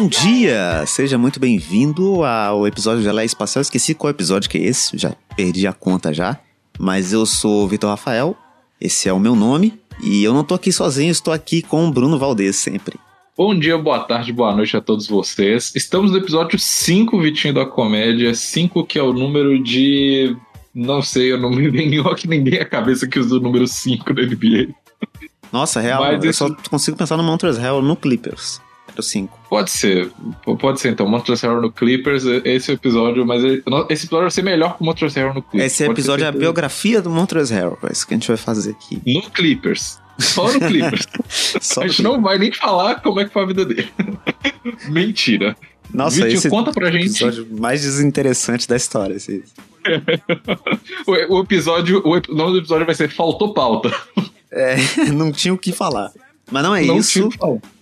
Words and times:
Bom 0.00 0.08
dia! 0.08 0.82
Seja 0.86 1.18
muito 1.18 1.38
bem-vindo 1.38 2.24
ao 2.24 2.66
episódio 2.66 3.02
de 3.02 3.08
Alé 3.10 3.22
Espacial. 3.26 3.60
Esqueci 3.60 3.94
qual 3.94 4.10
episódio 4.10 4.48
que 4.48 4.56
é 4.56 4.62
esse, 4.62 4.96
já 4.96 5.14
perdi 5.36 5.66
a 5.66 5.74
conta 5.74 6.10
já. 6.10 6.40
Mas 6.78 7.12
eu 7.12 7.26
sou 7.26 7.64
o 7.64 7.68
Vitor 7.68 7.90
Rafael, 7.90 8.34
esse 8.80 9.10
é 9.10 9.12
o 9.12 9.20
meu 9.20 9.36
nome, 9.36 9.78
e 10.02 10.24
eu 10.24 10.32
não 10.32 10.42
tô 10.42 10.54
aqui 10.54 10.72
sozinho, 10.72 11.10
estou 11.10 11.34
aqui 11.34 11.60
com 11.60 11.86
o 11.86 11.92
Bruno 11.92 12.18
Valdez 12.18 12.56
sempre. 12.56 12.98
Bom 13.36 13.54
dia, 13.54 13.76
boa 13.76 13.98
tarde, 13.98 14.32
boa 14.32 14.56
noite 14.56 14.74
a 14.74 14.80
todos 14.80 15.06
vocês. 15.06 15.70
Estamos 15.76 16.12
no 16.12 16.16
episódio 16.16 16.58
5, 16.58 17.20
Vitinho 17.20 17.52
da 17.52 17.66
Comédia. 17.66 18.34
5 18.34 18.86
que 18.86 18.98
é 18.98 19.02
o 19.02 19.12
número 19.12 19.62
de. 19.62 20.34
Não 20.74 21.02
sei, 21.02 21.30
eu 21.30 21.38
não 21.38 21.50
me 21.50 21.68
vem 21.68 21.90
que 22.16 22.26
ninguém 22.26 22.58
a 22.58 22.64
cabeça 22.64 23.06
que 23.06 23.18
usa 23.18 23.36
o 23.36 23.40
número 23.40 23.68
5 23.68 24.14
na 24.14 24.22
NBA. 24.22 24.74
Nossa, 25.52 25.78
real, 25.78 26.00
Mas 26.00 26.24
eu 26.24 26.30
esse... 26.30 26.38
só 26.38 26.48
consigo 26.70 26.96
pensar 26.96 27.18
no 27.18 27.22
Montrezl 27.22 27.60
Harrell 27.60 27.82
no 27.82 27.96
Clippers. 27.96 28.62
Era 29.00 29.00
o 29.00 29.02
5. 29.02 29.40
Pode 29.48 29.70
ser, 29.70 30.10
pode 30.60 30.80
ser 30.80 30.90
então. 30.90 31.10
Harrell 31.10 31.60
no 31.60 31.72
Clippers, 31.72 32.24
esse 32.44 32.72
episódio, 32.72 33.26
mas 33.26 33.42
esse 33.42 34.06
episódio 34.06 34.22
vai 34.22 34.30
ser 34.30 34.42
melhor 34.42 34.76
que 34.76 34.84
o 34.84 35.08
Harrell 35.08 35.34
no 35.34 35.42
Clippers. 35.42 35.72
Esse 35.72 35.84
episódio 35.84 36.24
é 36.24 36.28
a 36.28 36.32
biografia 36.32 37.02
do 37.02 37.10
Harrell, 37.10 37.78
é 37.82 37.92
isso 37.92 38.06
que 38.06 38.14
a 38.14 38.16
gente 38.16 38.28
vai 38.28 38.36
fazer 38.36 38.70
aqui. 38.70 39.00
No 39.06 39.22
Clippers. 39.30 39.98
Só 40.18 40.52
no 40.52 40.60
Clippers. 40.60 41.06
Só 41.60 41.82
a 41.82 41.88
gente 41.88 42.02
não 42.02 42.20
vai 42.20 42.38
nem 42.38 42.52
falar 42.52 43.00
como 43.00 43.20
é 43.20 43.24
que 43.24 43.32
foi 43.32 43.42
a 43.42 43.46
vida 43.46 43.64
dele. 43.64 43.90
Mentira. 44.88 45.56
Nossa, 45.92 46.16
Vitinho, 46.16 46.38
esse 46.38 46.48
conta 46.48 46.72
pra 46.72 46.90
gente. 46.90 47.06
episódio 47.06 47.48
mais 47.58 47.82
desinteressante 47.82 48.68
da 48.68 48.76
história. 48.76 49.14
Esse. 49.14 49.42
o, 51.06 51.36
o, 51.36 51.42
episódio, 51.42 52.02
o 52.04 52.34
nome 52.34 52.52
do 52.52 52.58
episódio 52.58 52.86
vai 52.86 52.94
ser 52.94 53.10
Faltou 53.10 53.54
Pauta. 53.54 53.90
É, 54.52 54.76
não 55.12 55.32
tinha 55.32 55.54
o 55.54 55.58
que 55.58 55.72
falar. 55.72 56.12
Mas 56.50 56.62
não 56.62 56.74
é 56.74 56.84
não 56.84 56.98
isso. 56.98 57.28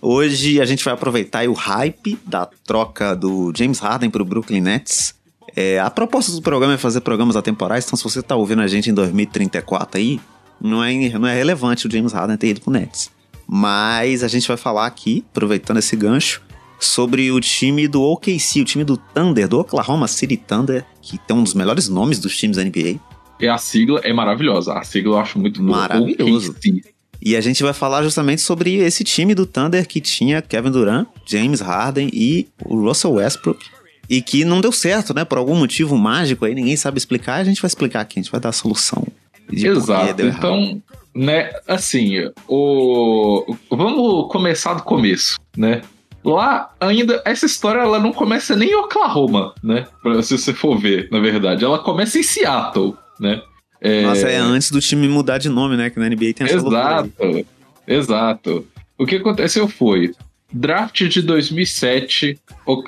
Hoje 0.01 0.61
a 0.61 0.65
gente 0.65 0.83
vai 0.83 0.93
aproveitar 0.93 1.47
o 1.47 1.53
hype 1.53 2.17
da 2.25 2.45
troca 2.45 3.15
do 3.15 3.51
James 3.55 3.79
Harden 3.79 4.09
para 4.09 4.21
o 4.21 4.25
Brooklyn 4.25 4.61
Nets. 4.61 5.15
É, 5.55 5.79
a 5.79 5.89
proposta 5.89 6.31
do 6.31 6.41
programa 6.41 6.75
é 6.75 6.77
fazer 6.77 7.01
programas 7.01 7.35
atemporais, 7.35 7.85
então 7.85 7.97
se 7.97 8.03
você 8.03 8.19
está 8.19 8.35
ouvindo 8.35 8.61
a 8.61 8.67
gente 8.67 8.89
em 8.89 8.93
2034 8.93 9.99
aí, 9.99 10.19
não 10.61 10.83
é, 10.83 11.09
não 11.17 11.27
é 11.27 11.35
relevante 11.35 11.87
o 11.87 11.91
James 11.91 12.13
Harden 12.13 12.37
ter 12.37 12.49
ido 12.49 12.61
pro 12.61 12.71
Nets. 12.71 13.09
Mas 13.47 14.23
a 14.23 14.27
gente 14.27 14.47
vai 14.47 14.57
falar 14.57 14.85
aqui, 14.85 15.25
aproveitando 15.31 15.77
esse 15.77 15.95
gancho, 15.95 16.41
sobre 16.79 17.31
o 17.31 17.39
time 17.41 17.87
do 17.87 18.01
OKC, 18.01 18.61
o 18.61 18.65
time 18.65 18.83
do 18.83 18.95
Thunder, 18.95 19.47
do 19.47 19.59
Oklahoma 19.59 20.07
City 20.07 20.37
Thunder, 20.37 20.85
que 21.01 21.17
tem 21.17 21.35
um 21.35 21.43
dos 21.43 21.55
melhores 21.55 21.89
nomes 21.89 22.19
dos 22.19 22.37
times 22.37 22.57
da 22.57 22.63
NBA. 22.63 22.99
E 23.39 23.47
a 23.47 23.57
sigla 23.57 24.01
é 24.03 24.13
maravilhosa. 24.13 24.73
A 24.73 24.83
sigla 24.83 25.15
eu 25.15 25.19
acho 25.19 25.39
muito 25.39 25.63
boa. 25.63 25.79
Maravilhoso. 25.79 26.51
OKC. 26.51 26.83
E 27.21 27.35
a 27.35 27.41
gente 27.41 27.61
vai 27.63 27.73
falar 27.73 28.01
justamente 28.03 28.41
sobre 28.41 28.75
esse 28.75 29.03
time 29.03 29.35
do 29.35 29.45
Thunder 29.45 29.87
que 29.87 29.99
tinha 29.99 30.41
Kevin 30.41 30.71
Durant, 30.71 31.07
James 31.25 31.59
Harden 31.59 32.09
e 32.13 32.47
o 32.65 32.79
Russell 32.81 33.13
Westbrook. 33.13 33.65
E 34.09 34.21
que 34.21 34.43
não 34.43 34.61
deu 34.61 34.71
certo, 34.71 35.13
né? 35.13 35.23
Por 35.23 35.37
algum 35.37 35.55
motivo 35.55 35.97
mágico 35.97 36.45
aí, 36.45 36.55
ninguém 36.55 36.75
sabe 36.75 36.97
explicar. 36.97 37.35
A 37.35 37.43
gente 37.43 37.61
vai 37.61 37.67
explicar 37.67 38.01
aqui, 38.01 38.19
a 38.19 38.23
gente 38.23 38.31
vai 38.31 38.41
dar 38.41 38.49
a 38.49 38.53
solução. 38.53 39.05
Exato. 39.51 40.21
Então, 40.21 40.81
né, 41.13 41.51
assim, 41.67 42.13
o... 42.47 43.55
vamos 43.69 44.31
começar 44.31 44.73
do 44.73 44.83
começo, 44.83 45.37
né? 45.55 45.81
Lá 46.23 46.71
ainda, 46.79 47.21
essa 47.25 47.45
história 47.45 47.79
ela 47.79 47.99
não 47.99 48.11
começa 48.11 48.55
nem 48.55 48.71
em 48.71 48.75
Oklahoma, 48.75 49.53
né? 49.63 49.87
Se 50.21 50.37
você 50.37 50.53
for 50.53 50.77
ver, 50.77 51.07
na 51.11 51.19
verdade. 51.19 51.63
Ela 51.63 51.79
começa 51.79 52.19
em 52.19 52.23
Seattle, 52.23 52.95
né? 53.19 53.41
É... 53.81 54.03
Nossa, 54.03 54.27
é 54.27 54.37
antes 54.37 54.71
do 54.71 54.81
time 54.81 55.07
mudar 55.07 55.37
de 55.37 55.49
nome, 55.49 55.77
né? 55.77 55.89
Que 55.89 55.99
na 55.99 56.09
NBA 56.09 56.33
tem 56.33 56.47
essa 56.47 56.57
Exato, 56.57 57.45
exato. 57.87 58.67
O 58.97 59.05
que 59.05 59.15
aconteceu 59.15 59.67
foi, 59.67 60.13
draft 60.51 61.03
de 61.03 61.21
2007, 61.21 62.37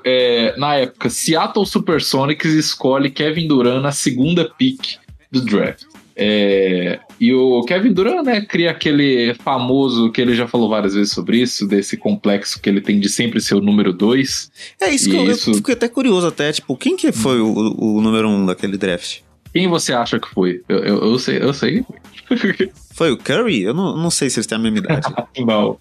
é, 0.04 0.54
na 0.58 0.76
época, 0.76 1.10
Seattle 1.10 1.66
Supersonics 1.66 2.52
escolhe 2.52 3.10
Kevin 3.10 3.48
Durant 3.48 3.82
na 3.82 3.92
segunda 3.92 4.46
pick 4.46 4.98
do 5.32 5.42
draft. 5.42 5.84
É, 6.14 7.00
e 7.20 7.34
o 7.34 7.64
Kevin 7.64 7.94
Durant, 7.94 8.26
né, 8.26 8.42
cria 8.42 8.72
aquele 8.72 9.34
famoso, 9.36 10.12
que 10.12 10.20
ele 10.20 10.36
já 10.36 10.48
falou 10.48 10.70
várias 10.70 10.94
vezes 10.94 11.14
sobre 11.14 11.38
isso, 11.38 11.66
desse 11.66 11.96
complexo 11.96 12.62
que 12.62 12.70
ele 12.70 12.82
tem 12.82 13.00
de 13.00 13.08
sempre 13.08 13.40
ser 13.40 13.56
o 13.56 13.62
número 13.62 13.94
2. 13.94 14.52
É 14.82 14.90
isso 14.90 15.10
que 15.10 15.16
eu, 15.16 15.32
isso... 15.32 15.52
eu 15.52 15.56
fiquei 15.56 15.74
até 15.74 15.88
curioso 15.88 16.28
até, 16.28 16.52
tipo, 16.52 16.76
quem 16.76 16.98
que 16.98 17.12
foi 17.12 17.40
o, 17.40 17.76
o 17.78 18.02
número 18.02 18.28
1 18.28 18.36
um 18.36 18.46
daquele 18.46 18.78
draft? 18.78 19.20
Quem 19.54 19.68
você 19.68 19.94
acha 19.94 20.20
que 20.20 20.30
foi? 20.30 20.62
Eu, 20.68 20.80
eu, 20.80 21.12
eu 21.12 21.20
sei, 21.20 21.42
eu 21.42 21.54
sei. 21.54 21.86
foi 22.94 23.12
o 23.12 23.18
Curry? 23.18 23.62
Eu 23.62 23.74
não, 23.74 23.98
não 23.98 24.10
sei 24.10 24.30
se 24.30 24.40
eles 24.40 24.48
têm 24.48 24.58
a 24.58 24.62
mesma 24.62 24.80
idade. 24.80 25.08
não. 25.46 25.78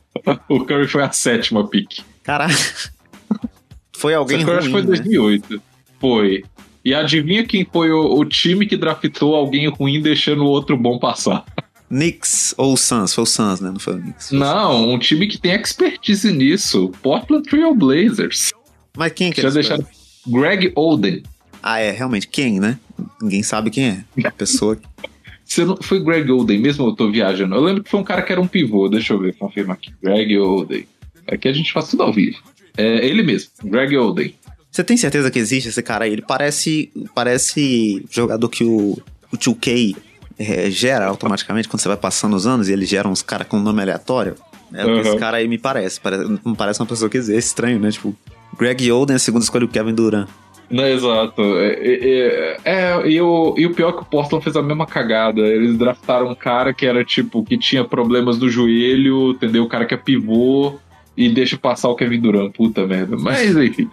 O 0.49 0.65
Curry 0.65 0.89
foi 0.89 1.03
a 1.03 1.13
sétima 1.13 1.67
pick. 1.69 2.01
Caraca. 2.23 2.55
Foi 3.97 4.15
alguém 4.15 4.43
ruim, 4.43 4.57
acho 4.57 4.69
que 4.69 4.73
foi 4.73 4.83
2008. 4.83 5.55
Né? 5.57 5.61
Foi. 6.01 6.43
E 6.83 6.95
adivinha 6.95 7.45
quem 7.45 7.67
foi 7.71 7.91
o, 7.91 8.19
o, 8.19 8.25
time 8.25 8.67
que 8.67 8.75
draftou 8.75 9.35
alguém 9.35 9.69
ruim 9.69 10.01
deixando 10.01 10.43
o 10.43 10.47
outro 10.47 10.75
bom 10.75 10.99
passar? 10.99 11.45
Knicks 11.91 12.55
ou 12.57 12.79
Suns? 12.79 13.13
Foi 13.13 13.25
o 13.25 13.27
Suns, 13.27 13.61
né? 13.61 13.71
Não 13.71 13.79
foi 13.79 13.97
o 13.97 14.01
Knicks. 14.01 14.31
Não, 14.31 14.91
um 14.91 14.99
time 14.99 15.27
que 15.27 15.37
tem 15.37 15.53
expertise 15.53 16.33
nisso. 16.33 16.91
Portland 17.03 17.47
Trail 17.47 17.75
Blazers. 17.75 18.53
Mas 18.97 19.13
quem 19.13 19.31
que 19.31 19.43
é? 19.43 19.51
Deixaram 19.51 19.85
Greg 20.27 20.73
Oden. 20.75 21.23
Ah, 21.63 21.79
é, 21.79 21.91
realmente. 21.91 22.29
Quem, 22.29 22.61
né? 22.61 22.79
Ninguém 23.21 23.43
sabe 23.43 23.71
quem 23.71 23.89
é. 23.89 24.05
A 24.25 24.31
pessoa. 24.31 24.79
Você 25.45 25.65
não, 25.65 25.77
foi 25.77 26.01
Greg 26.03 26.31
Oden, 26.31 26.61
mesmo 26.61 26.87
eu 26.87 26.95
tô 26.95 27.11
viajando. 27.11 27.55
Eu 27.55 27.61
lembro 27.61 27.83
que 27.83 27.91
foi 27.91 27.99
um 27.99 28.05
cara 28.05 28.23
que 28.23 28.31
era 28.31 28.41
um 28.41 28.47
pivô. 28.47 28.89
Deixa 28.89 29.13
eu 29.13 29.19
ver, 29.19 29.35
confirma 29.35 29.75
aqui. 29.75 29.93
Greg 30.03 30.39
Oden. 30.39 30.87
Aqui 31.27 31.49
a 31.49 31.53
gente 31.53 31.73
faz 31.73 31.89
tudo 31.89 32.03
ao 32.03 32.13
vivo. 32.13 32.39
É 32.77 33.05
ele 33.05 33.23
mesmo, 33.23 33.51
Greg 33.65 33.97
Oden. 33.97 34.35
Você 34.71 34.85
tem 34.85 34.97
certeza 34.97 35.31
que 35.31 35.39
existe 35.39 35.69
esse 35.69 35.83
cara 35.83 36.05
aí? 36.05 36.13
Ele 36.13 36.23
parece, 36.23 36.91
parece 37.15 38.05
jogador 38.09 38.49
que 38.49 38.63
o, 38.63 38.97
o 39.33 39.37
2K 39.37 39.97
é, 40.39 40.71
gera 40.71 41.07
automaticamente 41.07 41.69
quando 41.69 41.81
você 41.81 41.89
vai 41.89 41.97
passando 41.97 42.37
os 42.37 42.47
anos 42.47 42.69
e 42.69 42.73
ele 42.73 42.87
gera 42.87 43.09
uns 43.09 43.21
caras 43.21 43.49
com 43.49 43.59
nome 43.59 43.83
aleatório. 43.83 44.37
É 44.73 44.87
uhum. 44.87 44.93
o 44.99 45.03
que 45.03 45.09
esse 45.09 45.19
cara 45.19 45.39
aí 45.39 45.49
me 45.49 45.59
parece. 45.59 46.01
parece. 46.01 46.25
Não 46.45 46.55
parece 46.55 46.81
uma 46.81 46.87
pessoa 46.87 47.11
que 47.11 47.19
existe. 47.19 47.35
É 47.35 47.39
estranho, 47.39 47.81
né? 47.81 47.91
Tipo, 47.91 48.17
Greg 48.57 48.91
Oden, 48.93 49.17
a 49.17 49.19
segunda 49.19 49.43
escolha 49.43 49.65
o 49.65 49.69
Kevin 49.69 49.95
Durant. 49.95 50.29
Não, 50.71 50.87
exato. 50.87 51.43
É, 51.43 51.73
é, 51.83 52.57
é, 52.65 53.09
e, 53.09 53.21
o, 53.21 53.55
e 53.59 53.67
o 53.67 53.75
pior 53.75 53.89
é 53.89 53.93
que 53.93 54.03
o 54.03 54.05
Portland 54.05 54.45
fez 54.45 54.55
a 54.57 54.63
mesma 54.63 54.87
cagada. 54.87 55.41
Eles 55.41 55.77
draftaram 55.77 56.31
um 56.31 56.35
cara 56.35 56.73
que 56.73 56.87
era 56.87 57.05
tipo, 57.05 57.43
que 57.43 57.59
tinha 57.59 57.85
problemas 57.85 58.39
no 58.39 58.49
joelho, 58.49 59.33
entendeu? 59.33 59.65
O 59.65 59.69
cara 59.69 59.85
que 59.85 59.95
é 59.95 59.97
pivô 59.97 60.79
e 61.17 61.29
deixa 61.29 61.59
passar 61.59 61.89
o 61.89 61.97
Kevin 61.97 62.21
Durant. 62.21 62.53
Puta 62.53 62.87
merda. 62.87 63.17
Mas 63.19 63.57
enfim, 63.57 63.91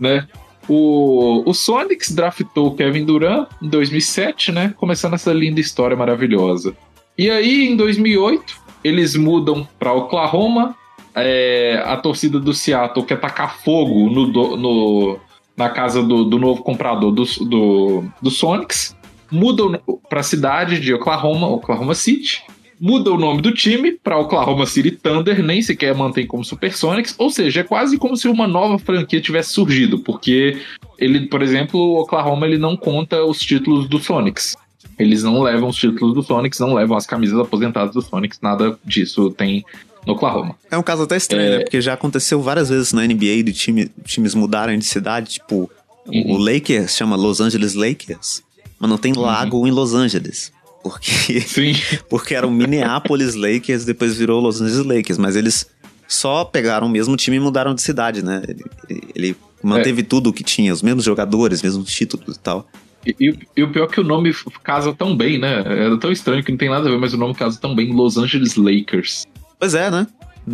né? 0.00 0.26
O, 0.68 1.48
o 1.48 1.54
Sonics 1.54 2.12
draftou 2.12 2.68
o 2.68 2.74
Kevin 2.74 3.04
Durant 3.04 3.48
em 3.62 3.68
2007, 3.68 4.50
né? 4.50 4.74
Começando 4.76 5.14
essa 5.14 5.32
linda 5.32 5.60
história 5.60 5.96
maravilhosa. 5.96 6.76
E 7.16 7.30
aí, 7.30 7.68
em 7.68 7.76
2008, 7.76 8.56
eles 8.82 9.14
mudam 9.14 9.66
para 9.78 9.92
Oklahoma. 9.92 10.74
É, 11.14 11.82
a 11.84 11.96
torcida 11.96 12.38
do 12.38 12.54
Seattle 12.54 13.04
quer 13.04 13.18
tacar 13.18 13.58
fogo 13.58 14.08
no, 14.08 14.56
no, 14.56 15.18
na 15.60 15.68
casa 15.68 16.02
do, 16.02 16.24
do 16.24 16.38
novo 16.38 16.62
comprador 16.62 17.12
do, 17.12 17.24
do, 17.44 18.04
do 18.20 18.30
Sonics, 18.30 18.96
mudam 19.30 19.78
para 20.08 20.20
a 20.20 20.24
cidade 20.24 20.80
de 20.80 20.92
Oklahoma, 20.94 21.46
Oklahoma 21.46 21.94
City, 21.94 22.42
muda 22.80 23.12
o 23.12 23.18
nome 23.18 23.42
do 23.42 23.52
time 23.52 23.92
para 23.92 24.18
Oklahoma 24.18 24.64
City 24.64 24.90
Thunder, 24.90 25.42
nem 25.42 25.60
sequer 25.60 25.94
mantém 25.94 26.26
como 26.26 26.42
Supersonics, 26.42 27.14
ou 27.18 27.28
seja, 27.28 27.60
é 27.60 27.64
quase 27.64 27.98
como 27.98 28.16
se 28.16 28.26
uma 28.26 28.48
nova 28.48 28.78
franquia 28.78 29.20
tivesse 29.20 29.52
surgido, 29.52 29.98
porque 29.98 30.58
ele, 30.98 31.26
por 31.26 31.42
exemplo, 31.42 31.78
o 31.78 32.00
Oklahoma 32.00 32.46
ele 32.46 32.56
não 32.56 32.76
conta 32.76 33.22
os 33.22 33.38
títulos 33.38 33.86
do 33.86 33.98
Sonics. 33.98 34.56
Eles 34.98 35.22
não 35.22 35.42
levam 35.42 35.68
os 35.68 35.76
títulos 35.76 36.14
do 36.14 36.22
Sonics, 36.22 36.58
não 36.58 36.74
levam 36.74 36.96
as 36.96 37.06
camisas 37.06 37.38
aposentadas 37.38 37.94
do 37.94 38.02
Sonics, 38.02 38.38
nada 38.40 38.78
disso 38.84 39.30
tem 39.30 39.64
no 40.06 40.14
Oklahoma. 40.14 40.56
É 40.70 40.78
um 40.78 40.82
caso 40.82 41.02
até 41.02 41.16
estranho, 41.16 41.48
né? 41.48 41.54
é... 41.54 41.58
né? 41.58 41.64
Porque 41.64 41.80
já 41.80 41.94
aconteceu 41.94 42.40
várias 42.40 42.68
vezes 42.68 42.92
na 42.92 43.02
NBA 43.02 43.42
de 43.44 43.52
time, 43.52 43.90
times 44.04 44.34
mudarem 44.34 44.78
de 44.78 44.84
cidade, 44.84 45.30
tipo, 45.34 45.70
uhum. 46.06 46.32
o 46.32 46.36
Lakers 46.38 46.96
chama 46.96 47.16
Los 47.16 47.40
Angeles 47.40 47.74
Lakers, 47.74 48.42
mas 48.78 48.90
não 48.90 48.98
tem 48.98 49.12
lago 49.12 49.58
uhum. 49.58 49.66
em 49.66 49.70
Los 49.70 49.94
Angeles. 49.94 50.52
Porque, 50.82 51.40
Sim. 51.42 51.74
porque 52.08 52.34
era 52.34 52.46
o 52.46 52.50
Minneapolis 52.50 53.34
Lakers, 53.34 53.84
depois 53.84 54.16
virou 54.16 54.40
Los 54.40 54.60
Angeles 54.60 54.86
Lakers, 54.86 55.18
mas 55.18 55.36
eles 55.36 55.68
só 56.08 56.44
pegaram 56.44 56.86
o 56.86 56.90
mesmo 56.90 57.16
time 57.16 57.36
e 57.36 57.40
mudaram 57.40 57.74
de 57.74 57.82
cidade, 57.82 58.24
né? 58.24 58.42
Ele, 58.48 58.64
ele 59.14 59.36
manteve 59.62 60.00
é. 60.00 60.04
tudo 60.04 60.30
o 60.30 60.32
que 60.32 60.42
tinha, 60.42 60.72
os 60.72 60.82
mesmos 60.82 61.04
jogadores, 61.04 61.62
mesmos 61.62 61.92
títulos 61.92 62.36
e 62.36 62.40
tal. 62.40 62.66
E, 63.06 63.14
e, 63.18 63.38
e, 63.56 63.62
o 63.62 63.70
pior 63.70 63.84
é 63.84 63.86
que 63.88 64.00
o 64.00 64.04
nome 64.04 64.34
casa 64.62 64.92
tão 64.92 65.16
bem, 65.16 65.38
né? 65.38 65.62
É 65.66 65.96
tão 65.96 66.12
estranho 66.12 66.42
que 66.44 66.50
não 66.50 66.58
tem 66.58 66.68
nada 66.68 66.88
a 66.88 66.90
ver, 66.90 66.98
mas 66.98 67.14
o 67.14 67.16
nome 67.16 67.34
casa 67.34 67.58
tão 67.58 67.74
bem 67.74 67.92
Los 67.92 68.16
Angeles 68.16 68.56
Lakers. 68.56 69.26
Pois 69.60 69.74
é, 69.74 69.90
né? 69.90 70.06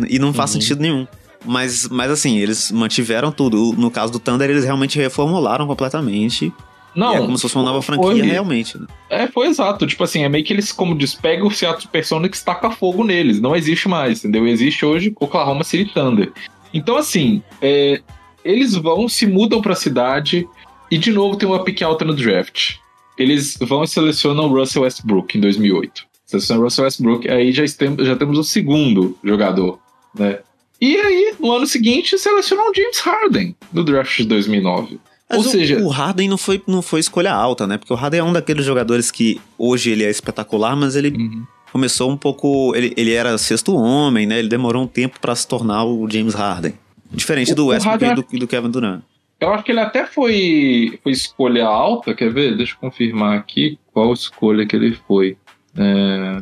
E 0.09 0.19
não 0.19 0.33
faz 0.33 0.53
uhum. 0.53 0.61
sentido 0.61 0.81
nenhum. 0.81 1.07
Mas, 1.45 1.87
mas 1.87 2.11
assim, 2.11 2.37
eles 2.37 2.71
mantiveram 2.71 3.31
tudo. 3.31 3.73
No 3.77 3.89
caso 3.89 4.11
do 4.11 4.19
Thunder, 4.19 4.49
eles 4.49 4.65
realmente 4.65 4.99
reformularam 4.99 5.65
completamente. 5.65 6.53
Não. 6.93 7.15
é 7.15 7.19
como 7.19 7.37
se 7.37 7.43
fosse 7.43 7.55
uma 7.55 7.63
nova 7.63 7.81
franquia, 7.81 8.07
foi, 8.07 8.21
realmente. 8.21 8.77
Né? 8.77 8.87
É, 9.09 9.27
foi 9.27 9.47
exato. 9.47 9.85
Tipo 9.85 10.03
assim, 10.03 10.23
é 10.23 10.29
meio 10.29 10.43
que 10.43 10.51
eles, 10.51 10.71
como 10.71 10.97
diz, 10.97 11.13
pegam 11.13 11.47
o 11.47 11.51
Seattle 11.51 11.87
Personics 11.89 12.41
e 12.41 12.45
taca 12.45 12.71
fogo 12.71 13.03
neles. 13.03 13.39
Não 13.39 13.55
existe 13.55 13.87
mais, 13.87 14.19
entendeu? 14.19 14.47
Existe 14.47 14.83
hoje 14.83 15.13
Oklahoma 15.19 15.63
City 15.63 15.93
Thunder. 15.93 16.33
Então, 16.73 16.97
assim, 16.97 17.41
é, 17.61 18.01
eles 18.43 18.73
vão, 18.73 19.07
se 19.07 19.27
mudam 19.27 19.61
pra 19.61 19.75
cidade 19.75 20.47
e 20.89 20.97
de 20.97 21.11
novo 21.11 21.37
tem 21.37 21.47
uma 21.47 21.63
pique 21.63 21.83
alta 21.83 22.03
no 22.03 22.15
draft. 22.15 22.77
Eles 23.15 23.57
vão 23.61 23.83
e 23.83 23.87
selecionam 23.87 24.45
o 24.45 24.59
Russell 24.59 24.81
Westbrook 24.81 25.37
em 25.37 25.41
2008. 25.41 26.06
Selecionam 26.27 26.61
o 26.61 26.65
Russell 26.65 26.83
Westbrook, 26.83 27.29
aí 27.29 27.53
já, 27.53 27.63
já 27.65 28.15
temos 28.17 28.37
o 28.37 28.43
segundo 28.43 29.17
jogador, 29.23 29.79
né? 30.13 30.39
E 30.79 30.95
aí, 30.97 31.33
no 31.39 31.53
ano 31.53 31.65
seguinte, 31.65 32.19
selecionam 32.19 32.69
o 32.69 32.73
James 32.75 32.99
Harden 32.99 33.55
no 33.71 33.83
draft 33.83 34.17
de 34.17 34.25
2009. 34.25 34.99
Mas 35.29 35.39
Ou 35.39 35.45
o, 35.45 35.49
seja, 35.49 35.79
o 35.79 35.87
Harden 35.87 36.29
não 36.29 36.37
foi, 36.37 36.61
não 36.67 36.81
foi 36.81 36.99
escolha 36.99 37.33
alta, 37.33 37.65
né? 37.65 37.77
Porque 37.77 37.93
o 37.93 37.95
Harden 37.95 38.19
é 38.19 38.23
um 38.23 38.33
daqueles 38.33 38.65
jogadores 38.65 39.09
que 39.09 39.41
hoje 39.57 39.89
ele 39.89 40.03
é 40.03 40.09
espetacular, 40.09 40.75
mas 40.75 40.95
ele 40.97 41.09
uhum. 41.17 41.45
começou 41.71 42.11
um 42.11 42.17
pouco. 42.17 42.75
Ele, 42.75 42.93
ele 42.95 43.13
era 43.13 43.37
sexto 43.37 43.73
homem, 43.73 44.27
né? 44.27 44.37
Ele 44.37 44.49
demorou 44.49 44.83
um 44.83 44.87
tempo 44.87 45.19
para 45.19 45.33
se 45.33 45.47
tornar 45.47 45.85
o 45.85 46.09
James 46.09 46.33
Harden. 46.33 46.73
Diferente 47.11 47.53
o, 47.53 47.55
do 47.55 47.67
Westbrook 47.67 48.03
e 48.03 48.15
do, 48.15 48.39
do 48.39 48.47
Kevin 48.47 48.69
Durant. 48.69 49.01
Eu 49.39 49.53
acho 49.53 49.63
que 49.63 49.71
ele 49.71 49.79
até 49.79 50.05
foi, 50.05 50.99
foi 51.03 51.11
escolha 51.11 51.65
alta, 51.65 52.13
quer 52.13 52.33
ver? 52.33 52.57
Deixa 52.57 52.73
eu 52.73 52.79
confirmar 52.79 53.37
aqui 53.37 53.77
qual 53.93 54.11
escolha 54.13 54.65
que 54.65 54.75
ele 54.75 54.97
foi. 55.07 55.37
É... 55.77 56.41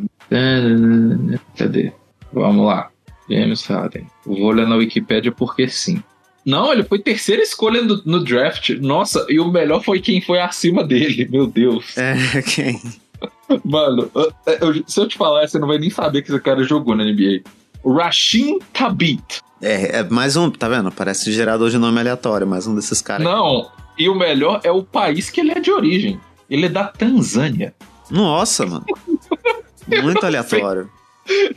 Cadê? 1.58 1.92
Vamos 2.32 2.66
lá. 2.66 2.90
James 3.30 3.66
Harden. 3.66 4.08
Vou 4.26 4.42
olhar 4.44 4.68
na 4.68 4.76
Wikipedia 4.76 5.32
porque 5.32 5.68
sim. 5.68 6.02
Não, 6.46 6.72
ele 6.72 6.84
foi 6.84 7.00
terceira 7.00 7.42
escolha 7.42 7.82
no, 7.82 8.02
no, 8.06 8.24
draft. 8.24 8.70
Nossa, 8.80 9.26
e 9.28 9.40
o 9.40 9.50
melhor 9.50 9.84
foi 9.84 10.00
quem 10.00 10.22
foi 10.22 10.40
acima 10.40 10.84
dele, 10.84 11.28
meu 11.30 11.48
Deus. 11.48 11.98
É, 11.98 12.16
quem? 12.46 12.80
Mano, 13.64 14.12
eu, 14.14 14.34
eu, 14.46 14.84
se 14.86 15.00
eu 15.00 15.08
te 15.08 15.18
falar, 15.18 15.48
você 15.48 15.58
não 15.58 15.68
vai 15.68 15.80
nem 15.80 15.90
saber 15.90 16.22
que 16.22 16.32
esse 16.32 16.40
cara 16.40 16.64
jogou 16.64 16.96
na 16.96 17.04
NBA. 17.04 17.42
Rashim 17.84 18.60
Tabit. 18.74 19.42
É, 19.62 20.00
é 20.00 20.04
mais 20.04 20.36
um, 20.36 20.52
tá 20.52 20.68
vendo? 20.68 20.92
Parece 20.92 21.32
gerador 21.32 21.70
de 21.70 21.78
nome 21.78 22.00
aleatório, 22.00 22.46
mais 22.46 22.68
um 22.68 22.76
desses 22.76 23.02
caras. 23.02 23.26
Não, 23.26 23.70
e 23.98 24.08
o 24.08 24.16
melhor 24.16 24.62
é 24.64 24.72
o 24.72 24.84
país 24.84 25.30
que 25.30 25.42
ele 25.42 25.52
é 25.52 25.60
de 25.60 25.72
origem. 25.72 26.20
Ele 26.50 26.68
é 26.68 26.70
da 26.70 26.86
Tanzânia. 26.86 27.74
Nossa, 28.10 28.66
mano. 28.66 28.86
Muito 30.04 30.26
aleatório. 30.26 30.90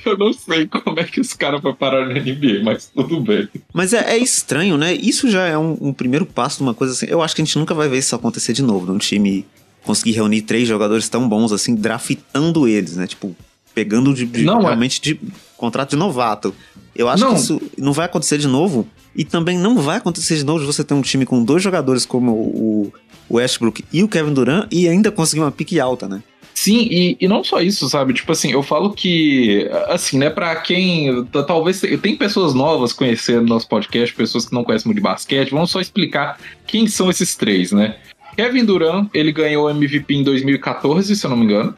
Eu 0.05 0.17
não 0.17 0.33
sei 0.33 0.67
como 0.67 0.99
é 0.99 1.05
que 1.05 1.21
esse 1.21 1.37
cara 1.37 1.61
foi 1.61 1.75
parar 1.75 2.07
na 2.07 2.15
NBA, 2.15 2.63
mas 2.65 2.87
tudo 2.87 3.21
bem. 3.21 3.49
Mas 3.73 3.93
é, 3.93 4.15
é 4.15 4.19
estranho, 4.19 4.79
né? 4.79 4.95
Isso 4.95 5.31
já 5.31 5.47
é 5.47 5.59
um, 5.59 5.77
um, 5.81 5.93
primeiro 5.93 6.25
passo 6.25 6.59
de 6.59 6.63
uma 6.63 6.75
coisa 6.75 6.95
assim. 6.95 7.07
Eu 7.07 7.21
acho 7.21 7.37
que 7.37 7.43
a 7.43 7.45
gente 7.45 7.59
nunca 7.59 7.75
vai 7.75 7.89
ver 7.89 7.99
isso 7.99 8.15
acontecer 8.15 8.55
de 8.55 8.63
novo, 8.63 8.91
num 8.91 8.99
time 8.99 9.45
conseguir 9.85 10.13
reunir 10.13 10.43
três 10.43 10.67
jogadores 10.67 11.09
tão 11.09 11.29
bons 11.29 11.53
assim, 11.53 11.75
draftando 11.75 12.67
eles, 12.67 12.97
né? 12.97 13.07
Tipo, 13.07 13.37
pegando 13.75 14.15
de, 14.15 14.25
de 14.25 14.43
não, 14.43 14.61
é. 14.61 14.65
realmente 14.65 15.01
é. 15.01 15.03
de 15.03 15.21
contrato 15.57 15.91
de 15.91 15.97
novato. 15.97 16.55
Eu 16.97 17.09
acho 17.09 17.23
não. 17.23 17.35
que 17.35 17.41
isso 17.41 17.61
não 17.77 17.93
vai 17.93 18.07
acontecer 18.07 18.39
de 18.39 18.49
novo. 18.49 18.89
E 19.15 19.25
também 19.25 19.59
não 19.59 19.77
vai 19.79 19.99
acontecer 19.99 20.37
de 20.37 20.45
novo 20.45 20.61
de 20.61 20.67
você 20.67 20.85
ter 20.85 20.95
um 20.95 21.03
time 21.03 21.27
com 21.27 21.43
dois 21.43 21.63
jogadores 21.63 22.07
como 22.07 22.33
o, 22.33 22.93
o 23.29 23.37
Westbrook 23.37 23.85
e 23.93 24.03
o 24.03 24.09
Kevin 24.09 24.33
Durant 24.33 24.69
e 24.71 24.89
ainda 24.89 25.11
conseguir 25.11 25.43
uma 25.43 25.51
pique 25.51 25.79
alta, 25.81 26.09
né? 26.09 26.23
Sim, 26.61 26.89
e, 26.91 27.17
e 27.21 27.29
não 27.29 27.45
só 27.45 27.61
isso, 27.61 27.89
sabe? 27.89 28.13
Tipo 28.13 28.33
assim, 28.33 28.51
eu 28.51 28.65
falo 28.65 28.91
que, 28.93 29.71
assim, 29.87 30.19
né, 30.19 30.29
pra 30.29 30.57
quem. 30.57 31.25
Talvez. 31.27 31.81
Tem 32.03 32.17
pessoas 32.17 32.53
novas 32.53 32.93
conhecendo 32.93 33.47
nosso 33.47 33.69
podcast, 33.69 34.13
pessoas 34.13 34.45
que 34.45 34.53
não 34.53 34.65
conhecem 34.65 34.89
muito 34.89 34.97
de 34.97 35.03
basquete. 35.03 35.53
Vamos 35.53 35.71
só 35.71 35.81
explicar 35.81 36.37
quem 36.67 36.89
são 36.89 37.09
esses 37.09 37.37
três, 37.37 37.71
né? 37.71 37.95
Kevin 38.37 38.65
Durant, 38.65 39.09
ele 39.15 39.31
ganhou 39.31 39.71
MVP 39.71 40.13
em 40.17 40.25
2014, 40.25 41.15
se 41.15 41.25
eu 41.25 41.31
não 41.31 41.37
me 41.37 41.45
engano. 41.45 41.77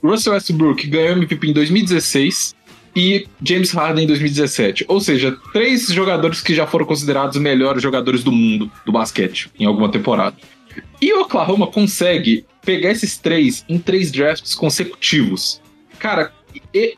Russell 0.00 0.34
Westbrook 0.34 0.86
ganhou 0.86 1.16
MVP 1.16 1.48
em 1.48 1.52
2016 1.52 2.54
e 2.94 3.26
James 3.42 3.72
Harden 3.72 4.04
em 4.04 4.06
2017. 4.06 4.84
Ou 4.86 5.00
seja, 5.00 5.36
três 5.52 5.88
jogadores 5.88 6.40
que 6.40 6.54
já 6.54 6.64
foram 6.64 6.86
considerados 6.86 7.34
os 7.34 7.42
melhores 7.42 7.82
jogadores 7.82 8.22
do 8.22 8.30
mundo 8.30 8.70
do 8.84 8.92
basquete 8.92 9.50
em 9.58 9.64
alguma 9.64 9.90
temporada. 9.90 10.36
E 11.02 11.12
o 11.12 11.22
Oklahoma 11.22 11.66
consegue 11.66 12.44
pegar 12.66 12.90
esses 12.90 13.16
três 13.16 13.64
em 13.68 13.78
três 13.78 14.10
drafts 14.10 14.54
consecutivos. 14.54 15.62
Cara, 15.98 16.32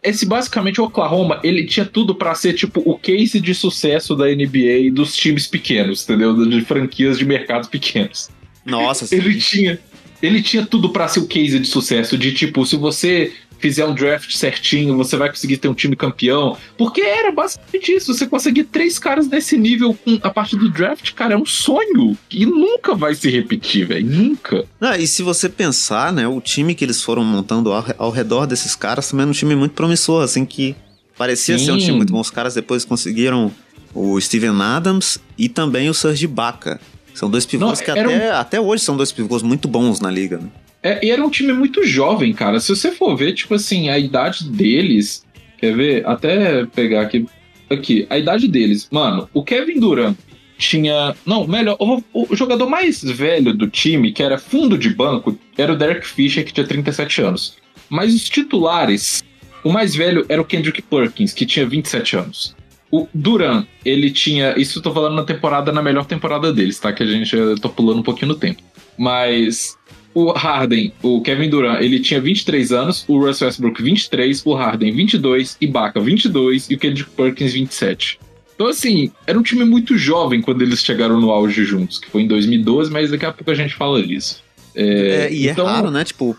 esse 0.02 0.26
basicamente 0.26 0.80
o 0.80 0.84
Oklahoma, 0.84 1.38
ele 1.44 1.66
tinha 1.66 1.84
tudo 1.84 2.14
para 2.14 2.34
ser 2.34 2.54
tipo 2.54 2.82
o 2.84 2.98
case 2.98 3.40
de 3.40 3.54
sucesso 3.54 4.16
da 4.16 4.26
NBA 4.26 4.90
dos 4.92 5.14
times 5.14 5.46
pequenos, 5.46 6.02
entendeu? 6.02 6.34
De 6.48 6.62
franquias 6.62 7.18
de 7.18 7.24
mercados 7.24 7.68
pequenos. 7.68 8.30
Nossa, 8.64 9.06
sim. 9.06 9.16
Ele 9.16 9.38
tinha 9.38 9.78
ele 10.20 10.42
tinha 10.42 10.66
tudo 10.66 10.88
para 10.88 11.06
ser 11.06 11.20
o 11.20 11.26
case 11.26 11.60
de 11.60 11.68
sucesso, 11.68 12.18
de 12.18 12.32
tipo, 12.32 12.66
se 12.66 12.74
você 12.76 13.32
fizer 13.58 13.84
um 13.84 13.94
draft 13.94 14.34
certinho, 14.34 14.96
você 14.96 15.16
vai 15.16 15.28
conseguir 15.28 15.58
ter 15.58 15.68
um 15.68 15.74
time 15.74 15.96
campeão. 15.96 16.56
Porque 16.76 17.00
era 17.00 17.30
basicamente 17.30 17.92
isso. 17.92 18.14
Você 18.14 18.26
conseguir 18.26 18.64
três 18.64 18.98
caras 18.98 19.28
nesse 19.28 19.56
nível 19.56 19.94
com 19.94 20.18
a 20.22 20.30
parte 20.30 20.56
do 20.56 20.70
draft, 20.70 21.12
cara, 21.12 21.34
é 21.34 21.36
um 21.36 21.46
sonho. 21.46 22.16
E 22.30 22.46
nunca 22.46 22.94
vai 22.94 23.14
se 23.14 23.28
repetir, 23.30 23.86
velho. 23.86 24.06
Nunca. 24.06 24.64
Não, 24.80 24.94
e 24.94 25.06
se 25.06 25.22
você 25.22 25.48
pensar, 25.48 26.12
né, 26.12 26.26
o 26.26 26.40
time 26.40 26.74
que 26.74 26.84
eles 26.84 27.02
foram 27.02 27.24
montando 27.24 27.72
ao, 27.72 27.84
ao 27.98 28.10
redor 28.10 28.46
desses 28.46 28.74
caras 28.74 29.08
também 29.10 29.22
era 29.22 29.30
um 29.30 29.34
time 29.34 29.54
muito 29.54 29.72
promissor, 29.72 30.22
assim, 30.22 30.44
que 30.44 30.74
parecia 31.16 31.58
Sim. 31.58 31.64
ser 31.64 31.72
um 31.72 31.78
time 31.78 31.96
muito 31.96 32.12
bom. 32.12 32.20
Os 32.20 32.30
caras 32.30 32.54
depois 32.54 32.84
conseguiram 32.84 33.52
o 33.94 34.20
Steven 34.20 34.60
Adams 34.62 35.18
e 35.36 35.48
também 35.48 35.88
o 35.88 35.94
Serge 35.94 36.24
Ibaka. 36.24 36.80
São 37.14 37.28
dois 37.28 37.44
pivôs 37.44 37.80
Não, 37.80 37.84
que 37.84 37.90
até, 37.90 38.08
um... 38.08 38.32
até 38.34 38.60
hoje 38.60 38.84
são 38.84 38.96
dois 38.96 39.10
pivôs 39.10 39.42
muito 39.42 39.66
bons 39.66 39.98
na 39.98 40.10
liga, 40.10 40.38
né? 40.38 40.48
É, 40.82 41.04
e 41.04 41.10
era 41.10 41.24
um 41.24 41.30
time 41.30 41.52
muito 41.52 41.84
jovem, 41.84 42.32
cara. 42.32 42.60
Se 42.60 42.74
você 42.74 42.92
for 42.92 43.16
ver, 43.16 43.32
tipo 43.32 43.54
assim, 43.54 43.88
a 43.88 43.98
idade 43.98 44.48
deles. 44.48 45.26
Quer 45.58 45.74
ver? 45.74 46.06
Até 46.06 46.66
pegar 46.66 47.02
aqui. 47.02 47.26
Aqui, 47.70 48.06
a 48.08 48.18
idade 48.18 48.48
deles. 48.48 48.88
Mano, 48.90 49.28
o 49.34 49.42
Kevin 49.42 49.78
Durant 49.80 50.16
tinha. 50.58 51.14
Não, 51.24 51.46
melhor. 51.46 51.76
O, 51.78 52.02
o, 52.12 52.36
jogador 52.36 52.68
mais 52.68 53.02
velho 53.02 53.52
do 53.54 53.68
time, 53.68 54.12
que 54.12 54.22
era 54.22 54.38
fundo 54.38 54.76
de 54.76 54.90
banco, 54.90 55.38
era 55.56 55.72
o 55.72 55.76
Derek 55.76 56.06
Fisher, 56.06 56.44
que 56.44 56.52
tinha 56.52 56.66
37 56.66 57.22
anos. 57.22 57.56
Mas 57.88 58.14
os 58.14 58.28
titulares. 58.28 59.22
O 59.64 59.72
mais 59.72 59.94
velho 59.94 60.24
era 60.28 60.40
o 60.40 60.44
Kendrick 60.44 60.80
Perkins, 60.82 61.32
que 61.32 61.44
tinha 61.44 61.66
27 61.66 62.16
anos. 62.16 62.56
O 62.90 63.06
Duran, 63.12 63.66
ele 63.84 64.10
tinha. 64.10 64.58
Isso 64.58 64.78
eu 64.78 64.82
tô 64.82 64.92
falando 64.92 65.16
na 65.16 65.24
temporada, 65.24 65.72
na 65.72 65.82
melhor 65.82 66.06
temporada 66.06 66.52
deles, 66.52 66.78
tá? 66.78 66.92
Que 66.92 67.02
a 67.02 67.06
gente. 67.06 67.34
Eu 67.34 67.58
tô 67.58 67.68
pulando 67.68 68.00
um 68.00 68.02
pouquinho 68.02 68.28
no 68.28 68.34
tempo. 68.34 68.62
Mas 68.96 69.77
o 70.18 70.32
Harden, 70.32 70.92
o 71.00 71.20
Kevin 71.20 71.48
Durant, 71.48 71.80
ele 71.80 72.00
tinha 72.00 72.20
23 72.20 72.72
anos, 72.72 73.04
o 73.06 73.24
Russell 73.24 73.46
Westbrook 73.46 73.80
23, 73.80 74.44
o 74.44 74.52
Harden 74.52 74.92
22, 74.92 75.56
Ibaka 75.60 76.00
22 76.00 76.68
e 76.70 76.74
o 76.74 76.78
Kendrick 76.78 77.10
Perkins 77.10 77.52
27. 77.52 78.18
Então, 78.56 78.66
assim, 78.66 79.12
era 79.24 79.38
um 79.38 79.42
time 79.42 79.64
muito 79.64 79.96
jovem 79.96 80.42
quando 80.42 80.62
eles 80.62 80.82
chegaram 80.82 81.20
no 81.20 81.30
auge 81.30 81.64
juntos, 81.64 82.00
que 82.00 82.10
foi 82.10 82.22
em 82.22 82.26
2012, 82.26 82.90
mas 82.90 83.12
daqui 83.12 83.24
a 83.24 83.32
pouco 83.32 83.48
a 83.48 83.54
gente 83.54 83.76
fala 83.76 84.02
disso. 84.02 84.42
É, 84.74 84.82
é, 84.82 85.32
e 85.32 85.46
é 85.46 85.52
então... 85.52 85.68
é 85.68 85.72
raro, 85.72 85.90
né? 85.92 86.02
Tipo, 86.02 86.36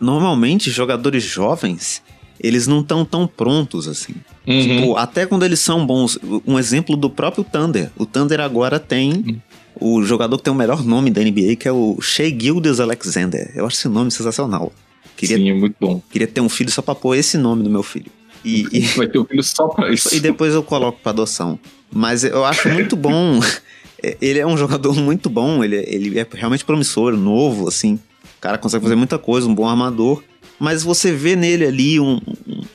normalmente 0.00 0.68
jogadores 0.72 1.22
jovens, 1.22 2.02
eles 2.40 2.66
não 2.66 2.80
estão 2.80 3.04
tão 3.04 3.28
prontos 3.28 3.86
assim. 3.86 4.14
Uhum. 4.44 4.60
Tipo, 4.60 4.96
até 4.96 5.24
quando 5.26 5.44
eles 5.44 5.60
são 5.60 5.86
bons. 5.86 6.18
Um 6.44 6.58
exemplo 6.58 6.96
do 6.96 7.08
próprio 7.08 7.44
Thunder. 7.44 7.92
O 7.96 8.04
Thunder 8.04 8.40
agora 8.40 8.80
tem 8.80 9.12
uhum 9.12 9.40
o 9.80 10.02
jogador 10.02 10.36
que 10.36 10.44
tem 10.44 10.52
o 10.52 10.56
melhor 10.56 10.84
nome 10.84 11.10
da 11.10 11.20
NBA, 11.22 11.56
que 11.56 11.68
é 11.68 11.72
o 11.72 12.00
Shea 12.00 12.28
Gildas 12.28 12.80
Alexander. 12.80 13.50
Eu 13.54 13.66
acho 13.66 13.76
esse 13.76 13.88
nome 13.88 14.10
sensacional. 14.10 14.72
Queria, 15.16 15.36
Sim, 15.36 15.50
é 15.50 15.54
muito 15.54 15.76
bom. 15.80 16.02
Queria 16.10 16.26
ter 16.26 16.40
um 16.40 16.48
filho 16.48 16.70
só 16.70 16.82
pra 16.82 16.94
pôr 16.94 17.16
esse 17.16 17.36
nome 17.36 17.62
no 17.62 17.70
meu 17.70 17.82
filho. 17.82 18.10
E, 18.44 18.66
e 18.72 18.80
vai 18.96 19.06
ter 19.06 19.18
um 19.18 19.24
filho 19.24 19.42
só 19.42 19.68
pra 19.68 19.92
isso. 19.92 20.12
E 20.14 20.20
depois 20.20 20.54
eu 20.54 20.62
coloco 20.62 20.98
pra 21.00 21.10
adoção. 21.10 21.58
Mas 21.92 22.24
eu 22.24 22.44
acho 22.44 22.68
muito 22.68 22.96
bom. 22.96 23.40
ele 24.20 24.38
é 24.38 24.46
um 24.46 24.56
jogador 24.56 24.94
muito 24.96 25.30
bom, 25.30 25.62
ele, 25.62 25.76
ele 25.86 26.18
é 26.18 26.26
realmente 26.32 26.64
promissor, 26.64 27.16
novo, 27.16 27.68
assim. 27.68 27.94
O 28.38 28.40
cara 28.40 28.58
consegue 28.58 28.82
fazer 28.82 28.96
muita 28.96 29.18
coisa, 29.18 29.46
um 29.46 29.54
bom 29.54 29.68
armador. 29.68 30.22
Mas 30.58 30.82
você 30.82 31.12
vê 31.12 31.36
nele 31.36 31.66
ali 31.66 32.00
um, 32.00 32.20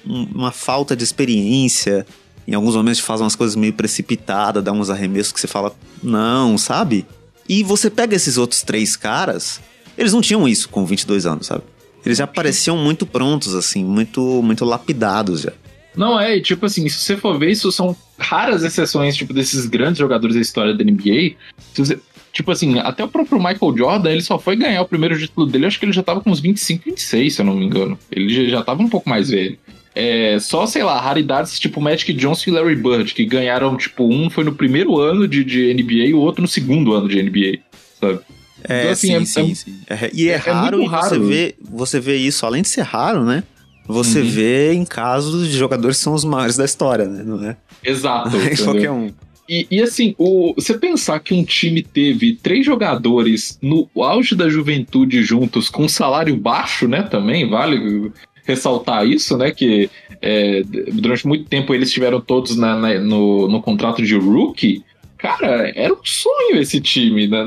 um, 0.06 0.24
uma 0.36 0.52
falta 0.52 0.96
de 0.96 1.04
experiência, 1.04 2.06
em 2.48 2.54
alguns 2.54 2.76
momentos 2.76 3.02
faz 3.02 3.20
umas 3.20 3.36
coisas 3.36 3.56
meio 3.56 3.74
precipitadas, 3.74 4.64
dá 4.64 4.72
uns 4.72 4.90
arremessos 4.90 5.34
que 5.34 5.40
você 5.40 5.48
fala, 5.48 5.76
não, 6.02 6.58
sabe? 6.58 7.06
E 7.48 7.64
você 7.64 7.90
pega 7.90 8.16
esses 8.16 8.38
outros 8.38 8.62
três 8.62 8.96
caras, 8.96 9.60
eles 9.98 10.14
não 10.14 10.22
tinham 10.22 10.48
isso 10.48 10.70
com 10.70 10.86
22 10.86 11.26
anos, 11.26 11.48
sabe? 11.48 11.64
Eles 12.06 12.18
já 12.18 12.26
pareciam 12.26 12.78
muito 12.78 13.06
prontos, 13.06 13.54
assim, 13.54 13.84
muito, 13.84 14.42
muito 14.42 14.64
lapidados 14.64 15.42
já. 15.42 15.52
Não, 15.96 16.20
é, 16.20 16.40
tipo 16.40 16.66
assim, 16.66 16.88
se 16.88 17.00
você 17.00 17.18
for 17.18 17.38
ver, 17.38 17.52
isso 17.52 17.72
são 17.72 17.96
raras 18.18 18.64
exceções, 18.64 19.16
tipo, 19.16 19.34
desses 19.34 19.66
grandes 19.66 19.98
jogadores 19.98 20.36
da 20.36 20.42
história 20.42 20.74
da 20.74 20.84
NBA. 20.84 21.36
Você, 21.76 22.00
tipo 22.32 22.52
assim, 22.52 22.78
até 22.80 23.04
o 23.04 23.08
próprio 23.08 23.40
Michael 23.40 23.76
Jordan, 23.76 24.12
ele 24.12 24.22
só 24.22 24.38
foi 24.38 24.56
ganhar 24.56 24.84
o 24.84 24.88
primeiro 24.88 25.18
título 25.18 25.48
dele, 25.48 25.66
acho 25.66 25.80
que 25.80 25.86
ele 25.86 25.92
já 25.92 26.04
tava 26.04 26.22
com 26.22 26.30
uns 26.30 26.40
25, 26.40 26.86
26, 26.86 27.34
se 27.34 27.42
eu 27.42 27.46
não 27.46 27.56
me 27.56 27.66
engano. 27.66 27.98
Ele 28.12 28.50
já 28.50 28.64
tava 28.64 28.84
um 28.84 28.90
pouco 28.90 29.10
mais 29.10 29.30
velho. 29.30 29.58
É, 30.00 30.38
só, 30.40 30.68
sei 30.68 30.84
lá, 30.84 31.02
raridades 31.02 31.60
tipo 31.60 31.82
Magic 31.82 32.14
Johnson 32.14 32.52
e 32.52 32.54
Larry 32.54 32.76
Bird, 32.76 33.12
que 33.16 33.26
ganharam, 33.26 33.76
tipo, 33.76 34.08
um 34.08 34.30
foi 34.30 34.44
no 34.44 34.54
primeiro 34.54 35.00
ano 35.00 35.28
de, 35.28 35.44
de 35.44 35.74
NBA 35.74 36.10
e 36.10 36.14
o 36.14 36.20
outro 36.20 36.44
no 36.44 36.48
segundo 36.48 36.94
ano 36.94 37.10
de 37.10 37.20
NBA, 37.20 37.58
sabe? 38.00 38.20
É, 38.64 38.82
então, 38.82 38.92
assim, 38.92 39.08
sim, 39.08 39.16
é, 39.16 39.26
sim, 39.26 39.52
é, 39.52 39.56
sim. 39.56 39.80
É, 39.90 40.12
e 40.14 40.30
é, 40.30 40.34
é 40.34 40.36
raro, 40.36 40.84
e 40.84 40.86
raro, 40.86 41.10
você 41.10 41.20
vê, 41.20 41.56
você 41.68 42.00
vê 42.00 42.16
isso, 42.16 42.46
além 42.46 42.62
de 42.62 42.70
ser 42.70 42.84
raro, 42.84 43.26
né? 43.26 43.44
Você 43.88 44.20
uhum. 44.20 44.30
vê 44.30 44.74
em 44.74 44.86
casos 44.86 45.50
de 45.50 45.58
jogadores 45.58 45.98
que 45.98 46.04
são 46.04 46.14
os 46.14 46.24
maiores 46.24 46.58
da 46.58 46.66
história, 46.66 47.08
né? 47.08 47.24
Não 47.26 47.44
é? 47.44 47.58
Exato. 47.84 48.38
qualquer 48.64 48.92
um. 48.92 49.10
E, 49.50 49.66
e, 49.72 49.82
assim, 49.82 50.14
o, 50.20 50.54
você 50.54 50.78
pensar 50.78 51.22
que 51.22 51.34
um 51.34 51.44
time 51.44 51.82
teve 51.82 52.36
três 52.36 52.64
jogadores 52.64 53.58
no 53.64 53.90
auge 53.96 54.36
da 54.36 54.48
juventude 54.48 55.24
juntos 55.24 55.70
com 55.70 55.88
salário 55.88 56.36
baixo, 56.38 56.88
né? 56.88 57.02
Também 57.02 57.50
vale 57.50 58.12
ressaltar 58.48 59.06
isso, 59.06 59.38
né? 59.38 59.52
Que 59.52 59.90
é, 60.22 60.64
durante 60.94 61.28
muito 61.28 61.46
tempo 61.46 61.74
eles 61.74 61.90
estiveram 61.90 62.22
todos 62.22 62.56
na, 62.56 62.76
na, 62.76 63.00
no, 63.00 63.48
no 63.48 63.62
contrato 63.62 64.02
de 64.02 64.16
rookie. 64.16 64.84
Cara, 65.18 65.72
era 65.76 65.94
um 65.94 66.04
sonho 66.04 66.60
esse 66.60 66.80
time. 66.80 67.28
Né? 67.28 67.46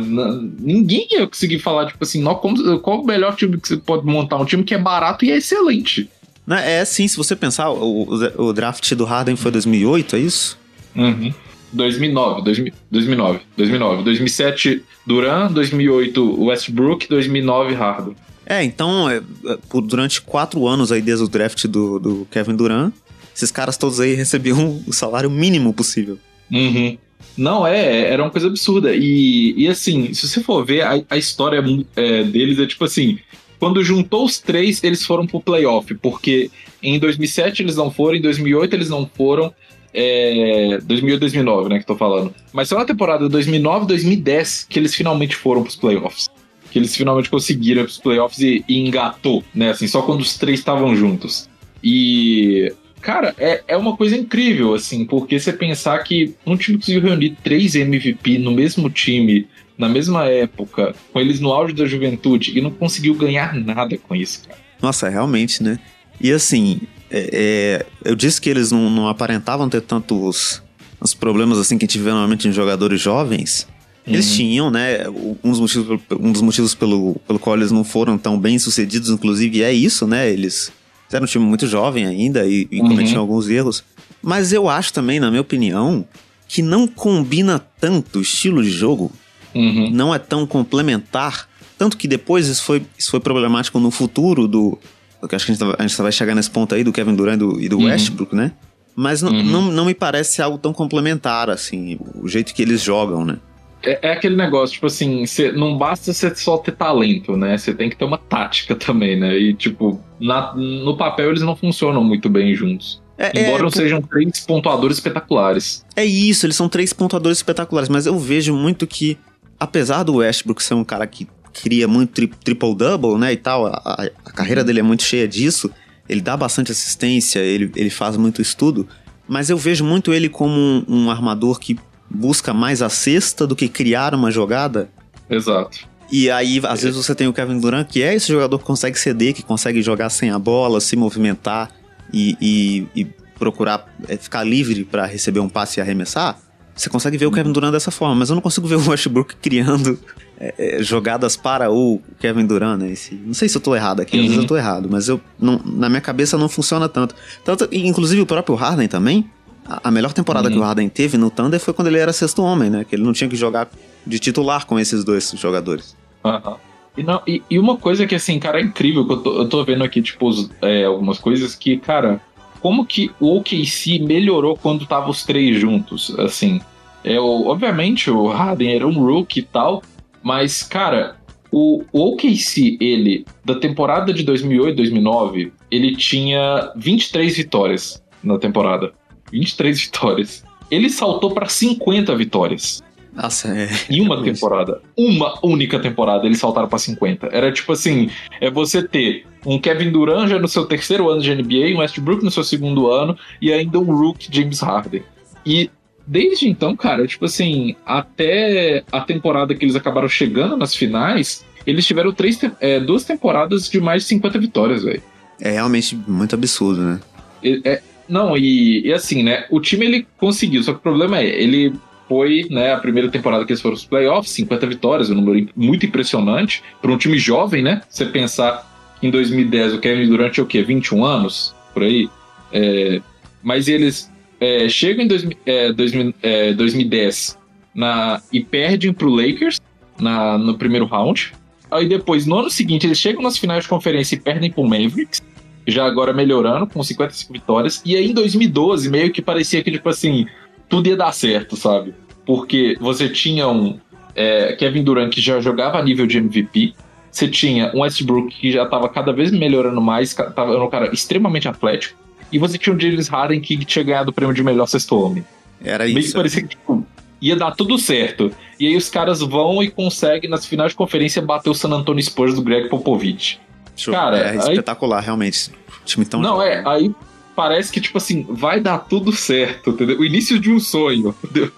Ninguém 0.59 1.09
ia 1.11 1.26
conseguir 1.26 1.59
falar, 1.59 1.87
tipo 1.87 2.02
assim, 2.02 2.23
não, 2.23 2.35
como, 2.35 2.78
qual 2.80 3.00
o 3.00 3.07
melhor 3.07 3.35
time 3.35 3.59
que 3.59 3.69
você 3.69 3.76
pode 3.78 4.04
montar? 4.04 4.37
Um 4.37 4.45
time 4.45 4.62
que 4.62 4.75
é 4.75 4.78
barato 4.78 5.25
e 5.25 5.30
é 5.30 5.37
excelente. 5.37 6.09
É 6.49 6.85
sim, 6.85 7.07
se 7.07 7.16
você 7.16 7.35
pensar, 7.35 7.71
o, 7.71 8.09
o 8.37 8.52
draft 8.52 8.92
do 8.95 9.04
Harden 9.04 9.37
foi 9.37 9.52
2008, 9.52 10.16
é 10.16 10.19
isso? 10.19 10.59
Uhum. 10.97 11.33
2009, 11.73 12.42
2009, 12.42 13.40
2009, 13.57 14.02
2007 14.02 14.83
Duran, 15.07 15.52
2008 15.52 16.45
Westbrook, 16.45 17.09
2009 17.09 17.75
Harden. 17.75 18.16
É, 18.50 18.64
então, 18.64 19.09
é, 19.09 19.19
é, 19.19 19.59
durante 19.85 20.21
quatro 20.21 20.66
anos 20.66 20.90
aí 20.90 21.00
desde 21.00 21.25
o 21.25 21.28
draft 21.28 21.66
do, 21.69 22.00
do 22.00 22.28
Kevin 22.33 22.57
Durant, 22.57 22.92
esses 23.33 23.52
caras 23.52 23.76
todos 23.76 24.00
aí 24.00 24.14
recebiam 24.14 24.83
o 24.88 24.92
salário 24.92 25.30
mínimo 25.30 25.73
possível. 25.73 26.19
Uhum. 26.50 26.99
Não, 27.37 27.64
é, 27.64 28.11
era 28.11 28.21
uma 28.21 28.30
coisa 28.30 28.49
absurda. 28.49 28.92
E, 28.92 29.54
e 29.57 29.69
assim, 29.69 30.12
se 30.12 30.26
você 30.26 30.42
for 30.42 30.66
ver, 30.66 30.83
a, 30.83 31.00
a 31.09 31.16
história 31.16 31.62
é, 31.95 32.25
deles 32.25 32.59
é 32.59 32.66
tipo 32.66 32.85
assim: 32.85 33.21
quando 33.61 33.85
juntou 33.85 34.25
os 34.25 34.40
três, 34.40 34.83
eles 34.83 35.07
foram 35.07 35.28
pro 35.28 35.40
playoff, 35.40 35.95
porque 35.95 36.50
em 36.83 36.99
2007 36.99 37.62
eles 37.62 37.76
não 37.76 37.88
foram, 37.88 38.16
em 38.16 38.21
2008 38.21 38.75
eles 38.75 38.90
não 38.90 39.09
foram, 39.14 39.54
é, 39.95 40.80
2008 40.83 41.21
2009, 41.21 41.69
né, 41.69 41.78
que 41.78 41.87
tô 41.87 41.95
falando. 41.95 42.35
Mas 42.52 42.69
só 42.69 42.76
na 42.76 42.85
temporada 42.85 43.28
2009 43.28 43.87
2010 43.87 44.66
que 44.69 44.76
eles 44.76 44.92
finalmente 44.92 45.37
foram 45.37 45.62
pros 45.62 45.76
playoffs. 45.76 46.28
Que 46.70 46.78
eles 46.78 46.94
finalmente 46.94 47.28
conseguiram 47.28 47.82
pros 47.82 47.98
playoffs 47.98 48.40
e, 48.40 48.64
e 48.68 48.78
engatou, 48.78 49.44
né, 49.54 49.70
assim, 49.70 49.86
só 49.86 50.02
quando 50.02 50.20
os 50.20 50.36
três 50.38 50.58
estavam 50.58 50.94
juntos. 50.94 51.48
E 51.82 52.72
Cara, 53.00 53.34
é, 53.38 53.62
é 53.66 53.76
uma 53.76 53.96
coisa 53.96 54.14
incrível, 54.14 54.74
assim, 54.74 55.06
porque 55.06 55.40
você 55.40 55.52
pensar 55.52 55.98
que 56.00 56.34
um 56.46 56.56
time 56.56 56.78
conseguiu 56.78 57.00
reunir 57.00 57.36
três 57.42 57.74
MVP 57.74 58.38
no 58.38 58.50
mesmo 58.50 58.90
time, 58.90 59.48
na 59.78 59.88
mesma 59.88 60.26
época, 60.26 60.94
com 61.10 61.18
eles 61.18 61.40
no 61.40 61.50
auge 61.50 61.72
da 61.72 61.86
juventude, 61.86 62.56
e 62.56 62.60
não 62.60 62.70
conseguiu 62.70 63.14
ganhar 63.14 63.54
nada 63.54 63.96
com 63.96 64.14
isso, 64.14 64.42
cara. 64.46 64.60
Nossa, 64.82 65.08
realmente, 65.08 65.62
né? 65.62 65.78
E 66.20 66.30
assim, 66.30 66.80
é, 67.10 67.30
é, 67.32 67.86
eu 68.04 68.14
disse 68.14 68.40
que 68.40 68.50
eles 68.50 68.70
não, 68.70 68.90
não 68.90 69.08
aparentavam 69.08 69.68
ter 69.68 69.80
tantos 69.80 70.62
os 71.00 71.14
problemas 71.14 71.58
assim 71.58 71.78
que 71.78 71.86
a 71.86 71.88
gente 71.88 71.98
vê 71.98 72.10
normalmente 72.10 72.46
em 72.46 72.52
jogadores 72.52 73.00
jovens. 73.00 73.66
Eles 74.14 74.30
uhum. 74.30 74.36
tinham, 74.36 74.70
né? 74.70 75.08
Um 75.42 75.50
dos 75.50 75.60
motivos, 75.60 76.00
um 76.18 76.32
dos 76.32 76.42
motivos 76.42 76.74
pelo, 76.74 77.14
pelo 77.26 77.38
qual 77.38 77.56
eles 77.56 77.70
não 77.70 77.84
foram 77.84 78.18
tão 78.18 78.38
bem 78.38 78.58
sucedidos, 78.58 79.10
inclusive, 79.10 79.62
é 79.62 79.72
isso, 79.72 80.06
né? 80.06 80.30
Eles 80.30 80.72
eram 81.12 81.24
um 81.24 81.26
time 81.26 81.44
muito 81.44 81.66
jovem 81.66 82.06
ainda 82.06 82.46
e, 82.46 82.68
e 82.70 82.80
uhum. 82.80 82.88
cometiam 82.88 83.20
alguns 83.20 83.48
erros. 83.48 83.84
Mas 84.22 84.52
eu 84.52 84.68
acho 84.68 84.92
também, 84.92 85.18
na 85.18 85.30
minha 85.30 85.40
opinião, 85.40 86.04
que 86.46 86.62
não 86.62 86.86
combina 86.86 87.58
tanto 87.80 88.18
o 88.18 88.22
estilo 88.22 88.62
de 88.62 88.70
jogo. 88.70 89.10
Uhum. 89.54 89.90
Não 89.90 90.14
é 90.14 90.18
tão 90.18 90.46
complementar. 90.46 91.48
Tanto 91.78 91.96
que 91.96 92.06
depois 92.06 92.46
isso 92.46 92.62
foi, 92.62 92.82
isso 92.98 93.10
foi 93.10 93.20
problemático 93.20 93.80
no 93.80 93.90
futuro 93.90 94.46
do, 94.46 94.78
porque 95.20 95.36
acho 95.36 95.44
que 95.46 95.52
a 95.52 95.54
gente, 95.54 95.60
tá, 95.60 95.76
a 95.78 95.86
gente 95.86 96.00
vai 96.00 96.10
chegar 96.10 96.34
nesse 96.34 96.50
ponto 96.50 96.74
aí 96.74 96.82
do 96.82 96.92
Kevin 96.92 97.14
Durant 97.14 97.34
e 97.34 97.38
do, 97.38 97.60
e 97.60 97.68
do 97.68 97.78
uhum. 97.78 97.84
Westbrook, 97.84 98.34
né? 98.34 98.52
Mas 98.96 99.22
uhum. 99.22 99.42
não, 99.44 99.62
não 99.70 99.84
me 99.84 99.94
parece 99.94 100.42
algo 100.42 100.58
tão 100.58 100.72
complementar, 100.72 101.50
assim, 101.50 101.98
o 102.14 102.26
jeito 102.26 102.54
que 102.54 102.62
eles 102.62 102.82
jogam, 102.82 103.24
né? 103.24 103.38
É, 103.82 104.08
é 104.08 104.12
aquele 104.12 104.37
negócio, 104.37 104.75
tipo 104.75 104.87
assim, 104.87 105.25
cê, 105.26 105.52
não 105.52 105.76
basta 105.76 106.12
você 106.12 106.34
só 106.34 106.58
ter 106.58 106.72
talento, 106.72 107.37
né? 107.37 107.56
Você 107.56 107.72
tem 107.72 107.88
que 107.88 107.96
ter 107.96 108.04
uma 108.04 108.18
tática 108.18 108.75
também, 108.75 109.18
né? 109.18 109.37
E, 109.37 109.54
tipo, 109.54 110.00
na, 110.20 110.54
no 110.54 110.96
papel 110.96 111.30
eles 111.30 111.42
não 111.42 111.56
funcionam 111.56 112.04
muito 112.04 112.28
bem 112.28 112.54
juntos. 112.54 113.02
É, 113.16 113.38
é 113.38 113.42
Embora 113.42 113.60
é, 113.60 113.62
não 113.62 113.70
sejam 113.70 114.00
três 114.00 114.40
pontuadores 114.40 114.96
espetaculares. 114.96 115.84
É 115.94 116.04
isso, 116.04 116.46
eles 116.46 116.56
são 116.56 116.68
três 116.68 116.92
pontuadores 116.92 117.38
espetaculares, 117.38 117.88
mas 117.88 118.06
eu 118.06 118.18
vejo 118.18 118.54
muito 118.54 118.87
que, 118.87 119.18
apesar 119.58 120.02
do 120.02 120.16
Westbrook 120.16 120.62
ser 120.62 120.75
um 120.75 120.84
cara 120.84 121.06
que 121.06 121.28
cria 121.52 121.87
muito 121.88 122.12
tri 122.12 122.26
triple-double, 122.26 123.18
né, 123.18 123.32
e 123.32 123.37
tal, 123.37 123.66
a, 123.66 124.08
a, 124.25 124.30
carreira 124.30 124.64
dele 124.64 124.80
é 124.80 124.82
muito 124.82 125.02
cheia 125.02 125.26
disso, 125.26 125.70
ele 126.08 126.20
dá 126.20 126.37
bastante 126.37 126.72
assistência, 126.72 127.40
ele, 127.40 127.70
ele 127.76 127.90
faz 127.90 128.16
muito 128.16 128.40
estudo, 128.40 128.88
mas 129.28 129.50
eu 129.50 129.56
vejo 129.56 129.84
muito 129.84 130.12
ele 130.12 130.28
como 130.28 130.54
um, 130.54 130.84
um 130.88 131.10
armador 131.10 131.58
que 131.58 131.78
busca 132.10 132.52
mais 132.52 132.82
a 132.82 132.88
cesta 132.88 133.46
do 133.46 133.54
que 133.54 133.68
criar 133.68 134.14
uma 134.14 134.30
jogada. 134.30 134.90
Exato. 135.28 135.88
E 136.10 136.28
aí, 136.28 136.60
às 136.64 136.80
é. 136.80 136.86
vezes, 136.86 136.96
você 136.96 137.14
tem 137.14 137.28
o 137.28 137.32
Kevin 137.32 137.60
Durant, 137.60 137.86
que 137.86 138.02
é 138.02 138.14
esse 138.14 138.28
jogador 138.28 138.58
que 138.58 138.64
consegue 138.64 138.98
ceder, 138.98 139.32
que 139.32 139.42
consegue 139.42 139.80
jogar 139.80 140.10
sem 140.10 140.30
a 140.30 140.38
bola, 140.38 140.80
se 140.80 140.96
movimentar 140.96 141.70
e, 142.12 142.36
e, 142.40 142.86
e 143.00 143.04
procurar 143.38 143.86
é, 144.08 144.16
ficar 144.16 144.42
livre 144.42 144.84
para 144.84 145.06
receber 145.06 145.40
um 145.40 145.48
passe 145.48 145.78
e 145.78 145.80
arremessar. 145.80 146.36
Você 146.74 146.88
consegue 146.88 147.18
ver 147.18 147.26
o 147.26 147.30
Kevin 147.30 147.52
Durant 147.52 147.72
dessa 147.72 147.90
forma, 147.90 148.14
mas 148.14 148.30
eu 148.30 148.34
não 148.34 148.42
consigo 148.42 148.66
ver 148.66 148.76
o 148.76 148.82
Westbrook 148.90 149.36
criando 149.36 149.98
é, 150.38 150.78
é, 150.78 150.82
jogadas 150.82 151.36
para 151.36 151.70
o 151.70 152.00
Kevin 152.18 152.46
Durant, 152.46 152.80
né? 152.80 152.90
Esse, 152.90 153.14
não 153.14 153.34
sei 153.34 153.48
se 153.48 153.56
eu 153.56 153.60
tô 153.60 153.76
errado 153.76 154.00
aqui, 154.00 154.16
uhum. 154.16 154.22
às 154.22 154.28
vezes 154.28 154.42
eu 154.42 154.48
tô 154.48 154.56
errado, 154.56 154.88
mas 154.90 155.08
eu, 155.08 155.20
não, 155.38 155.60
na 155.64 155.88
minha 155.88 156.00
cabeça 156.00 156.38
não 156.38 156.48
funciona 156.48 156.88
tanto. 156.88 157.14
tanto 157.44 157.68
inclusive 157.70 158.20
o 158.22 158.26
próprio 158.26 158.54
Harden 158.54 158.88
também, 158.88 159.30
a, 159.70 159.88
a 159.88 159.90
melhor 159.90 160.12
temporada 160.12 160.48
uhum. 160.48 160.54
que 160.54 160.60
o 160.60 160.62
Harden 160.62 160.88
teve 160.88 161.16
no 161.16 161.30
Thunder 161.30 161.60
foi 161.60 161.72
quando 161.72 161.88
ele 161.88 161.98
era 161.98 162.12
sexto 162.12 162.42
homem, 162.42 162.68
né? 162.68 162.84
Que 162.84 162.96
ele 162.96 163.04
não 163.04 163.12
tinha 163.12 163.30
que 163.30 163.36
jogar 163.36 163.68
de 164.04 164.18
titular 164.18 164.66
com 164.66 164.78
esses 164.78 165.04
dois 165.04 165.32
jogadores. 165.36 165.96
Uhum. 166.24 166.56
E, 166.96 167.02
não, 167.04 167.22
e, 167.26 167.40
e, 167.48 167.58
uma 167.58 167.76
coisa 167.76 168.06
que, 168.06 168.16
assim, 168.16 168.38
cara, 168.40 168.58
é 168.58 168.62
incrível, 168.62 169.06
que 169.06 169.12
eu 169.12 169.16
tô, 169.18 169.38
eu 169.38 169.48
tô 169.48 169.64
vendo 169.64 169.84
aqui, 169.84 170.02
tipo, 170.02 170.26
os, 170.26 170.50
é, 170.60 170.84
algumas 170.84 171.18
coisas 171.20 171.54
que, 171.54 171.76
cara, 171.76 172.20
como 172.60 172.84
que 172.84 173.10
o 173.20 173.36
OKC 173.38 174.00
melhorou 174.00 174.56
quando 174.56 174.84
tava 174.84 175.08
os 175.08 175.24
três 175.24 175.58
juntos, 175.58 176.12
assim. 176.18 176.60
É, 177.04 177.18
o, 177.18 177.46
obviamente 177.46 178.10
o 178.10 178.26
Harden 178.26 178.74
era 178.74 178.86
um 178.86 178.98
rookie 178.98 179.40
e 179.40 179.42
tal, 179.42 179.82
mas, 180.22 180.62
cara, 180.62 181.16
o, 181.50 181.84
o 181.92 182.12
OKC, 182.12 182.76
ele, 182.80 183.24
da 183.44 183.54
temporada 183.54 184.12
de 184.12 184.22
2008 184.22 184.76
2009, 184.76 185.52
ele 185.70 185.96
tinha 185.96 186.72
23 186.76 187.36
vitórias 187.36 188.02
na 188.22 188.38
temporada. 188.38 188.92
23 189.30 189.80
vitórias. 189.80 190.44
Ele 190.70 190.88
saltou 190.88 191.32
para 191.32 191.49
50 191.49 192.14
vitórias. 192.16 192.82
Nossa, 193.12 193.49
é. 193.49 193.68
Em 193.90 194.00
uma 194.00 194.22
temporada. 194.22 194.80
Uma 194.96 195.38
única 195.42 195.78
temporada 195.80 196.26
eles 196.26 196.38
saltaram 196.38 196.68
para 196.68 196.78
50. 196.78 197.28
Era 197.32 197.52
tipo 197.52 197.72
assim: 197.72 198.10
é 198.40 198.50
você 198.50 198.82
ter 198.82 199.26
um 199.44 199.58
Kevin 199.58 199.90
Durant 199.90 200.28
já 200.28 200.38
no 200.38 200.49
seu 200.49 200.64
terceiro 200.64 201.08
ano 201.08 201.20
de 201.20 201.34
NBA, 201.34 201.75
um 201.75 201.78
Westbrook 201.78 202.22
no 202.22 202.30
seu 202.30 202.44
segundo 202.44 202.90
ano 202.90 203.16
e 203.40 203.52
ainda 203.52 203.78
um 203.78 203.84
rookie 203.84 204.28
James 204.30 204.60
Harden. 204.60 205.02
E 205.44 205.70
desde 206.06 206.49
então, 206.49 206.76
cara, 206.76 207.06
tipo 207.06 207.25
assim, 207.25 207.75
até 207.84 208.84
a 208.92 209.00
temporada 209.00 209.54
que 209.54 209.64
eles 209.64 209.76
acabaram 209.76 210.08
chegando 210.08 210.56
nas 210.56 210.75
finais, 210.75 211.44
eles 211.66 211.87
tiveram 211.87 212.12
três, 212.12 212.38
é, 212.60 212.80
duas 212.80 213.04
temporadas 213.04 213.68
de 213.68 213.80
mais 213.80 214.02
de 214.02 214.08
50 214.08 214.38
vitórias, 214.38 214.82
velho. 214.82 215.02
É 215.40 215.52
realmente 215.52 215.96
muito 216.06 216.34
absurdo, 216.34 216.82
né? 216.82 217.00
É, 217.42 217.60
é, 217.64 217.82
não, 218.10 218.36
e, 218.36 218.86
e 218.86 218.92
assim, 218.92 219.22
né? 219.22 219.46
O 219.50 219.60
time 219.60 219.86
ele 219.86 220.06
conseguiu, 220.18 220.62
só 220.62 220.72
que 220.72 220.78
o 220.78 220.82
problema 220.82 221.20
é, 221.20 221.26
ele 221.26 221.72
foi 222.08 222.44
né, 222.50 222.72
a 222.72 222.78
primeira 222.78 223.08
temporada 223.08 223.44
que 223.44 223.52
eles 223.52 223.62
foram 223.62 223.76
os 223.76 223.84
playoffs, 223.84 224.32
50 224.32 224.66
vitórias, 224.66 225.10
um 225.10 225.14
número 225.14 225.48
muito 225.54 225.86
impressionante 225.86 226.60
para 226.82 226.90
um 226.90 226.98
time 226.98 227.16
jovem, 227.16 227.62
né? 227.62 227.82
Você 227.88 228.04
pensar 228.04 228.68
em 229.00 229.10
2010 229.10 229.74
o 229.74 229.78
Kevin 229.78 230.08
Durant 230.08 230.36
é 230.36 230.42
o 230.42 230.46
quê? 230.46 230.60
21 230.60 231.04
anos, 231.04 231.54
por 231.72 231.84
aí. 231.84 232.08
É, 232.52 233.00
mas 233.40 233.68
eles 233.68 234.10
é, 234.40 234.68
chegam 234.68 235.04
em 235.04 235.06
dois, 235.06 235.24
é, 235.46 235.72
2000, 235.72 236.14
é, 236.20 236.52
2010 236.52 237.38
na, 237.72 238.20
e 238.32 238.42
perdem 238.42 238.92
pro 238.92 239.08
Lakers 239.08 239.60
na, 240.00 240.36
no 240.36 240.58
primeiro 240.58 240.86
round. 240.86 241.32
Aí 241.70 241.88
depois, 241.88 242.26
no 242.26 242.40
ano 242.40 242.50
seguinte, 242.50 242.88
eles 242.88 242.98
chegam 242.98 243.22
nas 243.22 243.38
finais 243.38 243.62
de 243.62 243.68
conferência 243.68 244.16
e 244.16 244.18
perdem 244.18 244.50
pro 244.50 244.64
Mavericks 244.64 245.22
já 245.66 245.84
agora 245.84 246.12
melhorando, 246.12 246.66
com 246.66 246.82
55 246.82 247.32
vitórias. 247.32 247.82
E 247.84 247.96
aí 247.96 248.10
em 248.10 248.14
2012, 248.14 248.88
meio 248.88 249.12
que 249.12 249.22
parecia 249.22 249.62
que, 249.62 249.70
tipo 249.70 249.88
assim, 249.88 250.26
tudo 250.68 250.88
ia 250.88 250.96
dar 250.96 251.12
certo, 251.12 251.56
sabe? 251.56 251.94
Porque 252.24 252.76
você 252.80 253.08
tinha 253.08 253.48
um 253.48 253.78
é, 254.14 254.52
Kevin 254.54 254.84
Durant 254.84 255.12
que 255.12 255.20
já 255.20 255.40
jogava 255.40 255.78
a 255.78 255.82
nível 255.82 256.06
de 256.06 256.18
MVP, 256.18 256.74
você 257.10 257.28
tinha 257.28 257.72
um 257.74 257.80
Westbrook 257.80 258.34
que 258.34 258.52
já 258.52 258.64
estava 258.64 258.88
cada 258.88 259.12
vez 259.12 259.30
melhorando 259.30 259.80
mais, 259.80 260.14
tava 260.14 260.56
um 260.62 260.70
cara 260.70 260.92
extremamente 260.92 261.48
atlético, 261.48 261.98
e 262.32 262.38
você 262.38 262.56
tinha 262.56 262.74
um 262.74 262.78
James 262.78 263.08
Harden 263.08 263.40
que 263.40 263.64
tinha 263.64 263.84
ganhado 263.84 264.10
o 264.10 264.12
prêmio 264.12 264.34
de 264.34 264.42
melhor 264.42 264.66
sexto 264.66 264.96
homem. 264.96 265.24
Era 265.62 265.84
Meio 265.84 265.98
isso. 265.98 266.08
Que 266.08 266.14
parecia 266.14 266.42
que 266.42 266.48
tipo, 266.48 266.86
ia 267.20 267.36
dar 267.36 267.52
tudo 267.52 267.76
certo. 267.78 268.32
E 268.58 268.66
aí 268.66 268.76
os 268.76 268.88
caras 268.88 269.20
vão 269.20 269.62
e 269.62 269.70
conseguem, 269.70 270.30
nas 270.30 270.46
finais 270.46 270.72
de 270.72 270.76
conferência, 270.76 271.20
bater 271.20 271.50
o 271.50 271.54
San 271.54 271.70
Antonio 271.70 272.02
Spurs 272.02 272.34
do 272.34 272.42
Greg 272.42 272.68
Popovich. 272.68 273.40
Cara, 273.87 274.18
é 274.18 274.30
aí... 274.30 274.38
espetacular, 274.38 275.00
realmente. 275.00 275.50
O 275.82 275.84
time 275.84 276.04
tão 276.04 276.20
Não, 276.20 276.42
é, 276.42 276.62
aí 276.66 276.94
parece 277.34 277.72
que, 277.72 277.80
tipo 277.80 277.96
assim, 277.96 278.26
vai 278.28 278.60
dar 278.60 278.78
tudo 278.78 279.12
certo, 279.12 279.70
entendeu? 279.70 279.99
O 279.99 280.04
início 280.04 280.38
de 280.38 280.50
um 280.50 280.60
sonho, 280.60 281.14
entendeu? 281.25 281.50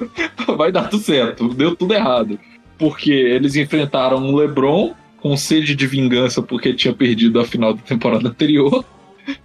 Vai 0.56 0.70
dar 0.70 0.88
tudo 0.88 1.02
certo, 1.02 1.48
deu 1.48 1.74
tudo 1.74 1.92
errado. 1.94 2.38
Porque 2.78 3.10
eles 3.10 3.56
enfrentaram 3.56 4.18
um 4.18 4.36
LeBron 4.36 4.94
com 5.20 5.36
sede 5.36 5.74
de 5.74 5.86
vingança 5.86 6.42
porque 6.42 6.74
tinha 6.74 6.92
perdido 6.92 7.40
a 7.40 7.44
final 7.44 7.74
da 7.74 7.82
temporada 7.82 8.28
anterior, 8.28 8.84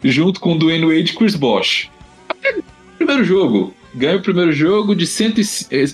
junto 0.04 0.40
com 0.40 0.54
o 0.54 0.58
Dwayne 0.58 0.86
Wade 0.86 1.12
e 1.12 1.16
Chris 1.16 1.36
Bosh. 1.36 1.90
Primeiro 2.98 3.24
jogo, 3.24 3.74
ganha 3.94 4.18
o 4.18 4.22
primeiro 4.22 4.52
jogo 4.52 4.96
de 4.96 5.06
cento 5.06 5.40
e, 5.40 5.46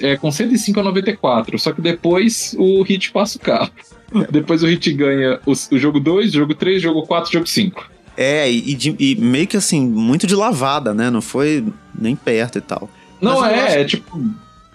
é, 0.01 0.15
com 0.17 0.31
105 0.31 0.79
a 0.79 0.83
94, 0.83 1.59
só 1.59 1.71
que 1.71 1.81
depois 1.81 2.55
o 2.57 2.81
Hit 2.83 3.11
passa 3.11 3.37
o 3.37 3.41
carro. 3.41 3.71
Depois 4.29 4.63
o 4.63 4.67
Hit 4.67 4.91
ganha 4.93 5.39
o, 5.45 5.51
o 5.51 5.79
jogo 5.79 5.99
2, 5.99 6.31
jogo 6.31 6.53
3, 6.53 6.81
jogo 6.81 7.03
4, 7.03 7.31
jogo 7.31 7.47
5. 7.47 7.91
É, 8.15 8.51
e, 8.51 8.75
de, 8.75 8.95
e, 8.99 9.15
meio 9.15 9.47
que 9.47 9.57
assim, 9.57 9.85
muito 9.85 10.27
de 10.27 10.35
lavada, 10.35 10.93
né? 10.93 11.09
Não 11.09 11.21
foi 11.21 11.65
nem 11.97 12.15
perto 12.15 12.57
e 12.57 12.61
tal. 12.61 12.89
Não, 13.19 13.43
é, 13.43 13.65
acho... 13.65 13.77
é 13.77 13.83
tipo. 13.85 14.21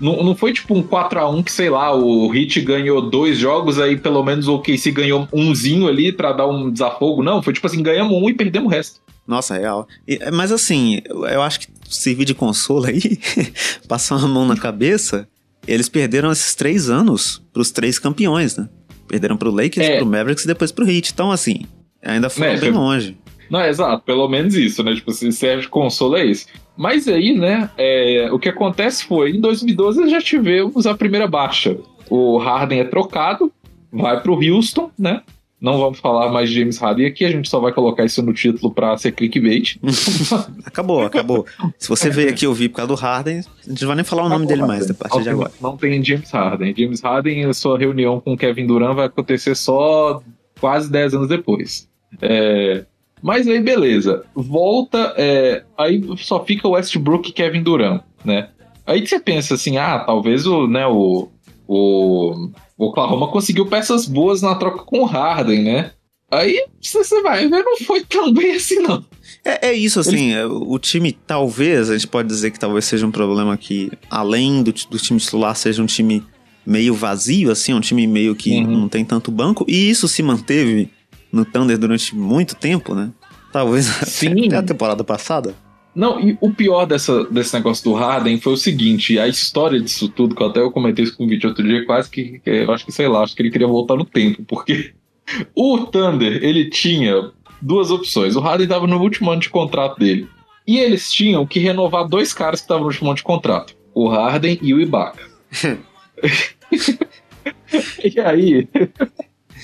Não, 0.00 0.23
não 0.23 0.35
foi 0.35 0.52
tipo 0.52 0.75
um 0.75 0.83
4x1 0.83 1.45
que, 1.45 1.50
sei 1.50 1.68
lá, 1.68 1.92
o 1.92 2.28
Hit 2.28 2.61
ganhou 2.61 3.11
dois 3.11 3.37
jogos, 3.37 3.80
aí 3.80 3.97
pelo 3.97 4.23
menos 4.23 4.47
o 4.47 4.61
KC 4.61 4.92
ganhou 4.92 5.28
umzinho 5.33 5.88
ali 5.88 6.12
para 6.12 6.33
dar 6.33 6.47
um 6.47 6.71
desafogo. 6.71 7.23
Não, 7.23 7.42
foi 7.42 7.52
tipo 7.52 7.66
assim, 7.66 7.83
ganhamos 7.83 8.12
um 8.12 8.28
e 8.30 8.35
perdemos 8.35 8.68
o 8.68 8.75
resto. 8.75 9.00
Nossa, 9.26 9.59
real. 9.59 9.87
E, 10.07 10.18
mas 10.33 10.52
assim, 10.52 11.02
eu 11.04 11.42
acho 11.42 11.61
que 11.61 11.66
servir 11.90 12.25
de 12.25 12.35
consolo 12.35 12.87
aí, 12.87 13.18
passar 13.88 14.16
uma 14.16 14.28
mão 14.28 14.47
na 14.47 14.57
cabeça, 14.57 15.28
eles 15.66 15.88
perderam 15.88 16.30
esses 16.30 16.54
três 16.54 16.88
anos 16.88 17.42
pros 17.52 17.71
três 17.71 17.99
campeões, 17.99 18.57
né? 18.57 18.68
Perderam 19.09 19.37
pro 19.37 19.50
Lakers, 19.50 19.87
é. 19.87 19.97
pro 19.97 20.07
Mavericks 20.07 20.45
e 20.45 20.47
depois 20.47 20.71
pro 20.71 20.88
Heat. 20.88 21.12
Então, 21.12 21.33
assim, 21.33 21.62
ainda 22.05 22.31
foram 22.31 22.53
é, 22.53 22.57
bem 22.59 22.71
longe. 22.71 23.17
Não, 23.50 23.61
é 23.61 23.71
exato, 23.71 24.03
pelo 24.05 24.29
menos 24.29 24.55
isso, 24.55 24.83
né? 24.83 24.95
Tipo, 24.95 25.11
se 25.12 25.33
serve 25.33 25.62
de 25.62 25.69
consolo 25.69 26.17
é 26.17 26.27
isso. 26.27 26.47
Mas 26.77 27.09
aí, 27.09 27.35
né, 27.37 27.71
é, 27.77 28.29
o 28.31 28.38
que 28.38 28.49
acontece 28.49 29.05
foi, 29.05 29.31
em 29.31 29.41
2012 29.41 30.09
já 30.09 30.21
tivemos 30.21 30.87
a 30.87 30.95
primeira 30.95 31.27
baixa. 31.27 31.77
O 32.11 32.38
Harden 32.38 32.81
é 32.81 32.85
trocado, 32.85 33.53
vai 33.91 34.21
pro 34.21 34.35
Houston, 34.35 34.91
né? 34.99 35.23
Não 35.61 35.79
vamos 35.79 35.99
falar 35.99 36.31
mais 36.31 36.49
de 36.49 36.61
James 36.61 36.79
Harden 36.79 37.07
aqui, 37.07 37.25
a 37.25 37.31
gente 37.31 37.49
só 37.49 37.59
vai 37.59 37.73
colocar 37.73 38.05
isso 38.05 38.23
no 38.23 38.33
título 38.33 38.73
pra 38.73 38.97
ser 38.97 39.11
clickbait. 39.11 39.77
acabou, 40.65 41.03
acabou. 41.03 41.45
Se 41.77 41.88
você 41.88 42.11
veio 42.11 42.31
aqui 42.31 42.47
ouvir 42.47 42.69
por 42.69 42.77
causa 42.77 42.88
do 42.88 42.95
Harden, 42.95 43.41
a 43.41 43.69
gente 43.69 43.81
não 43.81 43.88
vai 43.88 43.97
nem 43.97 44.05
falar 44.05 44.25
o 44.25 44.29
nome 44.29 44.47
dele 44.47 44.62
mais 44.62 44.88
a 44.88 44.95
partir 44.95 45.23
de 45.23 45.31
agora. 45.31 45.50
Não 45.61 45.77
tem 45.77 46.03
James 46.05 46.31
Harden. 46.31 46.75
James 46.77 47.00
Harden, 47.00 47.47
a 47.47 47.53
sua 47.53 47.77
reunião 47.77 48.21
com 48.21 48.37
Kevin 48.37 48.67
Durant 48.67 48.95
vai 48.95 49.07
acontecer 49.07 49.57
só 49.57 50.23
quase 50.61 50.91
10 50.91 51.15
anos 51.15 51.29
depois. 51.29 51.88
É, 52.23 52.85
mas 53.21 53.49
aí, 53.49 53.61
beleza. 53.61 54.25
Volta, 54.35 55.15
é, 55.17 55.65
aí 55.77 56.03
só 56.19 56.45
fica 56.45 56.69
Westbrook 56.69 57.31
e 57.31 57.33
Kevin 57.33 57.62
Durant, 57.62 58.03
né? 58.25 58.50
Aí 58.87 59.07
você 59.07 59.21
pensa 59.21 59.55
assim, 59.55 59.77
ah, 59.77 59.99
talvez 59.99 60.47
o, 60.47 60.67
né, 60.67 60.87
o, 60.87 61.29
o 61.67 62.50
o 62.79 62.87
Oklahoma 62.87 63.29
conseguiu 63.29 63.67
peças 63.67 64.07
boas 64.07 64.41
na 64.41 64.55
troca 64.55 64.85
com 64.85 65.01
o 65.01 65.05
Harden, 65.05 65.65
né? 65.65 65.91
Aí 66.31 66.63
você 66.81 67.23
vai 67.23 67.49
ver, 67.49 67.65
não 67.65 67.77
foi 67.79 68.05
tão 68.05 68.33
bem 68.33 68.55
assim, 68.55 68.77
não. 68.81 69.05
É, 69.45 69.69
é 69.69 69.73
isso, 69.73 69.99
assim, 69.99 70.31
Ele... 70.31 70.41
É, 70.41 70.47
o 70.47 70.79
time 70.79 71.13
talvez, 71.13 71.91
a 71.91 71.95
gente 71.97 72.07
pode 72.07 72.29
dizer 72.29 72.51
que 72.51 72.59
talvez 72.59 72.85
seja 72.85 73.07
um 73.07 73.11
problema 73.11 73.57
que, 73.57 73.91
além 74.11 74.63
do, 74.63 74.73
do 74.73 74.99
time 74.99 75.19
titular, 75.19 75.57
seja 75.57 75.83
um 75.83 75.87
time 75.87 76.23
meio 76.65 76.95
vazio, 76.95 77.51
assim, 77.51 77.73
um 77.73 77.81
time 77.81 78.07
meio 78.07 78.37
que 78.37 78.59
uhum. 78.59 78.81
não 78.81 78.89
tem 78.89 79.05
tanto 79.05 79.31
banco, 79.31 79.65
e 79.67 79.89
isso 79.89 80.07
se 80.07 80.23
manteve 80.23 80.91
no 81.33 81.45
Thunder 81.45 81.79
durante 81.79 82.15
muito 82.15 82.55
tempo, 82.55 82.95
né? 82.95 83.11
Talvez 83.51 83.87
Sim. 83.87 84.47
até 84.49 84.57
a 84.57 84.63
temporada 84.63 85.03
passada. 85.03 85.55
Não, 85.99 86.20
e 86.20 86.38
o 86.40 86.49
pior 86.53 86.87
dessa, 86.87 87.25
desse 87.25 87.53
negócio 87.55 87.83
do 87.83 87.92
Harden 87.92 88.40
foi 88.40 88.53
o 88.53 88.57
seguinte: 88.57 89.18
a 89.18 89.27
história 89.27 89.81
disso 89.81 90.09
tudo, 90.09 90.33
que 90.33 90.40
eu 90.40 90.46
até 90.46 90.61
eu 90.61 90.70
comentei 90.70 91.05
isso 91.05 91.16
com 91.16 91.25
um 91.25 91.27
vídeo 91.27 91.49
outro 91.49 91.66
dia, 91.66 91.85
quase 91.85 92.09
que, 92.09 92.40
eu 92.46 92.70
acho 92.70 92.87
que 92.87 92.92
sei 92.92 93.09
lá, 93.09 93.25
acho 93.25 93.35
que 93.35 93.42
ele 93.42 93.51
queria 93.51 93.66
voltar 93.66 93.96
no 93.96 94.05
tempo, 94.05 94.44
porque 94.44 94.92
o 95.57 95.79
Thunder 95.87 96.38
ele 96.40 96.70
tinha 96.70 97.33
duas 97.61 97.90
opções. 97.90 98.37
O 98.37 98.40
Harden 98.40 98.66
estava 98.66 98.87
no 98.87 99.01
último 99.01 99.29
ano 99.33 99.40
de 99.40 99.51
contrato 99.51 99.99
dele. 99.99 100.29
E 100.64 100.79
eles 100.79 101.11
tinham 101.11 101.44
que 101.44 101.59
renovar 101.59 102.07
dois 102.07 102.33
caras 102.33 102.61
que 102.61 102.66
estavam 102.66 102.85
no 102.85 102.90
último 102.90 103.09
ano 103.09 103.16
de 103.16 103.25
contrato: 103.25 103.75
o 103.92 104.07
Harden 104.07 104.57
e 104.62 104.73
o 104.73 104.81
Ibaka. 104.81 105.27
e 108.05 108.20
aí. 108.20 108.68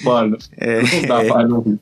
Mano, 0.02 0.36
é, 0.56 0.82
não 0.82 1.02
dá 1.06 1.22
é, 1.22 1.28
pra 1.28 1.46
não 1.46 1.78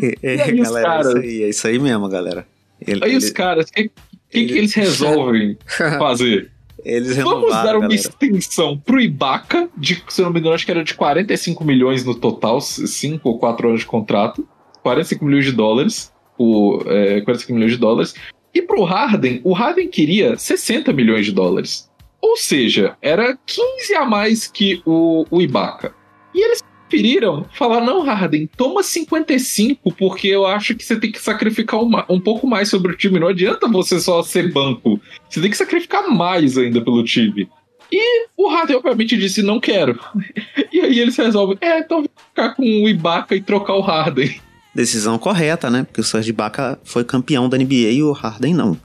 é, 0.00 0.14
é, 0.22 0.52
galera, 0.52 0.86
caras, 0.86 1.06
isso 1.08 1.18
aí, 1.18 1.42
é 1.42 1.48
isso 1.48 1.66
aí 1.66 1.78
mesmo, 1.80 2.08
galera. 2.08 2.46
Ele, 2.86 3.04
Aí 3.04 3.10
ele... 3.10 3.18
os 3.18 3.30
caras, 3.30 3.66
o 3.68 3.72
que, 3.72 3.90
que, 4.30 4.44
que, 4.46 4.58
eles 4.58 4.74
resolvem 4.74 5.56
fazer? 5.98 6.50
Eles 6.84 7.16
Vamos 7.16 7.50
dar 7.50 7.76
uma 7.76 7.88
galera. 7.88 7.94
extensão 7.94 8.78
pro 8.78 9.00
Ibaka, 9.00 9.68
de, 9.76 10.02
se 10.08 10.22
não 10.22 10.32
me 10.32 10.40
engano, 10.40 10.54
acho 10.54 10.64
que 10.64 10.70
era 10.70 10.82
de 10.82 10.94
45 10.94 11.64
milhões 11.64 12.04
no 12.04 12.14
total, 12.14 12.60
5 12.60 13.28
ou 13.28 13.38
4 13.38 13.68
anos 13.68 13.80
de 13.80 13.86
contrato. 13.86 14.48
45 14.82 15.24
milhões 15.24 15.44
de 15.44 15.52
dólares. 15.52 16.12
O, 16.38 16.80
é, 16.86 17.20
45 17.20 17.52
milhões 17.52 17.72
de 17.72 17.78
dólares. 17.78 18.14
E 18.54 18.62
pro 18.62 18.82
Harden, 18.82 19.40
o 19.44 19.52
Harden 19.52 19.88
queria 19.88 20.36
60 20.36 20.92
milhões 20.92 21.26
de 21.26 21.32
dólares. 21.32 21.90
Ou 22.20 22.36
seja, 22.36 22.96
era 23.00 23.38
15 23.46 23.94
a 23.94 24.04
mais 24.04 24.46
que 24.46 24.82
o, 24.86 25.26
o 25.30 25.40
Ibaka. 25.40 25.94
E 26.34 26.42
eles 26.44 26.62
preferiram 26.90 27.46
falar: 27.52 27.80
não, 27.80 28.02
Harden, 28.02 28.48
toma 28.56 28.82
55, 28.82 29.94
porque 29.94 30.28
eu 30.28 30.44
acho 30.44 30.74
que 30.74 30.84
você 30.84 30.96
tem 30.98 31.12
que 31.12 31.20
sacrificar 31.20 31.80
uma, 31.80 32.04
um 32.08 32.20
pouco 32.20 32.46
mais 32.46 32.68
sobre 32.68 32.92
o 32.92 32.96
time. 32.96 33.20
Não 33.20 33.28
adianta 33.28 33.68
você 33.68 34.00
só 34.00 34.22
ser 34.22 34.52
banco. 34.52 35.00
Você 35.28 35.40
tem 35.40 35.50
que 35.50 35.56
sacrificar 35.56 36.10
mais 36.10 36.58
ainda 36.58 36.80
pelo 36.80 37.04
time. 37.04 37.48
E 37.92 38.26
o 38.36 38.48
Harden, 38.48 38.76
obviamente, 38.76 39.16
disse: 39.16 39.42
não 39.42 39.60
quero. 39.60 39.98
E 40.72 40.80
aí 40.80 41.00
eles 41.00 41.16
resolvem: 41.16 41.58
é, 41.60 41.80
então 41.80 41.98
vou 41.98 42.10
ficar 42.28 42.54
com 42.54 42.62
o 42.62 42.88
Ibaka 42.88 43.34
e 43.34 43.40
trocar 43.40 43.74
o 43.74 43.80
Harden. 43.80 44.40
Decisão 44.74 45.18
correta, 45.18 45.68
né? 45.68 45.82
Porque 45.82 46.00
o 46.00 46.04
Serge 46.04 46.30
Ibaka 46.30 46.78
foi 46.84 47.02
campeão 47.02 47.48
da 47.48 47.58
NBA 47.58 47.90
e 47.90 48.02
o 48.02 48.12
Harden 48.12 48.54
não. 48.54 48.78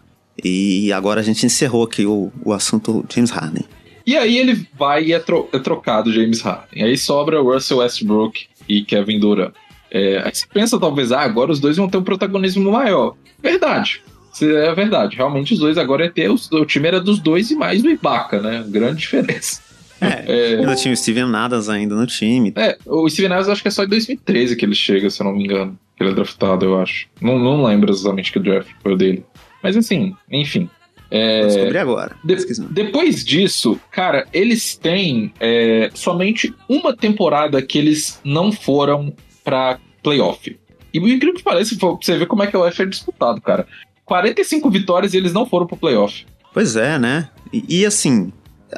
E 0.43 0.91
agora 0.91 1.21
a 1.21 1.23
gente 1.23 1.45
encerrou 1.45 1.83
aqui 1.83 2.05
o, 2.05 2.31
o 2.43 2.51
assunto 2.51 3.05
James 3.07 3.29
Harden. 3.29 3.63
E 4.05 4.15
aí 4.15 4.37
ele 4.37 4.67
vai 4.77 5.05
e 5.05 5.13
é, 5.13 5.19
tro 5.19 5.49
é 5.51 5.59
trocado 5.59 6.13
James 6.13 6.41
Harden. 6.41 6.83
Aí 6.83 6.97
sobra 6.97 7.41
Russell 7.41 7.79
Westbrook 7.79 8.45
e 8.69 8.83
Kevin 8.83 9.19
Durant. 9.19 9.53
É, 9.89 10.21
aí 10.23 10.31
você 10.33 10.45
pensa, 10.51 10.79
talvez, 10.79 11.11
ah, 11.11 11.21
agora 11.21 11.51
os 11.51 11.59
dois 11.59 11.77
vão 11.77 11.89
ter 11.89 11.97
um 11.97 12.03
protagonismo 12.03 12.71
maior. 12.71 13.15
Verdade. 13.41 14.01
É 14.41 14.73
verdade. 14.73 15.15
Realmente 15.15 15.53
os 15.53 15.59
dois 15.59 15.77
agora 15.77 16.05
é 16.05 16.09
ter. 16.09 16.29
O, 16.29 16.35
o 16.35 16.65
time 16.65 16.87
era 16.87 16.99
dos 16.99 17.19
dois 17.19 17.49
e 17.51 17.55
mais 17.55 17.81
do 17.81 17.89
Ibaka, 17.89 18.41
né? 18.41 18.65
Grande 18.67 18.99
diferença. 18.99 19.61
É, 20.01 20.25
é, 20.27 20.59
ainda 20.59 20.75
tinha 20.75 20.93
o 20.93 20.97
Steven 20.97 21.33
Adams 21.33 21.69
ainda 21.69 21.95
no 21.95 22.05
time. 22.05 22.51
É, 22.55 22.77
o 22.85 23.07
Steven 23.09 23.31
Adams 23.31 23.47
acho 23.47 23.61
que 23.61 23.69
é 23.69 23.71
só 23.71 23.83
em 23.85 23.87
2013 23.87 24.55
que 24.55 24.65
ele 24.65 24.75
chega, 24.75 25.09
se 25.09 25.21
eu 25.21 25.25
não 25.25 25.33
me 25.33 25.45
engano. 25.45 25.77
Que 25.95 26.03
ele 26.03 26.11
é 26.11 26.13
draftado, 26.13 26.65
eu 26.65 26.79
acho. 26.79 27.07
Não, 27.21 27.39
não 27.39 27.63
lembro 27.63 27.91
exatamente 27.91 28.31
que 28.31 28.37
o 28.37 28.43
draft 28.43 28.69
foi 28.83 28.93
o 28.93 28.97
dele. 28.97 29.23
Mas 29.63 29.77
assim, 29.77 30.13
enfim. 30.29 30.69
É, 31.15 31.39
Vou 31.39 31.47
descobrir 31.47 31.77
agora. 31.77 32.15
De, 32.23 32.35
depois 32.71 33.23
disso, 33.23 33.79
cara, 33.91 34.27
eles 34.33 34.75
têm 34.75 35.31
é, 35.39 35.89
somente 35.93 36.53
uma 36.67 36.95
temporada 36.95 37.61
que 37.61 37.77
eles 37.77 38.19
não 38.23 38.51
foram 38.51 39.13
pra 39.43 39.79
playoff. 40.03 40.57
E 40.93 40.99
o 40.99 41.07
incrível 41.07 41.35
que 41.35 41.43
parece, 41.43 41.75
você 41.75 42.17
vê 42.17 42.25
como 42.25 42.43
é 42.43 42.47
que 42.47 42.57
o 42.57 42.61
Oeste 42.61 42.81
é 42.81 42.85
disputado, 42.85 43.39
cara. 43.41 43.65
45 44.03 44.69
vitórias 44.69 45.13
e 45.13 45.17
eles 45.17 45.33
não 45.33 45.45
foram 45.45 45.65
pro 45.65 45.77
playoff. 45.77 46.25
Pois 46.53 46.75
é, 46.75 46.99
né? 46.99 47.29
E, 47.51 47.81
e 47.81 47.85
assim, 47.85 48.31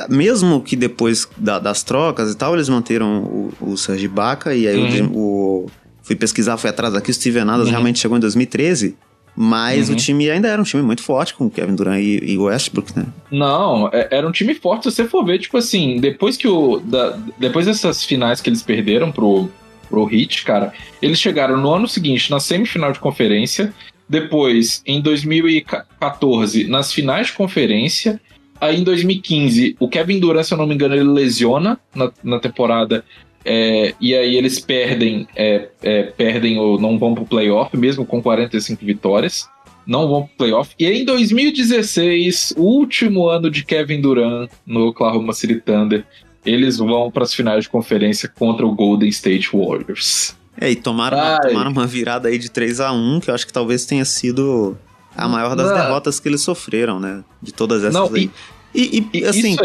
mesmo 0.10 0.62
que 0.62 0.76
depois 0.76 1.28
da, 1.38 1.60
das 1.60 1.84
trocas 1.84 2.32
e 2.32 2.38
tal, 2.38 2.54
eles 2.54 2.69
manteram 2.69 3.23
o, 3.23 3.54
o 3.71 3.78
Sergi 3.78 4.08
Baca 4.08 4.54
e 4.54 4.67
aí 4.67 5.02
uhum. 5.02 5.12
o, 5.12 5.65
o, 5.65 5.65
Fui 6.08 6.15
pesquisar, 6.15 6.56
fui 6.56 6.69
atrás 6.69 6.95
aqui, 6.95 7.12
o 7.12 7.13
Steven 7.13 7.41
Adams 7.41 7.65
uhum. 7.65 7.71
realmente 7.71 8.00
chegou 8.00 8.15
em 8.15 8.21
2013. 8.21 8.95
Mas 9.39 9.88
uhum. 9.88 9.93
o 9.93 9.97
time 9.97 10.32
ainda 10.32 10.47
era 10.47 10.60
um 10.60 10.65
time 10.65 10.82
muito 10.82 11.04
forte 11.04 11.36
com 11.36 11.47
Kevin 11.47 11.76
Durant 11.76 12.02
e, 12.02 12.34
e 12.34 12.38
Westbrook, 12.39 12.97
né? 12.97 13.06
Não, 13.30 13.88
é, 13.93 14.08
era 14.10 14.28
um 14.28 14.32
time 14.32 14.56
forte. 14.56 14.89
Se 14.89 14.95
você 14.95 15.08
for 15.08 15.23
ver, 15.23 15.38
tipo 15.38 15.56
assim, 15.58 16.00
depois 16.00 16.36
que 16.36 16.47
o. 16.47 16.80
Da, 16.80 17.15
depois 17.38 17.67
dessas 17.67 18.04
finais 18.04 18.41
que 18.41 18.50
eles 18.50 18.63
perderam 18.63 19.12
pro, 19.12 19.47
pro 19.88 20.12
Heat, 20.12 20.43
cara, 20.43 20.73
eles 21.00 21.19
chegaram 21.19 21.56
no 21.56 21.71
ano 21.71 21.88
seguinte 21.88 22.32
na 22.32 22.39
semifinal 22.39 22.91
de 22.91 23.00
conferência. 23.00 23.71
Depois, 24.10 24.82
em 24.88 25.00
2014, 25.02 26.67
nas 26.67 26.91
finais 26.91 27.28
de 27.28 27.34
conferência. 27.34 28.19
Aí 28.60 28.80
em 28.80 28.84
2015, 28.84 29.76
o 29.80 29.88
Kevin 29.88 30.19
Durant, 30.19 30.43
se 30.43 30.52
eu 30.52 30.58
não 30.58 30.65
me 30.65 30.73
engano, 30.73 30.95
ele 30.95 31.04
lesiona 31.04 31.80
na, 31.93 32.12
na 32.23 32.39
temporada 32.39 33.06
é, 33.49 33.95
e 34.01 34.13
aí 34.13 34.36
eles 34.36 34.60
perdem, 34.60 35.25
é, 35.33 35.69
é, 35.81 36.03
perdem 36.03 36.60
ou 36.60 36.77
não 36.77 36.99
vão 36.99 37.15
pro 37.15 37.25
playoff, 37.25 37.75
mesmo 37.77 38.05
com 38.05 38.21
45 38.21 38.86
vitórias. 38.86 39.47
Não 39.86 40.05
vão 40.10 40.23
pro 40.23 40.38
playoff. 40.38 40.75
E 40.77 40.86
em 40.86 41.05
2016, 41.05 42.55
o 42.57 42.63
último 42.63 43.29
ano 43.29 43.49
de 43.49 43.63
Kevin 43.63 44.01
Durant 44.01 44.49
no 44.65 44.88
Oklahoma 44.88 45.31
City 45.31 45.62
Thunder, 45.62 46.05
eles 46.45 46.77
vão 46.77 47.10
para 47.10 47.23
as 47.23 47.33
finais 47.33 47.63
de 47.63 47.69
conferência 47.69 48.27
contra 48.27 48.67
o 48.67 48.75
Golden 48.75 49.07
State 49.07 49.49
Warriors. 49.53 50.36
É, 50.60 50.69
e 50.69 50.75
tomaram, 50.75 51.39
tomaram 51.39 51.71
uma 51.71 51.88
virada 51.88 52.27
aí 52.27 52.38
de 52.38 52.51
3 52.51 52.81
a 52.81 52.91
1 52.91 53.21
que 53.21 53.29
eu 53.29 53.33
acho 53.33 53.47
que 53.47 53.53
talvez 53.53 53.86
tenha 53.86 54.03
sido 54.03 54.77
a 55.15 55.25
maior 55.25 55.55
das 55.55 55.67
não. 55.67 55.75
derrotas 55.75 56.19
que 56.19 56.27
eles 56.27 56.41
sofreram, 56.41 56.99
né? 56.99 57.23
De 57.41 57.53
todas 57.53 57.81
essas 57.81 57.93
não, 57.93 58.13
aí. 58.13 58.29
E, 58.75 59.07
e, 59.13 59.19
e 59.19 59.25
assim, 59.25 59.55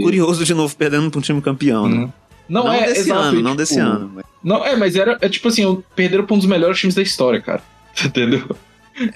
curioso 0.00 0.44
de 0.44 0.54
novo 0.54 0.76
perdendo 0.76 1.10
pra 1.10 1.18
um 1.18 1.22
time 1.22 1.42
campeão, 1.42 1.88
né? 1.88 2.12
Não, 2.48 2.64
não, 2.64 2.72
é 2.72 2.86
desse 2.86 3.00
exato, 3.00 3.20
ano, 3.20 3.30
tipo, 3.30 3.42
não 3.42 3.56
desse 3.56 3.78
ano. 3.78 4.12
Mas... 4.14 4.24
Não, 4.42 4.64
é, 4.64 4.76
mas 4.76 4.96
era, 4.96 5.16
é 5.20 5.28
tipo 5.28 5.48
assim, 5.48 5.82
perderam 5.94 6.24
pra 6.24 6.34
um 6.34 6.38
dos 6.38 6.46
melhores 6.46 6.78
times 6.78 6.94
da 6.94 7.02
história, 7.02 7.40
cara. 7.40 7.62
Entendeu? 8.04 8.56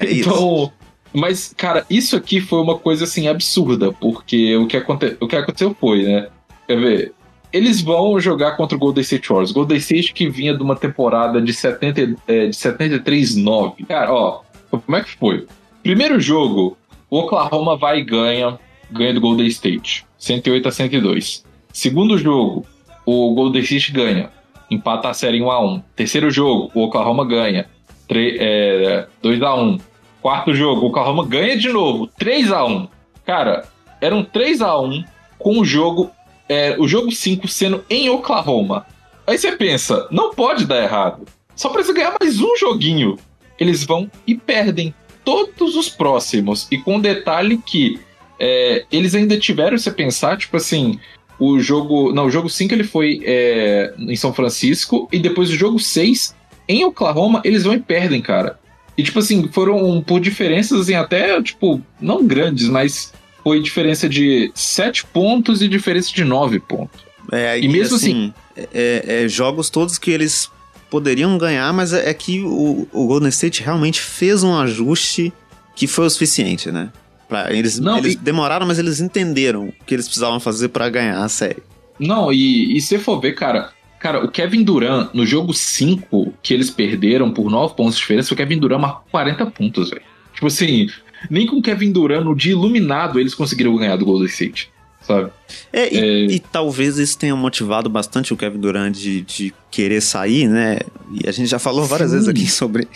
É 0.01 0.13
então, 0.13 0.65
isso. 0.65 0.73
mas, 1.13 1.55
cara, 1.57 1.85
isso 1.91 2.17
aqui 2.17 2.41
foi 2.41 2.61
uma 2.61 2.79
coisa 2.79 3.05
assim 3.05 3.29
absurda, 3.29 3.93
porque 3.93 4.57
o 4.57 4.67
que, 4.67 4.77
aconte... 4.77 5.17
o 5.21 5.29
que 5.29 5.37
aconteceu 5.37 5.77
foi, 5.79 6.05
né? 6.05 6.29
Quer 6.67 6.81
ver? 6.81 7.13
Eles 7.53 7.81
vão 7.81 8.19
jogar 8.21 8.57
contra 8.57 8.77
o 8.77 8.81
Golden 8.81 9.03
State 9.03 9.29
Warriors. 9.29 9.53
Golden 9.53 9.79
State 9.79 10.13
que 10.13 10.29
vinha 10.29 10.55
de 10.55 10.63
uma 10.63 10.77
temporada 10.77 11.41
de, 11.41 11.53
70, 11.53 12.17
é, 12.27 12.47
de 12.49 12.57
73-9. 12.57 13.87
Cara, 13.87 14.13
ó, 14.13 14.43
como 14.71 14.97
é 14.97 15.03
que 15.03 15.17
foi? 15.17 15.47
Primeiro 15.83 16.21
jogo, 16.21 16.77
o 17.09 17.19
Oklahoma 17.19 17.77
vai 17.77 18.01
e 18.01 18.05
ganha, 18.05 18.59
ganha 18.91 19.15
do 19.15 19.21
Golden 19.21 19.47
State, 19.47 20.05
108 20.19 20.69
a 20.69 20.73
102. 20.73 21.45
Segundo 21.73 22.19
jogo, 22.19 22.67
o 23.07 23.33
Golden 23.35 23.63
State 23.63 23.93
ganha, 23.93 24.31
empata 24.71 25.09
a 25.09 25.15
série 25.15 25.39
em 25.39 25.43
1 25.43 25.51
a 25.51 25.65
1. 25.65 25.83
Terceiro 25.95 26.31
jogo, 26.31 26.71
o 26.75 26.83
Oklahoma 26.83 27.25
ganha, 27.25 27.67
3, 28.09 28.37
é, 28.39 29.07
2 29.23 29.43
a 29.43 29.55
1. 29.55 29.79
Quarto 30.21 30.53
jogo, 30.53 30.83
o 30.83 30.89
Oklahoma 30.89 31.25
ganha 31.25 31.57
de 31.57 31.69
novo, 31.69 32.09
3 32.19 32.51
a 32.51 32.65
1. 32.65 32.89
Cara, 33.25 33.65
eram 34.01 34.25
3 34.25 34.61
a 34.61 34.79
1 34.79 35.05
com 35.39 35.61
o 35.61 35.65
jogo 35.65 36.11
é, 36.49 36.77
o 36.79 36.87
jogo 36.87 37.11
5 37.11 37.49
sendo 37.49 37.85
em 37.91 38.09
Oklahoma. 38.09 38.87
Aí 39.27 39.37
você 39.37 39.53
pensa, 39.53 40.07
não 40.11 40.33
pode 40.33 40.65
dar 40.65 40.83
errado. 40.83 41.25
Só 41.55 41.69
precisa 41.69 41.95
ganhar 41.95 42.15
mais 42.21 42.41
um 42.41 42.57
joguinho. 42.57 43.19
Eles 43.59 43.85
vão 43.85 44.11
e 44.27 44.35
perdem 44.35 44.95
todos 45.25 45.75
os 45.75 45.89
próximos. 45.89 46.69
E 46.71 46.79
com 46.79 47.01
detalhe 47.01 47.59
que 47.59 47.99
é, 48.39 48.85
eles 48.93 49.15
ainda 49.15 49.39
tiveram, 49.39 49.77
você 49.77 49.91
pensar, 49.91 50.37
tipo 50.37 50.57
assim, 50.57 51.01
o 51.39 51.59
jogo. 51.61 52.13
Não, 52.13 52.27
o 52.27 52.31
jogo 52.31 52.49
5 52.49 52.75
ele 52.75 52.85
foi 52.85 53.21
é, 53.25 53.95
em 53.99 54.17
São 54.17 54.33
Francisco. 54.33 55.09
E 55.13 55.19
depois 55.19 55.51
o 55.51 55.57
jogo 55.57 55.79
6 55.79 56.35
em 56.69 56.85
Oklahoma, 56.85 57.41
eles 57.45 57.65
vão 57.65 57.75
e 57.75 57.81
perdem, 57.81 58.21
cara. 58.21 58.59
E, 58.97 59.03
tipo 59.03 59.19
assim, 59.19 59.47
foram 59.49 60.01
por 60.01 60.21
diferenças, 60.21 60.81
assim, 60.81 60.95
até, 60.95 61.41
tipo, 61.43 61.81
não 62.01 62.27
grandes, 62.27 62.69
mas 62.69 63.13
foi 63.45 63.61
diferença 63.61 64.09
de 64.09 64.51
7 64.55 65.05
pontos 65.07 65.61
e 65.61 65.69
diferença 65.69 66.13
de 66.13 66.25
9 66.25 66.59
pontos. 66.61 67.05
É, 67.31 67.59
e 67.59 67.69
mesmo 67.69 67.97
assim, 67.97 68.33
assim 68.57 68.69
é, 68.73 69.25
é, 69.25 69.29
jogos 69.29 69.69
todos 69.69 69.99
que 69.99 70.11
eles 70.11 70.51
poderiam 70.91 71.37
ganhar, 71.37 71.73
mas 71.73 71.93
é, 71.93 72.09
é 72.09 72.15
que 72.15 72.41
o, 72.41 72.89
o, 72.93 73.07
Golden 73.07 73.29
State 73.29 73.63
realmente 73.63 74.01
fez 74.01 74.43
um 74.43 74.57
ajuste 74.57 75.33
que 75.75 75.87
foi 75.87 76.07
o 76.07 76.11
suficiente, 76.11 76.71
né? 76.71 76.91
Pra, 77.29 77.53
eles 77.53 77.79
Não, 77.79 77.99
eles 77.99 78.15
e... 78.15 78.17
demoraram, 78.17 78.67
mas 78.67 78.79
eles 78.79 79.01
entenderam 79.01 79.69
o 79.69 79.85
que 79.85 79.95
eles 79.95 80.07
precisavam 80.07 80.39
fazer 80.39 80.69
para 80.69 80.89
ganhar 80.89 81.23
a 81.23 81.29
série. 81.29 81.63
Não, 81.99 82.33
e, 82.33 82.77
e 82.77 82.81
se 82.81 82.99
for 82.99 83.21
ver, 83.21 83.33
cara, 83.33 83.71
cara, 83.99 84.25
o 84.25 84.29
Kevin 84.29 84.63
Durant, 84.63 85.11
no 85.13 85.27
jogo 85.27 85.53
5, 85.53 86.35
que 86.43 86.55
eles 86.55 86.71
perderam 86.71 87.31
por 87.33 87.51
9 87.51 87.75
pontos 87.75 87.95
de 87.95 88.01
diferença, 88.01 88.33
o 88.33 88.37
Kevin 88.37 88.59
Durant 88.59 88.81
marcou 88.81 89.05
40 89.11 89.47
pontos, 89.47 89.91
velho. 89.91 90.03
Tipo 90.35 90.47
assim, 90.47 90.89
nem 91.31 91.47
com 91.47 91.63
Kevin 91.63 91.93
Durant 91.93 92.25
no 92.25 92.35
dia 92.35 92.53
iluminado 92.53 93.19
eles 93.19 93.35
conseguiram 93.35 93.77
ganhar 93.77 93.97
do 93.97 94.05
Golden 94.05 94.27
State. 94.27 94.71
Sabe? 95.07 95.31
É, 95.73 95.95
e, 95.95 95.99
é... 95.99 96.25
e, 96.35 96.41
talvez 96.41 96.99
isso 96.99 97.17
tenha 97.17 97.37
motivado 97.37 97.89
bastante 97.89 98.33
o 98.33 98.37
Kevin 98.37 98.59
Durant 98.59 98.93
de, 98.93 99.23
de 99.23 99.55
querer 99.71 100.01
sair, 100.01 100.49
né? 100.49 100.79
E 101.13 101.29
a 101.29 101.33
gente 101.33 101.49
já 101.49 101.61
falou 101.61 101.85
várias 101.85 102.11
Sim. 102.11 102.17
vezes 102.17 102.29
aqui 102.29 102.47
sobre 102.51 102.89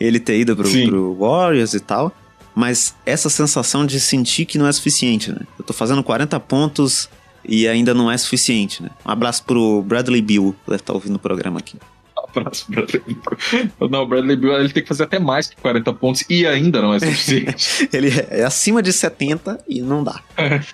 ele 0.00 0.18
ter 0.18 0.38
ido 0.38 0.56
pro, 0.56 0.68
pro 0.68 1.14
Warriors 1.14 1.72
e 1.74 1.80
tal. 1.80 2.12
Mas 2.54 2.94
essa 3.04 3.28
sensação 3.28 3.84
de 3.84 3.98
sentir 3.98 4.44
que 4.44 4.58
não 4.58 4.66
é 4.66 4.72
suficiente, 4.72 5.32
né? 5.32 5.40
Eu 5.58 5.64
tô 5.64 5.72
fazendo 5.72 6.02
40 6.02 6.38
pontos 6.40 7.08
e 7.44 7.66
ainda 7.66 7.92
não 7.92 8.10
é 8.10 8.16
suficiente, 8.16 8.82
né? 8.82 8.90
Um 9.04 9.10
abraço 9.10 9.42
pro 9.44 9.82
Bradley 9.82 10.22
Bill, 10.22 10.54
que 10.64 10.70
deve 10.70 10.82
estar 10.82 10.92
tá 10.92 10.94
ouvindo 10.94 11.16
o 11.16 11.18
programa 11.18 11.58
aqui 11.58 11.76
abraço, 12.36 12.66
Bradley 12.68 13.02
Bill. 13.06 13.88
Não, 13.88 14.02
o 14.02 14.06
Bradley 14.06 14.36
Bill 14.36 14.52
ele 14.58 14.72
tem 14.72 14.82
que 14.82 14.88
fazer 14.88 15.04
até 15.04 15.18
mais 15.18 15.48
que 15.48 15.56
40 15.56 15.92
pontos 15.94 16.24
e 16.28 16.46
ainda 16.46 16.80
não 16.80 16.94
é 16.94 16.98
suficiente. 16.98 17.88
ele 17.92 18.08
é 18.30 18.44
acima 18.44 18.82
de 18.82 18.92
70 18.92 19.60
e 19.68 19.80
não 19.80 20.02
dá. 20.02 20.20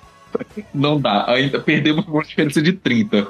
Não 0.73 1.01
dá, 1.01 1.29
ainda 1.29 1.59
perdemos 1.59 2.07
uma 2.07 2.23
diferença 2.23 2.63
de 2.63 2.73
30. 2.73 3.27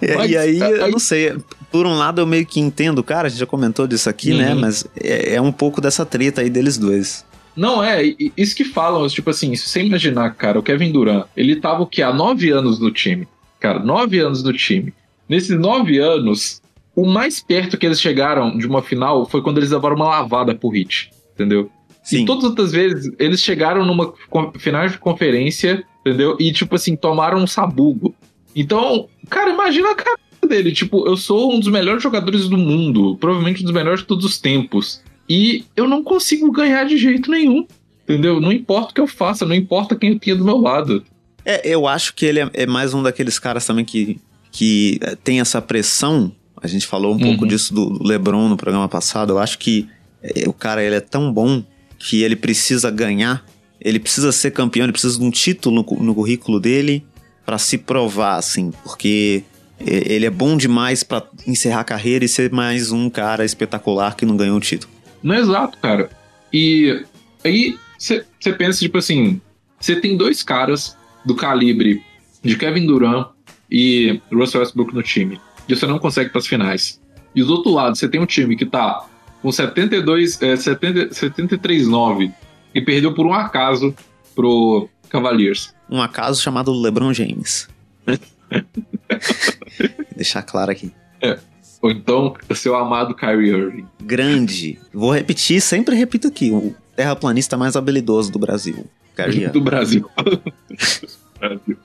e, 0.00 0.14
Mas, 0.14 0.30
e 0.30 0.36
aí, 0.36 0.60
eu 0.60 0.88
não 0.88 1.00
sei, 1.00 1.36
por 1.74 1.86
um 1.86 1.94
lado 1.94 2.20
eu 2.20 2.26
meio 2.26 2.46
que 2.46 2.60
entendo, 2.60 3.02
cara, 3.02 3.26
a 3.26 3.28
gente 3.28 3.40
já 3.40 3.46
comentou 3.46 3.84
disso 3.88 4.08
aqui, 4.08 4.32
né? 4.32 4.50
uhum. 4.50 4.54
né? 4.54 4.60
Mas 4.60 4.86
é, 4.96 5.34
é 5.34 5.40
um 5.40 5.50
pouco 5.50 5.80
dessa 5.80 6.06
treta 6.06 6.40
aí 6.40 6.48
deles 6.48 6.78
dois. 6.78 7.26
Não, 7.56 7.82
é, 7.82 8.14
isso 8.36 8.54
que 8.54 8.62
falam, 8.62 9.04
tipo 9.08 9.28
assim, 9.28 9.56
se 9.56 9.68
você 9.68 9.82
imaginar, 9.82 10.36
cara, 10.36 10.56
o 10.56 10.62
Kevin 10.62 10.92
Durant, 10.92 11.26
ele 11.36 11.56
tava 11.56 11.82
o 11.82 11.86
que? 11.88 12.00
Há 12.00 12.12
nove 12.12 12.48
anos 12.50 12.78
no 12.78 12.92
time. 12.92 13.26
Cara, 13.58 13.80
nove 13.80 14.20
anos 14.20 14.44
no 14.44 14.52
time. 14.52 14.94
Nesses 15.28 15.58
nove 15.58 15.98
anos, 15.98 16.62
o 16.94 17.04
mais 17.04 17.40
perto 17.40 17.76
que 17.76 17.86
eles 17.86 18.00
chegaram 18.00 18.56
de 18.56 18.68
uma 18.68 18.80
final 18.80 19.28
foi 19.28 19.42
quando 19.42 19.58
eles 19.58 19.72
levaram 19.72 19.96
uma 19.96 20.08
lavada 20.08 20.54
pro 20.54 20.68
Hit, 20.68 21.10
entendeu? 21.34 21.68
Sim. 22.04 22.22
E 22.22 22.24
todas 22.24 22.44
as 22.44 22.50
outras 22.50 22.70
vezes, 22.70 23.12
eles 23.18 23.42
chegaram 23.42 23.84
numa 23.84 24.14
final 24.60 24.86
de 24.86 24.96
conferência, 24.96 25.84
entendeu? 26.06 26.36
E, 26.38 26.52
tipo 26.52 26.76
assim, 26.76 26.94
tomaram 26.94 27.38
um 27.38 27.48
sabugo. 27.48 28.14
Então, 28.54 29.08
cara, 29.28 29.50
imagina 29.50 29.90
a 29.90 29.94
cara 29.96 30.18
dele. 30.46 30.72
Tipo, 30.72 31.06
eu 31.06 31.16
sou 31.16 31.54
um 31.54 31.60
dos 31.60 31.68
melhores 31.68 32.02
jogadores 32.02 32.48
do 32.48 32.56
mundo, 32.56 33.16
provavelmente 33.20 33.62
um 33.62 33.64
dos 33.64 33.74
melhores 33.74 34.00
de 34.00 34.06
todos 34.06 34.24
os 34.24 34.38
tempos. 34.38 35.02
E 35.28 35.64
eu 35.76 35.88
não 35.88 36.02
consigo 36.02 36.50
ganhar 36.52 36.84
de 36.84 36.98
jeito 36.98 37.30
nenhum, 37.30 37.66
entendeu? 38.04 38.40
Não 38.40 38.52
importa 38.52 38.90
o 38.90 38.94
que 38.94 39.00
eu 39.00 39.06
faça, 39.06 39.46
não 39.46 39.54
importa 39.54 39.96
quem 39.96 40.12
eu 40.12 40.18
tenha 40.18 40.36
do 40.36 40.44
meu 40.44 40.58
lado. 40.58 41.02
É, 41.44 41.66
eu 41.68 41.86
acho 41.86 42.14
que 42.14 42.26
ele 42.26 42.40
é, 42.40 42.50
é 42.52 42.66
mais 42.66 42.94
um 42.94 43.02
daqueles 43.02 43.38
caras 43.38 43.66
também 43.66 43.84
que 43.84 44.18
que 44.54 45.00
eh, 45.02 45.16
tem 45.22 45.40
essa 45.40 45.60
pressão. 45.60 46.32
A 46.62 46.68
gente 46.68 46.86
falou 46.86 47.10
um 47.10 47.14
uhum. 47.14 47.20
pouco 47.20 47.46
disso 47.46 47.74
do 47.74 48.02
LeBron 48.02 48.48
no 48.48 48.56
programa 48.56 48.88
passado. 48.88 49.32
Eu 49.32 49.38
acho 49.38 49.58
que 49.58 49.88
eh, 50.22 50.48
o 50.48 50.52
cara 50.52 50.82
ele 50.82 50.94
é 50.94 51.00
tão 51.00 51.30
bom 51.30 51.62
que 51.98 52.22
ele 52.22 52.36
precisa 52.36 52.90
ganhar, 52.90 53.44
ele 53.80 53.98
precisa 53.98 54.30
ser 54.30 54.52
campeão, 54.52 54.84
ele 54.84 54.92
precisa 54.92 55.18
de 55.18 55.24
um 55.24 55.30
título 55.30 55.82
no, 55.82 56.04
no 56.04 56.14
currículo 56.14 56.60
dele 56.60 57.04
para 57.44 57.58
se 57.58 57.76
provar, 57.76 58.36
assim, 58.36 58.70
porque 58.84 59.42
ele 59.78 60.26
é 60.26 60.30
bom 60.30 60.56
demais 60.56 61.02
para 61.02 61.26
encerrar 61.46 61.80
a 61.80 61.84
carreira 61.84 62.24
e 62.24 62.28
ser 62.28 62.50
mais 62.50 62.92
um 62.92 63.10
cara 63.10 63.44
espetacular 63.44 64.16
que 64.16 64.24
não 64.24 64.36
ganhou 64.36 64.56
o 64.56 64.60
título. 64.60 64.92
Não 65.22 65.34
é 65.34 65.38
exato, 65.38 65.78
cara. 65.78 66.10
E 66.52 67.04
aí 67.44 67.76
você 67.98 68.24
pensa, 68.56 68.80
tipo 68.80 68.98
assim, 68.98 69.40
você 69.80 69.96
tem 69.96 70.16
dois 70.16 70.42
caras 70.42 70.96
do 71.24 71.34
calibre 71.34 72.02
de 72.42 72.56
Kevin 72.56 72.86
Durant 72.86 73.28
e 73.70 74.20
Russell 74.32 74.60
Westbrook 74.60 74.94
no 74.94 75.02
time. 75.02 75.40
E 75.68 75.74
você 75.74 75.86
não 75.86 75.98
consegue 75.98 76.30
para 76.30 76.38
as 76.38 76.46
finais. 76.46 77.00
E 77.34 77.42
do 77.42 77.52
outro 77.52 77.72
lado, 77.72 77.96
você 77.96 78.08
tem 78.08 78.20
um 78.20 78.26
time 78.26 78.54
que 78.56 78.66
tá 78.66 79.06
com 79.42 79.50
72, 79.50 80.40
é, 80.42 80.54
73-9 80.54 82.32
e 82.74 82.80
perdeu 82.80 83.12
por 83.14 83.26
um 83.26 83.34
acaso 83.34 83.94
pro 84.34 84.88
Cavaliers. 85.08 85.74
Um 85.90 86.00
acaso 86.00 86.40
chamado 86.42 86.72
LeBron 86.72 87.12
James. 87.12 87.68
Deixar 90.16 90.42
claro 90.42 90.70
aqui. 90.70 90.92
É. 91.20 91.38
Ou 91.82 91.90
então, 91.90 92.34
seu 92.54 92.74
amado 92.74 93.14
Kyrie 93.14 93.50
Irving. 93.50 93.86
Grande. 94.02 94.78
Vou 94.92 95.12
repetir, 95.12 95.60
sempre 95.60 95.94
repito 95.94 96.28
aqui. 96.28 96.50
O 96.50 96.74
terraplanista 96.96 97.56
mais 97.56 97.76
habilidoso 97.76 98.32
do 98.32 98.38
Brasil. 98.38 98.86
Kyrie 99.14 99.48
do 99.48 99.60
Brasil. 99.60 100.08
Brasil. 101.38 101.76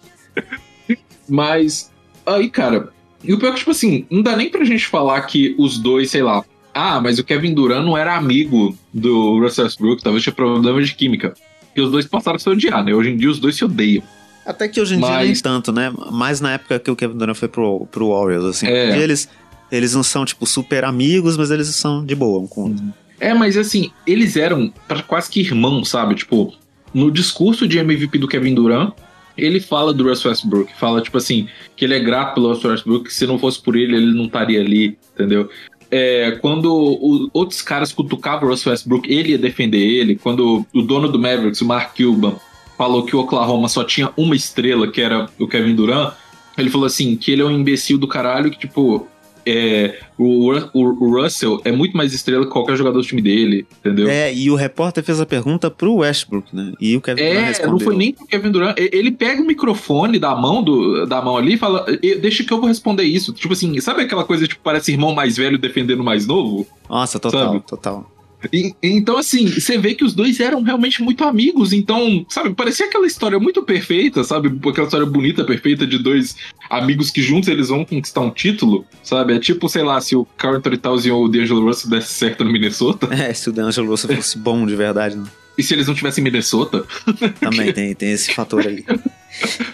Mas, 1.27 1.91
aí, 2.25 2.49
cara, 2.49 2.93
e 3.23 3.33
o 3.33 3.37
pior 3.37 3.49
é 3.49 3.51
que, 3.51 3.59
tipo 3.59 3.71
assim, 3.71 4.05
não 4.09 4.21
dá 4.21 4.35
nem 4.35 4.49
pra 4.49 4.63
gente 4.63 4.85
falar 4.87 5.21
que 5.23 5.55
os 5.59 5.77
dois, 5.77 6.09
sei 6.09 6.23
lá, 6.23 6.43
ah, 6.73 7.01
mas 7.01 7.19
o 7.19 7.23
Kevin 7.23 7.53
Durant 7.53 7.83
não 7.83 7.97
era 7.97 8.15
amigo 8.15 8.77
do 8.93 9.39
Russell 9.39 9.65
Westbrook, 9.65 10.01
talvez 10.01 10.23
tinha 10.23 10.33
problema 10.33 10.81
de 10.81 10.95
química. 10.95 11.33
E 11.75 11.81
os 11.81 11.91
dois 11.91 12.05
passaram 12.05 12.37
a 12.37 12.39
se 12.39 12.49
odiar, 12.49 12.83
né? 12.83 12.93
Hoje 12.93 13.09
em 13.09 13.17
dia 13.17 13.29
os 13.29 13.39
dois 13.39 13.55
se 13.55 13.65
odeiam. 13.65 14.03
Até 14.49 14.67
que 14.67 14.81
hoje 14.81 14.95
em 14.95 14.99
mas... 14.99 15.09
dia 15.11 15.19
nem 15.19 15.33
tanto, 15.35 15.71
né? 15.71 15.93
Mais 16.11 16.41
na 16.41 16.53
época 16.53 16.79
que 16.79 16.89
o 16.89 16.95
Kevin 16.95 17.15
Durant 17.17 17.37
foi 17.37 17.47
pro, 17.47 17.85
pro 17.91 18.09
Warriors, 18.09 18.45
assim. 18.45 18.65
É. 18.65 18.87
Porque 18.87 19.03
eles, 19.03 19.29
eles 19.71 19.93
não 19.93 20.01
são, 20.01 20.25
tipo, 20.25 20.43
super 20.47 20.83
amigos, 20.83 21.37
mas 21.37 21.51
eles 21.51 21.67
são 21.67 22.03
de 22.03 22.15
boa 22.15 22.41
um 22.41 22.47
com 22.47 22.61
o 22.61 22.63
outro. 22.69 22.83
É, 23.19 23.31
mas 23.31 23.55
assim, 23.55 23.91
eles 24.07 24.35
eram 24.35 24.73
quase 25.05 25.29
que 25.29 25.41
irmãos, 25.41 25.89
sabe? 25.89 26.15
Tipo, 26.15 26.51
no 26.91 27.11
discurso 27.11 27.67
de 27.67 27.77
MVP 27.77 28.17
do 28.17 28.27
Kevin 28.27 28.55
Durant, 28.55 28.93
ele 29.37 29.59
fala 29.59 29.93
do 29.93 30.07
Russell 30.07 30.31
Westbrook, 30.31 30.71
fala 30.79 30.99
tipo 31.01 31.17
assim, 31.17 31.47
que 31.75 31.85
ele 31.85 31.93
é 31.93 31.99
grato 31.99 32.33
pelo 32.33 32.51
Russell 32.51 32.71
Westbrook, 32.71 33.05
que 33.05 33.13
se 33.13 33.27
não 33.27 33.37
fosse 33.37 33.61
por 33.61 33.75
ele, 33.75 33.95
ele 33.95 34.13
não 34.13 34.25
estaria 34.25 34.59
ali, 34.59 34.97
entendeu? 35.13 35.47
É, 35.91 36.37
quando 36.41 36.73
o, 36.73 37.29
outros 37.33 37.61
caras 37.61 37.91
cutucavam 37.91 38.47
o 38.47 38.51
Russell 38.51 38.71
Westbrook, 38.71 39.11
ele 39.11 39.31
ia 39.31 39.37
defender 39.37 39.79
ele. 39.79 40.15
Quando 40.15 40.65
o 40.73 40.81
dono 40.81 41.11
do 41.11 41.19
Mavericks, 41.19 41.61
o 41.61 41.65
Mark 41.65 41.95
Cuban, 41.95 42.35
falou 42.79 43.03
que 43.03 43.13
o 43.13 43.19
Oklahoma 43.19 43.67
só 43.67 43.83
tinha 43.83 44.09
uma 44.15 44.37
estrela, 44.37 44.89
que 44.89 45.01
era 45.01 45.29
o 45.37 45.45
Kevin 45.45 45.75
Durant, 45.75 46.13
ele 46.57 46.69
falou 46.69 46.87
assim, 46.87 47.17
que 47.17 47.29
ele 47.29 47.41
é 47.41 47.45
um 47.45 47.51
imbecil 47.51 47.97
do 47.97 48.07
caralho, 48.07 48.49
que 48.49 48.57
tipo, 48.57 49.05
é, 49.45 49.99
o, 50.17 50.49
o, 50.73 51.21
Russell 51.21 51.59
é 51.65 51.73
muito 51.73 51.97
mais 51.97 52.13
estrela 52.13 52.45
que 52.45 52.51
qualquer 52.51 52.77
jogador 52.77 53.01
do 53.01 53.05
time 53.05 53.21
dele, 53.21 53.67
entendeu? 53.79 54.07
É, 54.07 54.33
e 54.33 54.49
o 54.49 54.55
repórter 54.55 55.03
fez 55.03 55.19
a 55.19 55.25
pergunta 55.25 55.69
pro 55.69 55.95
Westbrook, 55.95 56.55
né? 56.55 56.71
E 56.79 56.95
o 56.95 57.01
Kevin 57.01 57.21
é, 57.21 57.33
Durant 57.33 57.47
respondeu. 57.47 57.71
não 57.73 57.79
foi 57.81 57.97
nem 57.97 58.13
pro 58.13 58.25
Kevin 58.25 58.51
Durant. 58.51 58.75
Ele 58.77 59.11
pega 59.11 59.41
o 59.41 59.45
microfone 59.45 60.17
da 60.17 60.33
mão, 60.33 60.63
do, 60.63 61.05
da 61.05 61.21
mão 61.21 61.35
ali 61.35 61.55
e 61.55 61.57
fala, 61.57 61.85
deixa 62.21 62.45
que 62.45 62.53
eu 62.53 62.61
vou 62.61 62.69
responder 62.69 63.03
isso. 63.03 63.33
Tipo 63.33 63.51
assim, 63.51 63.77
sabe 63.81 64.03
aquela 64.03 64.23
coisa, 64.23 64.47
tipo, 64.47 64.61
parece 64.63 64.93
irmão 64.93 65.13
mais 65.13 65.35
velho 65.35 65.57
defendendo 65.57 66.01
mais 66.01 66.25
novo? 66.25 66.65
Nossa, 66.89 67.19
total, 67.19 67.53
sabe? 67.53 67.59
total. 67.67 68.18
E, 68.51 68.73
então, 68.81 69.17
assim, 69.17 69.47
você 69.47 69.77
vê 69.77 69.93
que 69.93 70.03
os 70.03 70.13
dois 70.13 70.39
eram 70.39 70.61
realmente 70.61 71.01
muito 71.01 71.23
amigos. 71.23 71.73
Então, 71.73 72.25
sabe, 72.29 72.53
parecia 72.53 72.85
aquela 72.85 73.05
história 73.05 73.39
muito 73.39 73.61
perfeita, 73.63 74.23
sabe? 74.23 74.47
Aquela 74.47 74.85
história 74.85 75.05
bonita, 75.05 75.43
perfeita 75.43 75.85
de 75.85 75.97
dois 75.97 76.35
amigos 76.69 77.11
que 77.11 77.21
juntos 77.21 77.49
eles 77.49 77.69
vão 77.69 77.83
conquistar 77.83 78.21
um 78.21 78.31
título, 78.31 78.85
sabe? 79.03 79.33
É 79.33 79.39
tipo, 79.39 79.67
sei 79.67 79.83
lá, 79.83 79.99
se 79.99 80.15
o 80.15 80.25
Carl 80.37 80.55
Anthony 80.55 80.77
Towns 80.77 81.05
e 81.05 81.11
o 81.11 81.27
D'Angelo 81.27 81.65
Russell 81.65 81.89
desse 81.89 82.13
certo 82.13 82.43
no 82.43 82.51
Minnesota. 82.51 83.09
É, 83.11 83.33
se 83.33 83.49
o 83.49 83.51
D'Angelo 83.51 83.89
Russell 83.89 84.15
fosse 84.15 84.37
bom 84.37 84.65
de 84.65 84.75
verdade, 84.75 85.17
né? 85.17 85.25
E 85.57 85.63
se 85.63 85.73
eles 85.73 85.87
não 85.87 85.93
tivessem 85.93 86.23
Minnesota? 86.23 86.85
Também 87.41 87.73
tem, 87.73 87.93
tem 87.93 88.11
esse 88.13 88.33
fator 88.33 88.65
aí. 88.65 88.85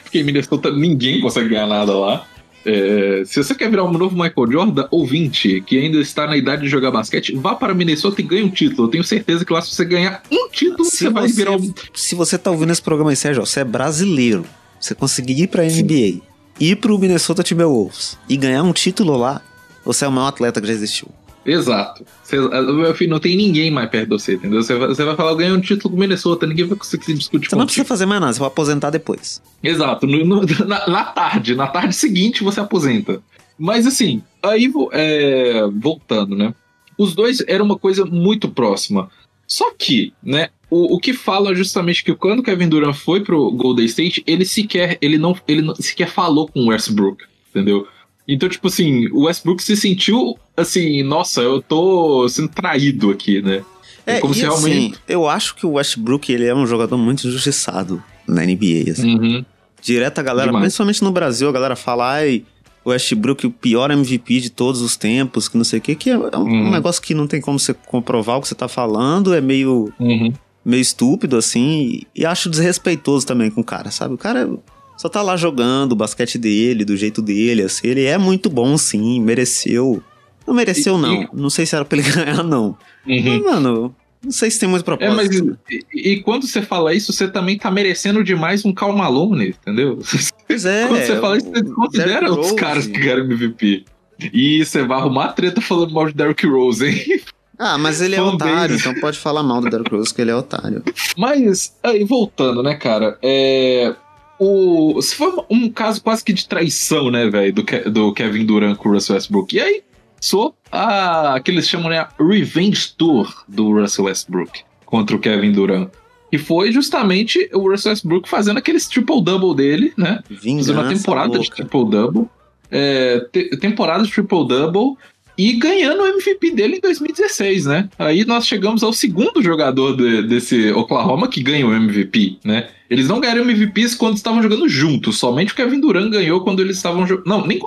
Porque 0.01 0.19
em 0.19 0.23
Minnesota 0.23 0.71
ninguém 0.71 1.21
consegue 1.21 1.49
ganhar 1.49 1.67
nada 1.67 1.93
lá. 1.93 2.27
É, 2.65 3.23
se 3.25 3.43
você 3.43 3.53
quer 3.53 3.69
virar 3.69 3.83
um 3.83 3.93
novo 3.93 4.15
Michael 4.15 4.51
Jordan, 4.51 4.87
ouvinte, 4.89 5.61
que 5.61 5.77
ainda 5.77 5.99
está 5.99 6.25
na 6.25 6.35
idade 6.35 6.63
de 6.63 6.67
jogar 6.67 6.89
basquete, 6.89 7.35
vá 7.35 7.53
para 7.55 7.73
Minnesota 7.75 8.19
e 8.21 8.23
ganhe 8.23 8.43
um 8.43 8.49
título. 8.49 8.87
Eu 8.87 8.91
tenho 8.91 9.03
certeza 9.03 9.45
que 9.45 9.53
lá, 9.53 9.61
se 9.61 9.73
você 9.73 9.85
ganhar 9.85 10.23
um 10.31 10.49
título, 10.49 10.83
se 10.85 10.97
você 10.97 11.09
vai 11.09 11.27
virar 11.27 11.51
um. 11.51 11.73
Se 11.93 12.15
você 12.15 12.37
tá 12.37 12.49
ouvindo 12.49 12.71
esse 12.71 12.81
programa 12.81 13.11
aí, 13.11 13.15
Sérgio, 13.15 13.45
você 13.45 13.59
é 13.59 13.63
brasileiro. 13.63 14.45
Você 14.79 14.95
conseguir 14.95 15.43
ir 15.43 15.47
pra 15.47 15.63
NBA, 15.63 16.21
ir 16.59 16.75
pro 16.77 16.97
Minnesota 16.97 17.43
Timberwolves 17.43 18.17
e 18.27 18.35
ganhar 18.35 18.63
um 18.63 18.73
título 18.73 19.15
lá, 19.15 19.41
você 19.83 20.05
é 20.05 20.07
o 20.07 20.11
maior 20.11 20.27
atleta 20.27 20.59
que 20.59 20.67
já 20.67 20.73
existiu. 20.73 21.07
Exato. 21.45 22.05
Você, 22.23 22.37
meu 22.39 22.95
filho, 22.95 23.11
não 23.11 23.19
tem 23.19 23.37
ninguém 23.37 23.69
mais 23.69 23.89
perto 23.89 24.09
de 24.09 24.09
você, 24.09 24.33
entendeu? 24.33 24.63
Você 24.63 24.75
vai, 24.75 25.15
falar, 25.15 25.31
eu 25.31 25.35
ganhei 25.35 25.53
um 25.53 25.61
título 25.61 25.91
com 25.91 25.97
o 25.97 25.99
Minnesota, 25.99 26.47
ninguém 26.47 26.65
vai 26.65 26.77
conseguir 26.77 27.13
discutir 27.13 27.49
Você 27.49 27.55
não 27.55 27.65
precisa 27.65 27.85
fazer 27.85 28.05
mais 28.05 28.19
nada, 28.19 28.33
você 28.33 28.39
vai 28.39 28.47
aposentar 28.47 28.89
depois. 28.89 29.41
Exato. 29.61 30.07
No, 30.07 30.25
no, 30.25 30.41
na, 30.65 30.87
na, 30.87 31.03
tarde, 31.03 31.55
na 31.55 31.67
tarde 31.67 31.93
seguinte 31.93 32.43
você 32.43 32.59
aposenta. 32.59 33.21
Mas 33.57 33.85
assim, 33.85 34.23
aí 34.41 34.71
é, 34.91 35.67
voltando, 35.71 36.35
né? 36.35 36.53
Os 36.97 37.13
dois 37.13 37.43
eram 37.47 37.65
uma 37.65 37.77
coisa 37.77 38.05
muito 38.05 38.49
próxima. 38.49 39.09
Só 39.47 39.71
que, 39.71 40.13
né, 40.23 40.49
o, 40.69 40.95
o 40.95 40.99
que 40.99 41.13
fala 41.13 41.53
justamente 41.53 42.03
que 42.03 42.15
quando 42.15 42.41
Kevin 42.41 42.67
Durant 42.67 42.95
foi 42.95 43.21
pro 43.21 43.51
Golden 43.51 43.85
State, 43.85 44.23
ele 44.25 44.45
sequer, 44.45 44.97
ele 45.01 45.17
não, 45.17 45.37
ele 45.47 45.61
não, 45.61 45.75
sequer 45.75 46.09
falou 46.09 46.47
com 46.47 46.61
o 46.61 46.67
Westbrook, 46.67 47.23
entendeu? 47.49 47.87
Então, 48.27 48.49
tipo 48.49 48.67
assim, 48.67 49.07
o 49.11 49.25
Westbrook 49.25 49.61
se 49.61 49.75
sentiu 49.77 50.37
assim, 50.57 51.03
nossa, 51.03 51.41
eu 51.41 51.61
tô 51.61 52.27
sendo 52.27 52.49
traído 52.49 53.11
aqui, 53.11 53.41
né? 53.41 53.63
É, 54.05 54.19
como 54.19 54.33
se 54.33 54.41
realmente. 54.41 54.93
Assim, 54.93 55.01
eu 55.07 55.27
acho 55.27 55.55
que 55.55 55.65
o 55.65 55.73
Westbrook 55.73 56.31
ele 56.31 56.45
é 56.45 56.55
um 56.55 56.65
jogador 56.65 56.97
muito 56.97 57.27
injustiçado 57.27 58.01
na 58.27 58.43
NBA. 58.43 58.91
Assim. 58.91 59.15
Uhum. 59.15 59.45
Direto 59.81 60.19
a 60.19 60.23
galera, 60.23 60.47
Demais. 60.47 60.63
principalmente 60.63 61.03
no 61.03 61.11
Brasil, 61.11 61.49
a 61.49 61.51
galera 61.51 61.75
fala, 61.75 62.13
ai, 62.13 62.43
o 62.83 62.89
Westbrook 62.89 63.47
o 63.47 63.51
pior 63.51 63.91
MVP 63.91 64.39
de 64.39 64.49
todos 64.49 64.81
os 64.81 64.95
tempos, 64.95 65.47
que 65.47 65.57
não 65.57 65.63
sei 65.63 65.79
o 65.79 65.81
que, 65.81 65.95
que 65.95 66.09
é 66.09 66.17
um 66.17 66.43
uhum. 66.43 66.71
negócio 66.71 67.01
que 67.01 67.13
não 67.13 67.27
tem 67.27 67.41
como 67.41 67.59
você 67.59 67.73
comprovar 67.73 68.37
o 68.37 68.41
que 68.41 68.47
você 68.47 68.55
tá 68.55 68.67
falando, 68.67 69.33
é 69.33 69.41
meio. 69.41 69.91
Uhum. 69.99 70.33
Meio 70.63 70.81
estúpido, 70.81 71.37
assim, 71.37 72.01
e 72.15 72.25
acho 72.25 72.49
desrespeitoso 72.49 73.23
também 73.27 73.51
com 73.51 73.61
o 73.61 73.63
cara, 73.63 73.91
sabe? 73.91 74.15
O 74.15 74.17
cara 74.17 74.49
só 74.97 75.09
tá 75.09 75.21
lá 75.21 75.35
jogando 75.35 75.91
o 75.91 75.95
basquete 75.95 76.37
dele, 76.37 76.85
do 76.85 76.95
jeito 76.95 77.21
dele, 77.21 77.63
assim. 77.63 77.87
Ele 77.87 78.05
é 78.05 78.17
muito 78.17 78.49
bom, 78.49 78.77
sim, 78.77 79.19
mereceu. 79.21 80.01
Não 80.47 80.53
mereceu, 80.53 80.97
não. 80.97 81.27
Não 81.33 81.49
sei 81.49 81.65
se 81.65 81.75
era 81.75 81.83
pra 81.83 81.97
ele 81.97 82.07
ganhar, 82.09 82.43
não. 82.43 82.77
Uhum. 83.05 83.23
Mas, 83.23 83.41
mano, 83.43 83.95
não 84.23 84.31
sei 84.31 84.49
se 84.49 84.59
tem 84.59 84.69
muito 84.69 84.85
propósito. 84.85 85.11
É, 85.11 85.15
mas 85.15 85.87
e, 85.93 86.11
e, 86.11 86.21
quando 86.21 86.47
você 86.47 86.61
fala 86.61 86.93
isso, 86.93 87.11
você 87.11 87.27
também 87.27 87.57
tá 87.57 87.69
merecendo 87.69 88.23
demais 88.23 88.63
um 88.63 88.73
Cal 88.73 88.95
Malone, 88.95 89.49
entendeu? 89.49 89.99
Pois 90.47 90.65
é. 90.65 90.87
quando 90.87 91.05
você 91.05 91.19
fala 91.19 91.37
isso, 91.37 91.49
você 91.51 91.63
considera 91.63 92.31
os 92.31 92.51
caras 92.53 92.87
que 92.87 92.99
querem 92.99 93.25
MVP. 93.25 93.85
E 94.31 94.63
você 94.63 94.83
vai 94.83 94.99
arrumar 94.99 95.29
treta 95.29 95.59
falando 95.59 95.93
mal 95.93 96.07
de 96.07 96.13
Derrick 96.13 96.47
Rose, 96.47 96.85
hein? 96.85 97.21
Ah, 97.57 97.77
mas 97.77 98.01
ele 98.01 98.15
é 98.15 98.21
otário, 98.21 98.75
então 98.75 98.93
pode 98.95 99.17
falar 99.17 99.43
mal 99.43 99.61
do 99.61 99.69
Derrick 99.69 99.93
Rose, 99.93 100.13
que 100.13 100.21
ele 100.21 100.31
é 100.31 100.35
otário. 100.35 100.83
Mas, 101.17 101.75
aí, 101.83 102.03
voltando, 102.03 102.63
né, 102.63 102.75
cara? 102.75 103.17
É 103.21 103.95
o. 104.39 105.01
Se 105.01 105.15
foi 105.15 105.33
um 105.49 105.69
caso 105.69 106.01
quase 106.01 106.23
que 106.23 106.33
de 106.33 106.47
traição, 106.47 107.09
né, 107.09 107.29
velho, 107.29 107.53
do, 107.53 107.63
do 107.91 108.13
Kevin 108.13 108.45
Durant 108.45 108.77
com 108.77 108.89
o 108.89 108.93
Russell 108.93 109.15
Westbrook. 109.15 109.55
E 109.55 109.59
aí, 109.59 109.83
sou 110.19 110.55
a. 110.71 111.39
que 111.43 111.51
eles 111.51 111.67
chamam, 111.67 111.89
né, 111.89 112.07
Revenge 112.19 112.93
Tour 112.97 113.43
do 113.47 113.73
Russell 113.73 114.05
Westbrook 114.05 114.63
contra 114.85 115.15
o 115.15 115.19
Kevin 115.19 115.51
Durant. 115.51 115.89
E 116.31 116.37
foi 116.37 116.71
justamente 116.71 117.49
o 117.53 117.69
Russell 117.69 117.91
Westbrook 117.91 118.27
fazendo 118.27 118.57
aqueles 118.57 118.87
triple-double 118.87 119.55
dele, 119.55 119.93
né? 119.97 120.21
Vingança 120.29 120.73
fazendo 120.73 120.87
uma 120.87 120.93
temporada 120.93 121.27
louca. 121.27 121.43
de 121.43 121.51
triple-double. 121.51 122.27
É, 122.71 123.19
te, 123.31 123.55
temporada 123.57 124.03
de 124.03 124.11
triple-double 124.11 124.97
e 125.37 125.53
ganhando 125.53 126.01
o 126.01 126.07
MVP 126.07 126.51
dele 126.51 126.77
em 126.77 126.81
2016, 126.81 127.65
né? 127.65 127.89
Aí 127.97 128.25
nós 128.25 128.47
chegamos 128.47 128.83
ao 128.83 128.93
segundo 128.93 129.41
jogador 129.41 129.95
de, 129.95 130.23
desse 130.23 130.71
Oklahoma 130.71 131.27
que 131.27 131.43
ganha 131.43 131.65
o 131.65 131.73
MVP, 131.73 132.37
né? 132.43 132.69
Eles 132.89 133.07
não 133.07 133.19
ganharam 133.19 133.41
MVPs 133.41 133.95
quando 133.95 134.17
estavam 134.17 134.41
jogando 134.41 134.67
juntos, 134.69 135.17
somente 135.17 135.53
o 135.53 135.55
Kevin 135.55 135.79
Durant 135.79 136.11
ganhou 136.11 136.41
quando 136.41 136.61
eles 136.61 136.77
estavam 136.77 137.05
jogando. 137.05 137.27
Não, 137.27 137.45
nem 137.45 137.59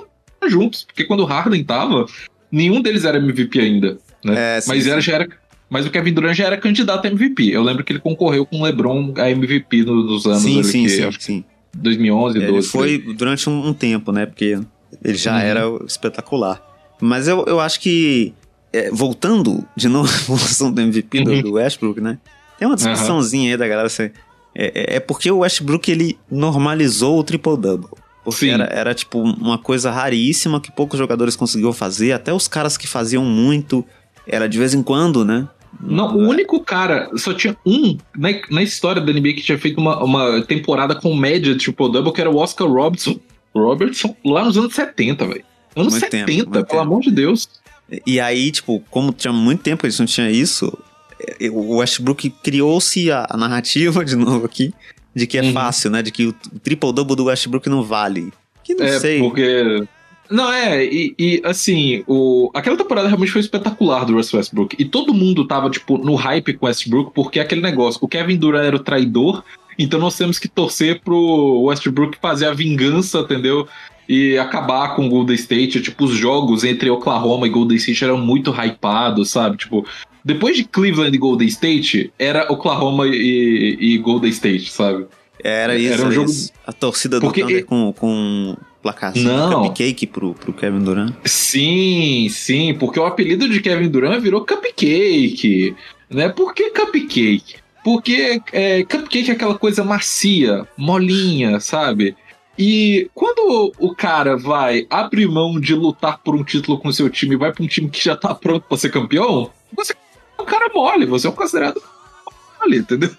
juntos, 0.47 0.83
porque 0.83 1.03
quando 1.03 1.21
o 1.21 1.25
Harden 1.25 1.63
tava, 1.63 2.05
nenhum 2.51 2.81
deles 2.81 3.03
era 3.03 3.17
MVP 3.17 3.59
ainda, 3.59 3.97
né? 4.23 4.57
É, 4.57 4.61
sim, 4.61 4.69
Mas 4.69 4.87
era, 4.87 5.01
já 5.01 5.15
era 5.15 5.27
mas 5.69 5.85
o 5.85 5.91
Kevin 5.91 6.13
Durant 6.13 6.35
já 6.35 6.45
era 6.45 6.57
candidato 6.57 7.05
a 7.05 7.09
MVP. 7.09 7.49
Eu 7.49 7.61
lembro 7.61 7.83
que 7.83 7.93
ele 7.93 7.99
concorreu 7.99 8.45
com 8.45 8.61
o 8.61 8.63
LeBron 8.63 9.13
a 9.17 9.29
MVP 9.29 9.83
nos 9.83 10.25
anos 10.25 10.41
sim, 10.41 10.63
sim, 10.63 10.83
que, 10.83 10.89
sim, 10.89 11.11
sim. 11.19 11.43
2011, 11.75 12.39
12. 12.39 12.51
Ele 12.51 12.63
foi 12.63 12.97
durante 13.13 13.47
um, 13.47 13.67
um, 13.67 13.73
tempo, 13.73 14.11
né? 14.11 14.25
Porque 14.25 14.59
ele 15.03 15.17
já 15.17 15.33
uhum. 15.33 15.39
era 15.39 15.61
espetacular. 15.85 16.59
Mas 16.99 17.27
eu, 17.27 17.45
eu 17.45 17.59
acho 17.59 17.79
que, 17.79 18.33
é, 18.73 18.89
voltando 18.89 19.63
de 19.75 19.87
novo 19.87 20.09
à 20.09 20.37
função 20.37 20.71
do 20.71 20.81
MVP 20.81 21.23
do, 21.23 21.31
uhum. 21.31 21.41
do, 21.41 21.53
Westbrook, 21.53 22.01
né? 22.01 22.17
Tem 22.57 22.67
uma 22.67 22.75
discussãozinha 22.75 23.51
aí 23.51 23.57
da 23.57 23.67
galera 23.67 23.87
assim, 23.87 24.09
é, 24.59 24.71
é, 24.75 24.95
é 24.97 24.99
porque 24.99 25.31
o 25.31 25.37
Westbrook 25.37 25.89
ele 25.89 26.19
normalizou 26.29 27.17
o 27.17 27.23
triple-double. 27.23 27.89
Porque 28.25 28.47
era, 28.47 28.65
era, 28.65 28.93
tipo 28.93 29.21
uma 29.21 29.57
coisa 29.57 29.89
raríssima 29.89 30.59
que 30.59 30.69
poucos 30.69 30.99
jogadores 30.99 31.35
conseguiam 31.35 31.71
fazer, 31.71 32.11
até 32.11 32.33
os 32.33 32.47
caras 32.49 32.77
que 32.77 32.85
faziam 32.85 33.23
muito, 33.23 33.85
era 34.27 34.47
de 34.49 34.57
vez 34.57 34.73
em 34.73 34.83
quando, 34.83 35.23
né? 35.23 35.47
Não, 35.79 36.13
o 36.15 36.27
único 36.27 36.59
cara, 36.59 37.09
só 37.15 37.33
tinha 37.33 37.55
um 37.65 37.97
na, 38.15 38.29
na 38.51 38.61
história 38.61 39.01
da 39.01 39.13
NBA 39.13 39.33
que 39.33 39.41
tinha 39.41 39.57
feito 39.57 39.79
uma, 39.79 40.03
uma 40.03 40.41
temporada 40.41 40.93
com 40.93 41.15
média 41.15 41.53
de 41.55 41.63
triple-double, 41.63 42.11
que 42.11 42.19
era 42.19 42.29
o 42.29 42.35
Oscar 42.35 42.67
Robertson, 42.67 43.17
Robertson, 43.55 44.15
lá 44.25 44.43
nos 44.43 44.57
anos 44.57 44.75
70, 44.75 45.25
velho. 45.25 45.45
Anos 45.75 45.93
muito 45.93 46.03
70, 46.03 46.25
tempo, 46.25 46.51
pelo 46.51 46.65
tempo. 46.65 46.79
amor 46.81 47.01
de 47.01 47.11
Deus. 47.11 47.47
E 48.05 48.19
aí, 48.19 48.51
tipo, 48.51 48.83
como 48.91 49.13
tinha 49.13 49.31
muito 49.31 49.63
tempo 49.63 49.79
que 49.79 49.87
eles 49.87 49.97
não 49.97 50.05
tinham 50.05 50.29
isso, 50.29 50.77
o 51.51 51.77
Westbrook 51.77 52.29
criou-se 52.43 53.11
a, 53.11 53.27
a, 53.29 53.37
narrativa, 53.37 54.03
de 54.05 54.15
novo 54.15 54.45
aqui, 54.45 54.73
de 55.15 55.27
que 55.27 55.37
é 55.37 55.41
uhum. 55.41 55.53
fácil, 55.53 55.91
né? 55.91 56.01
De 56.01 56.11
que 56.11 56.27
o 56.27 56.33
triple-double 56.63 57.15
do 57.15 57.25
Westbrook 57.25 57.69
não 57.69 57.83
vale. 57.83 58.31
Que 58.63 58.75
não 58.75 58.85
é, 58.85 58.99
sei. 58.99 59.19
porque... 59.19 59.83
Não, 60.29 60.53
é, 60.53 60.85
e, 60.85 61.15
e, 61.17 61.41
assim, 61.43 62.03
o... 62.05 62.51
aquela 62.53 62.77
temporada 62.77 63.07
realmente 63.07 63.31
foi 63.31 63.41
espetacular 63.41 64.05
do 64.05 64.13
Russell 64.13 64.37
Westbrook. 64.37 64.75
E 64.77 64.85
todo 64.85 65.11
mundo 65.11 65.47
tava, 65.47 65.71
tipo, 65.71 65.97
no 65.97 66.13
hype 66.13 66.53
com 66.53 66.65
o 66.65 66.69
Westbrook, 66.69 67.11
porque 67.15 67.39
é 67.39 67.41
aquele 67.41 67.61
negócio, 67.61 67.99
o 68.03 68.07
Kevin 68.07 68.37
Durant 68.37 68.63
era 68.63 68.75
o 68.75 68.79
traidor, 68.79 69.43
então 69.77 69.99
nós 69.99 70.15
temos 70.15 70.37
que 70.37 70.47
torcer 70.47 71.01
pro 71.01 71.63
Westbrook 71.63 72.19
fazer 72.21 72.45
a 72.45 72.53
vingança, 72.53 73.19
entendeu? 73.19 73.67
e 74.09 74.39
acabar 74.39 74.95
com 74.95 75.05
o 75.05 75.09
Golden 75.09 75.35
State. 75.35 75.79
Tipo, 75.81 76.05
os 76.05 76.15
jogos 76.15 76.63
entre 76.63 76.89
Oklahoma 76.89 77.45
e 77.45 77.51
Golden 77.51 77.77
State 77.77 78.03
eram 78.03 78.17
muito 78.17 78.51
hypados, 78.51 79.29
sabe? 79.29 79.55
Tipo, 79.55 79.85
depois 80.23 80.55
de 80.55 80.63
Cleveland 80.63 81.15
e 81.15 81.19
Golden 81.19 81.47
State, 81.47 82.11
era 82.17 82.51
Oklahoma 82.51 83.07
e, 83.07 83.77
e 83.79 83.97
Golden 83.97 84.29
State, 84.29 84.71
sabe? 84.71 85.05
Era 85.43 85.77
isso, 85.77 85.93
era 85.93 86.03
um 86.05 86.11
jogo... 86.11 86.29
Isso. 86.29 86.51
A 86.65 86.73
torcida 86.73 87.19
do 87.19 87.25
Porque 87.25 87.41
Thunder 87.41 87.65
com, 87.65 87.93
com 87.93 88.57
placar 88.81 89.11
assim, 89.11 89.23
Não. 89.23 89.63
cupcake 89.63 90.07
pro, 90.07 90.33
pro 90.33 90.53
Kevin 90.53 90.79
Durant. 90.79 91.13
Sim, 91.25 92.27
sim, 92.29 92.73
porque 92.73 92.99
o 92.99 93.05
apelido 93.05 93.47
de 93.47 93.61
Kevin 93.61 93.89
Durant 93.89 94.21
virou 94.21 94.45
cupcake, 94.45 95.75
né? 96.09 96.29
Por 96.29 96.53
que 96.53 96.71
cupcake? 96.71 97.55
Porque 97.83 98.41
é, 98.51 98.83
cupcake 98.83 99.29
é 99.29 99.33
aquela 99.33 99.57
coisa 99.57 99.83
macia, 99.83 100.67
molinha, 100.77 101.59
sabe? 101.59 102.15
E 102.57 103.09
quando 103.15 103.71
o 103.79 103.95
cara 103.95 104.35
vai 104.35 104.85
abrir 104.89 105.27
mão 105.27 105.59
de 105.59 105.73
lutar 105.73 106.19
por 106.19 106.35
um 106.35 106.43
título 106.43 106.77
com 106.77 106.91
seu 106.91 107.09
time 107.09 107.35
e 107.35 107.37
vai 107.37 107.53
para 107.53 107.63
um 107.63 107.67
time 107.67 107.89
que 107.89 108.03
já 108.03 108.17
tá 108.17 108.35
pronto 108.35 108.65
para 108.67 108.77
ser 108.77 108.89
campeão, 108.89 109.49
você 109.73 109.93
um 110.41 110.45
cara 110.45 110.71
mole, 110.73 111.05
você 111.05 111.27
é 111.27 111.29
um 111.29 111.33
considerado 111.33 111.81
mole, 112.59 112.77
entendeu? 112.77 113.09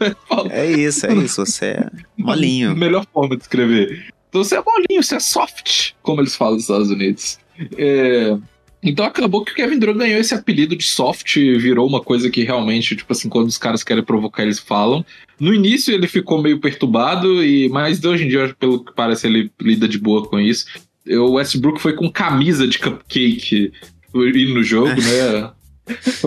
É 0.51 0.71
isso, 0.71 1.07
é 1.07 1.15
isso, 1.15 1.45
você 1.45 1.67
é 1.67 1.91
molinho. 2.17 2.75
Melhor 2.77 3.07
forma 3.13 3.37
de 3.37 3.43
escrever. 3.43 4.13
Então 4.29 4.45
você 4.45 4.57
é 4.57 4.63
molinho, 4.63 5.03
você 5.03 5.17
é 5.17 5.21
soft, 5.21 5.93
como 6.03 6.21
eles 6.21 6.37
falam 6.37 6.55
nos 6.55 6.65
Estados 6.65 6.91
Unidos. 6.91 7.39
É... 7.77 8.37
Então 8.83 9.05
acabou 9.05 9.45
que 9.45 9.53
o 9.53 9.55
Kevin 9.55 9.79
Durant 9.79 9.99
ganhou 9.99 10.19
esse 10.19 10.35
apelido 10.35 10.75
de 10.75 10.85
soft, 10.85 11.37
virou 11.37 11.87
uma 11.87 12.01
coisa 12.01 12.31
que 12.31 12.43
realmente, 12.45 12.97
tipo 12.97 13.13
assim, 13.13 13.29
quando 13.29 13.49
os 13.49 13.59
caras 13.59 13.85
querem 13.85 14.03
provocar, 14.03 14.43
eles 14.43 14.59
falam. 14.59 15.05
No 15.39 15.53
início 15.53 15.93
ele 15.93 16.09
ficou 16.09 16.41
meio 16.41 16.61
perturbado, 16.61 17.45
e 17.45 17.69
mas 17.69 18.03
hoje 18.03 18.25
em 18.25 18.29
dia, 18.29 18.55
pelo 18.59 18.83
que 18.83 18.95
parece, 18.95 19.27
ele 19.27 19.51
lida 19.61 19.87
de 19.87 19.99
boa 19.99 20.27
com 20.27 20.41
isso. 20.41 20.65
O 21.07 21.33
Westbrook 21.33 21.81
foi 21.81 21.95
com 21.95 22.11
camisa 22.11 22.67
de 22.67 22.79
cupcake 22.79 23.73
ir 24.15 24.55
no 24.55 24.63
jogo, 24.63 24.89
né? 25.01 25.51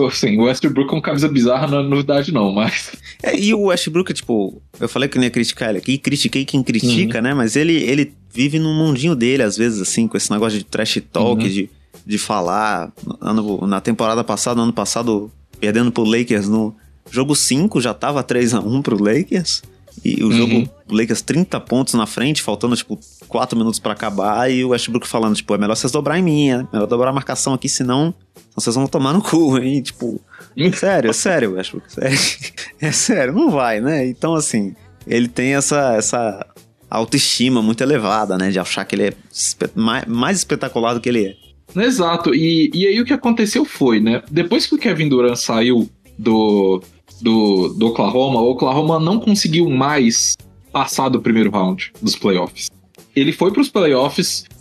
Assim, 0.08 0.38
o 0.38 0.44
Westbrook 0.44 0.88
com 0.88 1.00
camisa 1.00 1.28
bizarra 1.28 1.66
não 1.66 1.80
é 1.80 1.82
novidade, 1.82 2.32
não, 2.32 2.52
mas. 2.52 2.92
É, 3.22 3.38
e 3.38 3.54
o 3.54 3.64
Westbrook, 3.66 4.12
tipo, 4.12 4.60
eu 4.78 4.88
falei 4.88 5.08
que 5.08 5.16
não 5.16 5.24
ia 5.24 5.30
criticar 5.30 5.70
ele 5.70 5.78
aqui, 5.78 5.98
critiquei 5.98 6.44
quem 6.44 6.62
critica, 6.62 7.18
uhum. 7.18 7.24
né? 7.24 7.34
Mas 7.34 7.56
ele, 7.56 7.74
ele 7.74 8.12
vive 8.32 8.58
num 8.58 8.74
mundinho 8.74 9.14
dele, 9.14 9.42
às 9.42 9.56
vezes, 9.56 9.80
assim, 9.80 10.06
com 10.08 10.16
esse 10.16 10.30
negócio 10.30 10.58
de 10.58 10.64
trash 10.64 11.00
talk, 11.12 11.42
uhum. 11.42 11.48
de, 11.48 11.70
de 12.04 12.18
falar. 12.18 12.92
Ano, 13.20 13.66
na 13.66 13.80
temporada 13.80 14.22
passada, 14.22 14.60
ano 14.60 14.72
passado, 14.72 15.30
perdendo 15.60 15.90
pro 15.90 16.04
Lakers 16.04 16.48
no 16.48 16.74
jogo 17.10 17.34
5, 17.34 17.80
já 17.80 17.94
tava 17.94 18.22
3 18.22 18.54
a 18.54 18.60
1 18.60 18.82
pro 18.82 19.02
Lakers. 19.02 19.62
E 20.04 20.24
o 20.24 20.32
jogo, 20.32 20.54
uhum. 20.54 20.68
o 20.90 20.96
Lakers 20.96 21.22
30 21.22 21.60
pontos 21.60 21.94
na 21.94 22.06
frente, 22.06 22.42
faltando, 22.42 22.76
tipo, 22.76 22.98
4 23.28 23.56
minutos 23.56 23.78
para 23.78 23.92
acabar, 23.92 24.50
e 24.50 24.64
o 24.64 24.70
Westbrook 24.70 25.06
falando, 25.06 25.36
tipo, 25.36 25.54
é 25.54 25.58
melhor 25.58 25.76
vocês 25.76 25.92
dobrar 25.92 26.18
em 26.18 26.22
mim, 26.22 26.50
é 26.50 26.66
melhor 26.72 26.86
dobrar 26.86 27.10
a 27.10 27.12
marcação 27.12 27.54
aqui, 27.54 27.68
senão 27.68 28.12
vocês 28.54 28.74
vão 28.76 28.86
tomar 28.86 29.12
no 29.12 29.22
cu, 29.22 29.58
hein? 29.58 29.82
Tipo, 29.82 30.20
sério, 30.74 31.12
sério, 31.12 31.54
Westbrook, 31.54 31.92
sério. 31.92 32.18
É 32.80 32.92
sério, 32.92 33.32
não 33.32 33.50
vai, 33.50 33.80
né? 33.80 34.06
Então, 34.06 34.34
assim, 34.34 34.74
ele 35.06 35.28
tem 35.28 35.54
essa, 35.54 35.94
essa 35.94 36.46
autoestima 36.88 37.62
muito 37.62 37.82
elevada, 37.82 38.38
né? 38.38 38.50
De 38.50 38.58
achar 38.58 38.84
que 38.84 38.94
ele 38.94 39.08
é 39.08 39.14
mais, 39.74 40.04
mais 40.06 40.38
espetacular 40.38 40.94
do 40.94 41.00
que 41.00 41.08
ele 41.08 41.26
é. 41.26 41.44
Exato, 41.76 42.34
e, 42.34 42.70
e 42.72 42.86
aí 42.86 43.00
o 43.00 43.04
que 43.04 43.12
aconteceu 43.12 43.64
foi, 43.64 44.00
né? 44.00 44.22
Depois 44.30 44.66
que 44.66 44.74
o 44.74 44.78
Kevin 44.78 45.08
Durant 45.08 45.36
saiu 45.36 45.88
do, 46.16 46.80
do, 47.20 47.68
do 47.70 47.86
Oklahoma, 47.86 48.40
o 48.40 48.50
Oklahoma 48.50 49.00
não 49.00 49.18
conseguiu 49.18 49.68
mais 49.68 50.36
passar 50.70 51.08
do 51.08 51.20
primeiro 51.20 51.50
round 51.50 51.92
dos 52.00 52.14
playoffs. 52.14 52.70
Ele 53.16 53.32
foi 53.32 53.52
para 53.52 53.62
os 53.62 53.68
playoffs 53.68 54.44
é, 54.44 54.53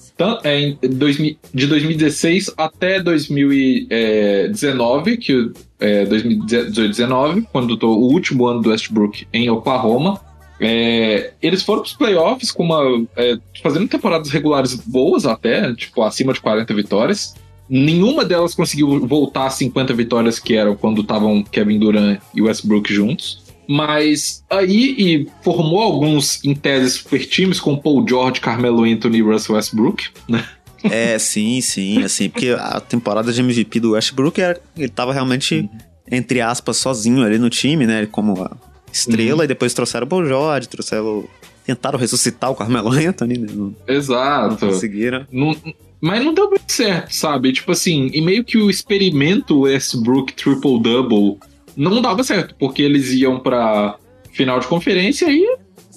de 1.54 1.68
2016 1.68 2.54
até 2.56 3.02
2019, 3.02 5.18
que 5.18 5.52
é, 5.80 6.06
2019, 6.06 7.48
quando 7.52 7.78
o 7.84 8.12
último 8.12 8.46
ano 8.48 8.62
do 8.62 8.70
Westbrook 8.70 9.28
em 9.34 9.50
Oklahoma. 9.50 10.22
É, 10.60 11.32
eles 11.42 11.64
foram 11.64 11.82
para 11.82 11.88
os 11.88 11.94
playoffs 11.94 12.52
com 12.52 12.64
uma, 12.64 13.06
é, 13.18 13.38
fazendo 13.62 13.88
temporadas 13.88 14.30
regulares 14.30 14.76
boas 14.76 15.26
até, 15.26 15.74
tipo, 15.74 16.04
acima 16.04 16.32
de 16.32 16.40
40 16.40 16.74
vitórias. 16.74 17.36
Nenhuma 17.68 18.24
delas 18.24 18.56
conseguiu 18.56 19.06
voltar 19.06 19.48
a 19.48 19.50
50 19.50 19.94
vitórias 19.94 20.40
que 20.40 20.56
eram 20.56 20.74
quando 20.76 21.02
estavam 21.02 21.44
Kevin 21.44 21.80
Durant 21.80 22.22
e 22.34 22.42
Westbrook 22.42 22.94
juntos. 22.94 23.43
Mas 23.68 24.44
aí 24.50 24.96
e 24.98 25.28
formou 25.42 25.82
alguns, 25.82 26.44
em 26.44 26.54
tese, 26.54 26.92
super 26.92 27.26
times 27.26 27.60
com 27.60 27.78
Paul 27.78 28.06
George, 28.08 28.42
Carmelo 28.42 28.84
Anthony 28.84 29.20
e 29.20 29.22
Russell 29.22 29.56
Westbrook, 29.56 30.10
né? 30.28 30.46
É, 30.84 31.18
sim, 31.18 31.62
sim, 31.62 32.04
assim, 32.04 32.30
porque 32.30 32.50
a 32.50 32.80
temporada 32.82 33.32
de 33.32 33.40
MVP 33.40 33.80
do 33.80 33.92
Westbrook, 33.92 34.42
era, 34.42 34.60
ele 34.76 34.90
tava 34.90 35.14
realmente, 35.14 35.56
uhum. 35.56 35.70
entre 36.12 36.42
aspas, 36.42 36.78
sozinho 36.78 37.24
ali 37.24 37.38
no 37.38 37.50
time, 37.50 37.88
né? 37.88 38.06
Como 38.06 38.50
estrela, 38.92 39.40
uhum. 39.40 39.44
e 39.46 39.48
depois 39.48 39.74
trouxeram 39.74 40.06
o 40.06 40.10
Paul 40.10 40.26
George, 40.26 40.68
trouxeram. 40.68 41.26
Tentaram 41.66 41.98
ressuscitar 41.98 42.52
o 42.52 42.56
Carmelo 42.56 42.92
Anthony, 42.92 43.38
né? 43.38 43.48
Não, 43.50 43.74
Exato. 43.88 44.66
Não 44.66 44.74
conseguiram. 44.74 45.26
Não, 45.32 45.56
mas 46.02 46.22
não 46.22 46.34
deu 46.34 46.50
muito 46.50 46.70
certo, 46.70 47.16
sabe? 47.16 47.54
Tipo 47.54 47.72
assim, 47.72 48.12
e 48.14 48.20
meio 48.20 48.44
que 48.44 48.58
o 48.58 48.70
experimento 48.70 49.62
Westbrook 49.62 50.34
triple-double 50.34 51.38
não 51.76 52.02
dava 52.02 52.24
certo, 52.24 52.56
porque 52.58 52.82
eles 52.82 53.12
iam 53.14 53.40
pra 53.40 53.98
final 54.32 54.60
de 54.60 54.68
conferência 54.68 55.30
e. 55.30 55.46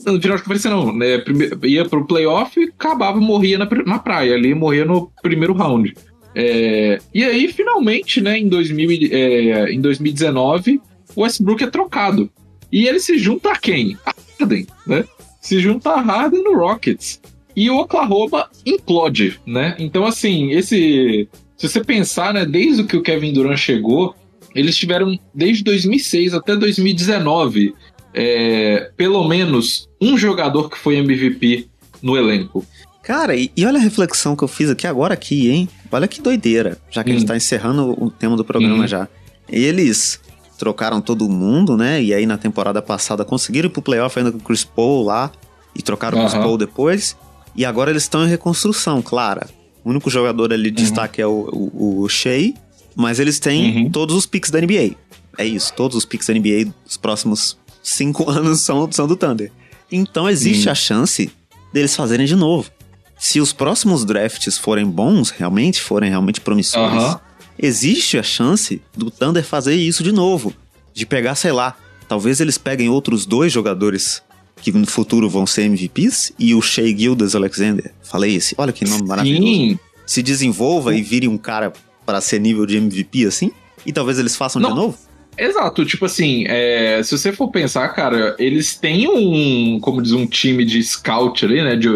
No 0.07 0.21
final 0.21 0.37
de 0.37 0.43
conferência 0.45 0.71
não, 0.71 0.93
né? 0.93 1.23
Ia 1.65 1.85
pro 1.85 2.07
playoff 2.07 2.61
e 2.61 2.65
acabava, 2.69 3.19
morria 3.19 3.59
na, 3.59 3.69
na 3.85 3.99
praia 3.99 4.35
ali, 4.35 4.55
morria 4.55 4.85
no 4.85 5.11
primeiro 5.21 5.53
round. 5.53 5.95
É, 6.39 6.99
e 7.15 7.25
aí, 7.25 7.49
finalmente, 7.49 8.21
né, 8.21 8.39
em, 8.39 8.47
2000, 8.47 9.09
é, 9.11 9.73
em 9.73 9.81
2019, 9.81 10.81
o 11.17 11.23
Westbrook 11.23 11.65
é 11.65 11.67
trocado. 11.67 12.31
E 12.71 12.87
ele 12.87 13.01
se 13.01 13.19
junta 13.19 13.53
a 13.53 13.57
quem? 13.57 13.97
A 14.05 14.15
Harden, 14.39 14.67
né? 14.87 15.05
Se 15.41 15.59
junta 15.59 15.91
a 15.91 16.01
Harden 16.01 16.43
no 16.43 16.55
Rockets. 16.57 17.21
E 17.57 17.71
o 17.71 17.79
Oklahoma 17.79 18.51
implode, 18.67 19.41
né? 19.47 19.75
Então, 19.79 20.05
assim, 20.05 20.51
esse. 20.51 21.27
Se 21.57 21.69
você 21.69 21.83
pensar, 21.83 22.35
né, 22.35 22.45
desde 22.45 22.85
que 22.85 22.99
o 22.99 23.03
Kevin 23.03 23.33
Durant 23.33 23.57
chegou, 23.57 24.15
eles 24.59 24.77
tiveram 24.77 25.19
desde 25.35 25.63
2006 25.63 26.35
até 26.35 26.57
2019 26.57 27.75
é, 28.17 28.91
pelo 28.97 29.29
menos 29.29 29.89
um 30.01 30.17
jogador 30.17 30.71
que 30.71 30.79
foi 30.79 30.97
MVP 30.97 31.69
no 32.03 32.17
elenco. 32.17 32.65
Cara, 33.03 33.37
e, 33.37 33.53
e, 33.57 33.65
olha 33.65 33.79
a 33.79 33.83
reflexão 33.83 34.35
que 34.35 34.43
eu 34.43 34.49
fiz 34.49 34.71
aqui 34.71 34.87
agora 34.87 35.15
aqui, 35.15 35.51
hein? 35.51 35.69
Olha 35.93 36.09
que 36.09 36.21
doideira, 36.21 36.79
já 36.91 37.05
que 37.05 37.11
hum. 37.11 37.15
a 37.15 37.19
gente 37.19 37.29
tá 37.29 37.37
encerrando 37.37 37.95
o 38.03 38.11
tema 38.11 38.37
do 38.37 38.45
programa 38.45 38.85
hum. 38.85 38.89
já. 38.89 39.07
Eles 39.49 40.19
trocaram 40.59 41.01
todo 41.01 41.29
mundo, 41.29 41.77
né? 41.77 42.03
E 42.03 42.15
aí 42.15 42.27
na 42.27 42.39
temporada 42.39 42.81
passada 42.81 43.25
conseguiram 43.25 43.69
ir 43.69 43.71
pro 43.71 43.83
playoff 43.83 44.19
ainda 44.19 44.33
com 44.33 44.39
o 44.39 44.41
Chris 44.41 44.65
Paul 44.65 45.05
lá 45.05 45.31
e 45.75 45.83
trocaram 45.83 46.19
o 46.19 46.23
Chris 46.23 46.35
Paul 46.35 46.59
depois. 46.59 47.17
E 47.55 47.65
agora 47.65 47.91
eles 47.91 48.03
estão 48.03 48.25
em 48.25 48.29
reconstrução, 48.29 49.01
clara. 49.03 49.47
O 49.85 49.91
único 49.91 50.11
jogador 50.11 50.53
ali 50.53 50.71
de 50.71 50.83
uhum. 50.83 50.89
destaque 50.89 51.23
é 51.23 51.27
o, 51.27 51.49
o, 51.53 52.01
o 52.03 52.09
Shea 52.09 52.55
mas 52.97 53.21
eles 53.21 53.39
têm 53.39 53.85
uhum. 53.85 53.91
todos 53.91 54.17
os 54.17 54.25
picks 54.25 54.51
da 54.51 54.61
NBA. 54.61 54.97
É 55.37 55.45
isso, 55.45 55.73
todos 55.75 55.97
os 55.97 56.05
picks 56.07 56.27
da 56.27 56.35
NBA 56.35 56.73
dos 56.85 56.97
próximos 56.97 57.59
cinco 57.83 58.29
anos 58.31 58.63
são, 58.63 58.91
são 58.91 59.07
do 59.07 59.15
Thunder. 59.15 59.53
Então 59.93 60.29
existe 60.29 60.67
uhum. 60.67 60.73
a 60.73 60.75
chance 60.75 61.31
deles 61.73 61.95
fazerem 61.95 62.27
de 62.27 62.35
novo. 62.35 62.71
Se 63.19 63.41
os 63.41 63.53
próximos 63.53 64.05
drafts 64.05 64.59
forem 64.59 64.85
bons, 64.87 65.31
realmente, 65.31 65.81
forem 65.81 66.11
realmente 66.11 66.41
promissores, 66.41 67.03
uhum. 67.03 67.19
existe 67.59 68.19
a 68.19 68.23
chance 68.23 68.81
do 68.97 69.11
Thunder 69.11 69.45
fazer 69.45 69.75
isso 69.75 70.03
de 70.03 70.13
novo. 70.13 70.53
De 70.93 71.05
pegar, 71.07 71.35
sei 71.35 71.53
lá, 71.53 71.77
talvez 72.09 72.41
eles 72.41 72.57
peguem 72.59 72.89
outros 72.89 73.27
dois 73.27 73.53
jogadores 73.53 74.23
que 74.61 74.73
no 74.73 74.87
futuro 74.87 75.29
vão 75.29 75.47
ser 75.47 75.63
MVPs 75.63 76.33
e 76.39 76.55
o 76.55 76.63
Shea 76.63 76.97
Gildas 76.97 77.35
Alexander. 77.35 77.93
Falei 78.03 78.35
esse, 78.35 78.55
olha 78.59 78.73
que 78.73 78.85
nome 78.85 79.07
maravilhoso. 79.07 79.45
Sim. 79.45 79.79
Se 80.07 80.23
desenvolva 80.23 80.95
e 80.95 81.03
vire 81.03 81.29
um 81.29 81.37
cara 81.37 81.73
para 82.07 82.21
ser 82.21 82.39
nível 82.41 82.65
de 82.65 82.77
MVP 82.77 83.27
assim? 83.27 83.51
E 83.85 83.93
talvez 83.93 84.19
eles 84.19 84.37
façam 84.37 84.63
Não. 84.63 84.71
de 84.71 84.77
novo? 84.77 84.99
Exato, 85.39 85.85
tipo 85.85 86.07
assim, 86.07 86.45
é, 86.49 87.03
se 87.03 87.17
você 87.17 87.31
for 87.31 87.51
pensar, 87.51 87.87
cara, 87.91 88.35
eles 88.39 88.75
têm 88.75 89.07
um, 89.07 89.79
como 89.81 90.01
diz, 90.01 90.13
um 90.13 90.27
time 90.27 90.65
de 90.65 90.83
scout 90.83 91.45
ali, 91.45 91.63
né, 91.63 91.77
de 91.77 91.89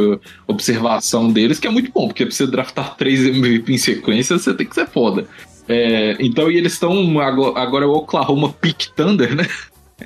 observação 0.46 1.33
deles, 1.33 1.59
que 1.59 1.66
é 1.66 1.70
muito 1.70 1.90
bom, 1.90 2.09
porque 2.09 2.27
pra 2.27 2.35
você 2.35 2.46
draftar 2.46 2.96
três 2.96 3.25
MVP 3.25 3.73
em 3.73 3.79
sequência, 3.79 4.38
você 4.38 4.53
tem 4.53 4.66
que 4.66 4.75
ser 4.75 4.87
foda. 4.87 5.27
É, 5.66 6.16
então, 6.20 6.51
e 6.51 6.59
eles 6.59 6.75
estão, 6.75 7.18
agora, 7.18 7.59
agora 7.59 7.85
é 7.87 7.88
o 7.88 7.92
Oklahoma 7.92 8.53
Peak 8.53 8.92
Thunder, 8.94 9.35
né? 9.35 9.46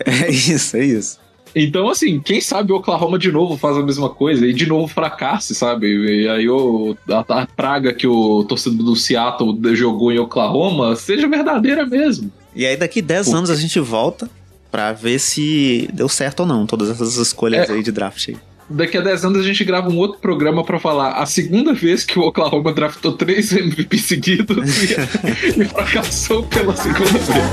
É 0.05 0.29
isso, 0.29 0.77
é 0.77 0.85
isso. 0.85 1.21
Então, 1.55 1.89
assim, 1.89 2.19
quem 2.19 2.41
sabe 2.41 2.73
o 2.73 2.77
Oklahoma 2.77 3.19
de 3.19 3.31
novo 3.31 3.57
faz 3.57 3.77
a 3.77 3.83
mesma 3.83 4.09
coisa 4.09 4.45
e 4.47 4.53
de 4.53 4.67
novo 4.67 4.89
fracasse, 4.89 5.55
sabe? 5.55 5.87
E 5.87 6.29
aí 6.29 6.49
o, 6.49 6.97
a, 7.09 7.43
a 7.43 7.47
praga 7.47 7.93
que 7.93 8.07
o 8.07 8.45
torcedor 8.45 8.85
do 8.85 8.97
Seattle 8.97 9.57
jogou 9.77 10.11
em 10.11 10.19
Oklahoma 10.19 10.97
seja 10.97 11.29
verdadeira 11.29 11.87
mesmo. 11.87 12.33
E 12.57 12.67
aí 12.67 12.77
daqui 12.77 13.01
10 13.01 13.35
anos 13.35 13.51
a 13.51 13.57
gente 13.57 13.79
volta 13.79 14.29
para 14.71 14.93
ver 14.93 15.21
se 15.21 15.89
deu 15.93 16.09
certo 16.09 16.41
ou 16.41 16.47
não, 16.47 16.67
todas 16.67 16.91
essas 16.91 17.17
escolhas 17.17 17.71
é, 17.71 17.75
aí 17.75 17.83
de 17.83 17.93
draft 17.93 18.31
aí. 18.31 18.37
Daqui 18.69 18.97
a 18.97 19.01
10 19.01 19.25
anos 19.27 19.41
a 19.41 19.43
gente 19.45 19.63
grava 19.65 19.89
um 19.89 19.99
outro 19.99 20.19
programa 20.19 20.65
para 20.65 20.81
falar 20.81 21.13
a 21.13 21.27
segunda 21.27 21.73
vez 21.75 22.03
que 22.05 22.19
o 22.19 22.23
Oklahoma 22.23 22.73
draftou 22.73 23.13
três 23.13 23.53
MVP 23.53 23.99
seguidos 23.99 24.83
e, 24.83 24.97
e 25.61 25.65
fracassou 25.67 26.43
pela 26.45 26.75
segunda 26.75 27.05
vez. 27.05 27.45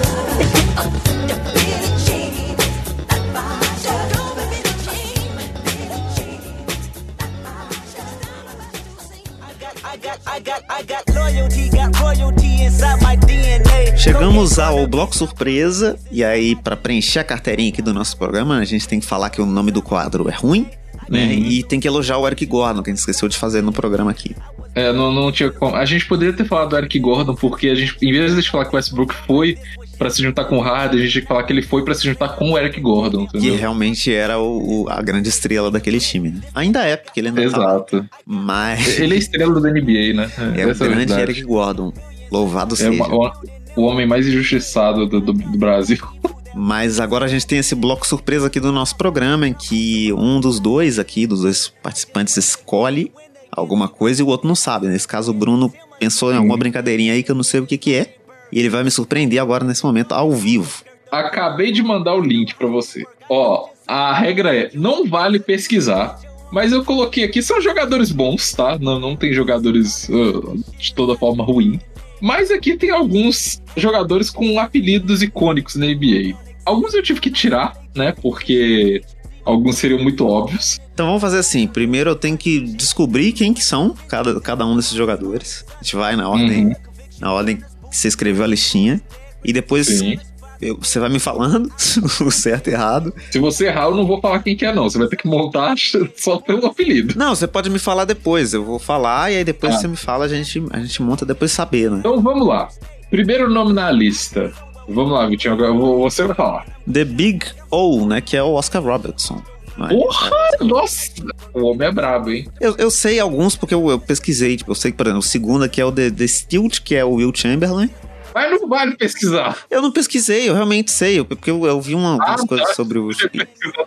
Chegamos 13.98 14.58
ao 14.58 14.88
bloco 14.88 15.16
surpresa, 15.16 15.98
e 16.12 16.24
aí, 16.24 16.56
para 16.56 16.76
preencher 16.76 17.20
a 17.20 17.24
carteirinha 17.24 17.70
aqui 17.70 17.82
do 17.82 17.94
nosso 17.94 18.18
programa, 18.18 18.58
a 18.58 18.66
gente 18.66 18.88
tem 18.88 19.00
que 19.00 19.06
falar 19.06 19.30
que 19.30 19.40
o 19.40 19.46
nome 19.46 19.72
do 19.72 19.82
quadro 19.82 20.28
é 20.28 20.34
ruim, 20.34 20.68
né? 21.08 21.26
Uhum. 21.26 21.32
E 21.32 21.64
tem 21.64 21.80
que 21.80 21.88
elogiar 21.88 22.18
o 22.18 22.26
Eric 22.26 22.46
Gordon, 22.46 22.82
que 22.82 22.90
a 22.90 22.94
gente 22.94 23.00
esqueceu 23.00 23.28
de 23.28 23.38
fazer 23.38 23.62
no 23.62 23.72
programa 23.72 24.10
aqui. 24.10 24.36
É, 24.74 24.92
não, 24.92 25.12
não 25.12 25.32
tinha 25.32 25.52
como. 25.52 25.76
A 25.76 25.86
gente 25.86 26.08
poderia 26.08 26.34
ter 26.34 26.46
falado 26.46 26.70
do 26.70 26.78
Eric 26.78 26.98
Gordon, 27.00 27.36
porque 27.36 27.68
a 27.68 27.76
gente, 27.76 27.96
em 28.02 28.12
vez 28.12 28.36
de 28.36 28.50
falar 28.50 28.66
que 28.66 28.74
o 28.74 28.76
Westbrook 28.76 29.14
foi 29.28 29.58
para 29.98 30.10
se 30.10 30.22
juntar 30.22 30.46
com 30.46 30.58
o 30.58 30.62
Harden, 30.62 31.00
a 31.00 31.04
gente 31.04 31.12
tinha 31.12 31.22
que 31.22 31.28
falar 31.28 31.44
que 31.44 31.54
ele 31.54 31.62
foi 31.62 31.86
para 31.86 31.94
se 31.94 32.04
juntar 32.04 32.30
com 32.30 32.52
o 32.52 32.58
Eric 32.58 32.80
Gordon, 32.80 33.22
entendeu? 33.24 33.54
Que 33.54 33.60
realmente 33.60 34.12
era 34.14 34.40
o, 34.40 34.84
o, 34.84 34.90
a 34.90 35.02
grande 35.02 35.30
estrela 35.30 35.70
daquele 35.70 36.00
time, 36.00 36.30
né? 36.32 36.42
Ainda 36.56 36.84
é, 36.84 36.96
porque 36.96 37.20
ele 37.20 37.30
ainda 37.30 37.42
tá 37.42 37.48
Exato. 37.48 38.02
Tá, 38.02 38.10
mas... 38.26 39.00
Ele 39.00 39.16
é 39.16 39.18
estrela 39.18 39.54
do 39.54 39.62
NBA, 39.62 40.14
né? 40.14 40.32
É, 40.56 40.62
é 40.64 40.68
o 40.68 40.76
grande 40.76 41.14
Eric 41.14 41.44
Gordon. 41.44 41.94
Louvado 42.32 42.74
é 42.74 42.78
seja. 42.78 43.04
Uma, 43.04 43.34
o 43.76 43.82
homem 43.84 44.08
mais 44.08 44.28
injustiçado 44.28 45.06
do, 45.06 45.20
do, 45.20 45.34
do 45.34 45.58
Brasil. 45.58 46.00
Mas 46.54 47.00
agora 47.00 47.26
a 47.26 47.28
gente 47.30 47.48
tem 47.48 47.60
esse 47.60 47.74
bloco 47.74 48.06
surpresa 48.06 48.48
aqui 48.48 48.60
do 48.60 48.72
nosso 48.72 48.98
programa, 48.98 49.48
em 49.48 49.54
que 49.54 50.12
um 50.14 50.40
dos 50.40 50.60
dois 50.60 51.00
aqui, 51.00 51.26
dos 51.26 51.42
dois 51.42 51.72
participantes, 51.82 52.36
escolhe 52.36 53.12
alguma 53.52 53.88
coisa 53.88 54.22
e 54.22 54.24
o 54.24 54.28
outro 54.28 54.48
não 54.48 54.56
sabe. 54.56 54.88
Nesse 54.88 55.08
caso, 55.08 55.32
o 55.32 55.34
Bruno 55.34 55.72
pensou 56.00 56.34
em 56.34 56.36
alguma 56.36 56.58
brincadeirinha 56.58 57.14
aí 57.14 57.24
que 57.24 57.32
eu 57.32 57.36
não 57.36 57.44
sei 57.44 57.60
o 57.60 57.66
que, 57.66 57.78
que 57.78 57.94
é. 57.94 58.16
E 58.52 58.60
ele 58.60 58.70
vai 58.70 58.84
me 58.84 58.92
surpreender 58.92 59.42
agora 59.42 59.64
nesse 59.64 59.84
momento, 59.84 60.14
ao 60.14 60.32
vivo. 60.32 60.84
Acabei 61.12 61.72
de 61.72 61.82
mandar 61.84 62.16
o 62.16 62.22
link 62.22 62.56
para 62.56 62.68
você. 62.68 63.04
Ó, 63.30 63.70
a 63.88 64.14
regra 64.14 64.56
é: 64.56 64.72
não 64.74 65.06
vale 65.06 65.40
pesquisar. 65.40 66.20
Mas 66.52 66.74
eu 66.74 66.84
coloquei 66.84 67.24
aqui, 67.24 67.42
são 67.42 67.62
jogadores 67.62 68.12
bons, 68.12 68.52
tá? 68.52 68.78
Não, 68.78 69.00
não 69.00 69.16
tem 69.16 69.34
jogadores 69.34 70.10
uh, 70.10 70.62
de 70.78 70.94
toda 70.94 71.18
forma 71.18 71.46
ruim. 71.46 71.80
Mas 72.22 72.52
aqui 72.52 72.76
tem 72.76 72.92
alguns 72.92 73.62
jogadores 73.76 74.30
com 74.30 74.60
apelidos 74.60 75.24
icônicos 75.24 75.76
na 75.76 75.88
NBA. 75.88 76.38
Alguns 76.66 76.94
eu 76.94 77.02
tive 77.02 77.22
que 77.22 77.32
tirar, 77.32 77.74
né? 77.96 78.14
Porque 78.22 79.02
alguns 79.46 79.78
seriam 79.78 80.04
muito 80.04 80.28
óbvios. 80.28 80.80
Então 80.94 81.08
vamos 81.08 81.22
fazer 81.22 81.40
assim: 81.40 81.68
primeiro 81.68 82.12
eu 82.12 82.16
tenho 82.16 82.38
que 82.38 82.60
descobrir 82.60 83.32
quem 83.32 83.54
que 83.54 83.64
são 83.64 83.96
cada, 84.08 84.40
cada 84.40 84.66
um 84.66 84.76
desses 84.76 84.94
jogadores. 84.94 85.66
A 85.80 85.84
gente 85.84 85.96
vai 85.96 86.16
na 86.16 86.30
ordem, 86.30 86.68
uhum. 86.68 86.76
na 87.20 87.34
ordem 87.34 87.60
você 87.92 88.08
escreveu 88.08 88.44
a 88.44 88.48
listinha. 88.48 89.02
E 89.44 89.52
depois 89.52 89.88
Sim 89.88 90.18
eu, 90.62 90.78
você 90.78 91.00
vai 91.00 91.10
me 91.10 91.20
falando 91.20 91.72
o 92.22 92.32
certo 92.32 92.70
e 92.70 92.74
errado. 92.74 93.14
Se 93.32 93.40
você 93.40 93.66
errar, 93.66 93.86
eu 93.86 93.96
não 93.96 94.06
vou 94.06 94.22
falar 94.22 94.44
quem 94.44 94.56
que 94.56 94.66
é, 94.66 94.74
não. 94.74 94.84
Você 94.84 95.00
vai 95.00 95.08
ter 95.08 95.16
que 95.16 95.28
montar 95.28 95.74
só 96.16 96.38
pelo 96.38 96.68
apelido. 96.68 97.16
Não, 97.18 97.34
você 97.34 97.48
pode 97.48 97.70
me 97.70 97.80
falar 97.80 98.06
depois. 98.06 98.54
Eu 98.54 98.64
vou 98.64 98.78
falar 98.78 99.32
e 99.32 99.38
aí 99.38 99.44
depois 99.44 99.74
ah. 99.74 99.78
você 99.80 99.88
me 99.88 99.98
fala, 99.98 100.26
a 100.26 100.28
gente, 100.28 100.64
a 100.70 100.80
gente 100.80 101.02
monta 101.02 101.26
depois 101.26 101.52
saber, 101.52 101.90
né? 101.90 101.98
Então 102.00 102.22
vamos 102.22 102.48
lá. 102.48 102.70
Primeiro 103.10 103.50
nome 103.50 103.74
na 103.74 103.92
lista. 103.92 104.54
Vamos 104.88 105.12
lá, 105.12 105.26
Vitinho. 105.26 105.56
Agora 105.56 105.74
você 105.74 106.24
vai 106.24 106.36
falar. 106.36 106.66
The 106.92 107.06
Big 107.06 107.46
O, 107.72 108.06
né? 108.06 108.22
Que 108.22 108.38
é 108.38 108.44
o 108.44 108.54
Oscar 108.54 108.84
Robertson. 108.84 109.42
É? 109.88 109.90
Porra! 109.90 110.32
É. 110.60 110.64
Nossa! 110.64 111.12
O 111.54 111.66
homem 111.66 111.88
é 111.88 111.92
brabo, 111.92 112.30
hein? 112.30 112.48
Eu, 112.60 112.76
eu 112.78 112.92
sei 112.92 113.20
alguns 113.20 113.56
porque 113.56 113.74
eu, 113.74 113.90
eu 113.90 114.00
pesquisei. 114.00 114.58
Tipo, 114.58 114.72
eu 114.72 114.76
sei 114.76 114.92
que, 114.92 114.98
por 114.98 115.06
exemplo, 115.06 115.20
o 115.20 115.24
segundo 115.24 115.64
aqui 115.64 115.82
é 115.82 115.86
o 115.86 115.92
The, 115.92 116.12
The 116.12 116.28
Stilt, 116.28 116.80
que 116.82 116.96
é 116.96 117.04
o 117.04 117.14
Will 117.14 117.32
Chamberlain. 117.34 117.90
Mas 118.34 118.50
não 118.50 118.68
vale 118.68 118.96
pesquisar. 118.96 119.58
Eu 119.70 119.82
não 119.82 119.92
pesquisei, 119.92 120.50
eu 120.50 120.54
realmente 120.54 120.92
sei, 120.92 121.24
porque 121.24 121.52
eu, 121.52 121.66
eu 121.66 121.82
vi 121.82 121.94
uma, 121.94 122.14
algumas 122.14 122.42
ah, 122.42 122.48
coisas 122.48 122.68
tá. 122.68 122.74
sobre 122.74 122.98
o. 122.98 123.10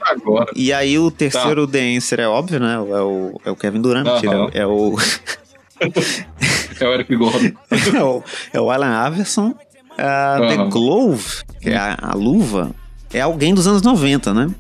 agora. 0.03 0.51
E 0.55 0.72
aí 0.72 0.99
o 0.99 1.11
terceiro 1.11 1.66
tá. 1.66 1.78
dancer 1.78 2.20
é 2.20 2.28
óbvio, 2.28 2.61
né? 2.61 2.74
É 2.74 2.78
o, 2.78 3.40
é 3.45 3.51
o 3.51 3.57
Kevin 3.57 3.80
Durant, 3.80 4.07
uh 4.07 4.20
-huh. 4.20 4.51
é 4.55 4.66
o. 4.66 4.97
é 6.80 6.88
o 6.88 6.92
Eric 6.92 7.16
Gordon. 7.16 7.53
é, 7.70 8.03
o, 8.03 8.22
é 8.53 8.61
o 8.61 8.70
Alan 8.70 9.09
Iverson. 9.09 9.49
Uh, 9.49 9.97
-huh. 9.97 10.49
The 10.49 10.57
Glove, 10.70 11.24
que 11.61 11.70
é 11.70 11.76
a, 11.76 11.97
a, 12.01 12.14
luva, 12.14 12.72
é 13.12 13.20
alguém 13.20 13.55
dos 13.55 13.66
anos 13.66 13.80
90, 13.80 14.34
né? 14.34 14.51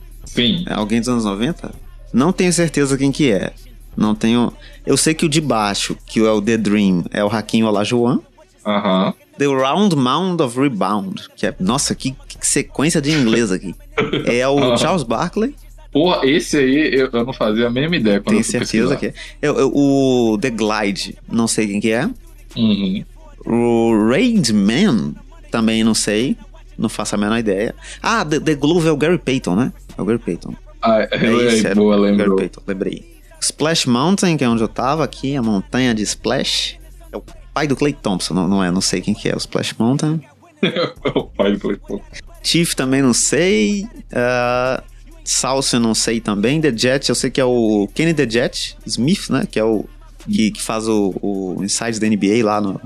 É 0.66 0.74
alguém 0.74 1.00
dos 1.00 1.08
anos 1.08 1.24
90? 1.24 1.74
Não 2.12 2.32
tenho 2.32 2.52
certeza 2.52 2.96
quem 2.96 3.12
que 3.12 3.30
é. 3.30 3.52
Não 3.96 4.14
tenho. 4.14 4.52
Eu 4.84 4.96
sei 4.96 5.14
que 5.14 5.24
o 5.24 5.28
de 5.28 5.40
baixo, 5.40 5.96
que 6.06 6.20
é 6.20 6.30
o 6.30 6.42
The 6.42 6.56
Dream, 6.56 7.04
é 7.10 7.22
o 7.22 7.28
Raquinho 7.28 7.66
Olajuwon. 7.66 8.18
Aham. 8.66 9.08
Uh 9.08 9.12
-huh. 9.12 9.24
The 9.36 9.46
Round 9.46 9.96
Mound 9.96 10.42
of 10.42 10.58
Rebound, 10.58 11.24
que 11.36 11.46
é, 11.46 11.54
nossa, 11.58 11.94
que, 11.94 12.12
que 12.28 12.46
sequência 12.46 13.00
de 13.00 13.10
inglês 13.10 13.50
aqui. 13.50 13.74
É 14.26 14.46
o 14.46 14.76
Charles 14.76 15.02
Barkley. 15.02 15.54
Porra, 15.92 16.26
esse 16.26 16.56
aí 16.56 16.92
eu, 16.92 17.08
eu, 17.12 17.24
não 17.24 17.32
fazia 17.32 17.68
a 17.68 17.70
mesma 17.70 17.96
ideia 17.96 18.20
quando 18.20 18.34
Tenho 18.34 18.44
certeza 18.44 18.96
que 18.96 19.06
é. 19.06 19.14
Eu, 19.40 19.56
eu, 19.58 19.72
o 19.72 20.36
The 20.40 20.50
Glide, 20.50 21.16
não 21.30 21.46
sei 21.46 21.68
quem 21.68 21.80
que 21.80 21.92
é. 21.92 22.10
Uhum. 22.56 23.04
O 23.46 24.08
Raid 24.08 24.52
Man, 24.52 25.14
também 25.50 25.84
não 25.84 25.94
sei. 25.94 26.36
Não 26.76 26.88
faço 26.88 27.14
a 27.14 27.18
menor 27.18 27.38
ideia. 27.38 27.72
Ah, 28.02 28.24
The, 28.24 28.40
The 28.40 28.54
Glove 28.56 28.88
é 28.88 28.90
o 28.90 28.96
Gary 28.96 29.18
Payton, 29.18 29.54
né? 29.54 29.72
É 29.96 30.02
o 30.02 30.04
Gary 30.04 30.18
Payton. 30.18 30.54
Ah, 30.82 31.00
é, 31.00 31.08
é 31.12 31.54
esse, 31.54 31.74
boa, 31.74 31.96
lembrou. 31.96 32.36
Gary 32.36 32.48
Payton, 32.48 32.62
lembrei. 32.66 33.14
Splash 33.40 33.86
Mountain, 33.86 34.36
que 34.36 34.44
é 34.44 34.48
onde 34.48 34.62
eu 34.62 34.68
tava 34.68 35.04
aqui, 35.04 35.36
a 35.36 35.42
montanha 35.42 35.94
de 35.94 36.02
Splash. 36.02 36.78
É 37.12 37.16
o 37.16 37.22
pai 37.52 37.66
do 37.66 37.76
Clay 37.76 37.92
Thompson, 37.92 38.34
não, 38.34 38.48
não 38.48 38.64
é, 38.64 38.70
não 38.70 38.80
sei 38.80 39.00
quem 39.00 39.14
que 39.14 39.28
é, 39.28 39.34
o 39.34 39.38
Splash 39.38 39.74
Mountain. 39.78 40.20
o 41.14 41.24
pai 41.24 41.52
do 41.52 41.60
Clay 41.60 41.76
Thompson. 41.76 42.24
Chief 42.42 42.74
também 42.74 43.02
não 43.02 43.14
sei. 43.14 43.84
Uh, 43.84 44.82
Salsa 45.24 45.76
eu 45.76 45.80
não 45.80 45.94
sei 45.94 46.20
também. 46.20 46.60
The 46.60 46.76
Jet, 46.76 47.08
eu 47.08 47.14
sei 47.14 47.30
que 47.30 47.40
é 47.40 47.44
o 47.44 47.88
Kenny 47.94 48.12
The 48.12 48.28
Jet 48.28 48.76
Smith, 48.86 49.30
né? 49.30 49.46
Que 49.50 49.58
é 49.58 49.64
o 49.64 49.86
que, 50.30 50.50
que 50.50 50.62
faz 50.62 50.86
o, 50.86 51.14
o 51.22 51.64
Inside 51.64 51.98
da 51.98 52.06
NBA 52.06 52.44
lá 52.44 52.60
no, 52.60 52.80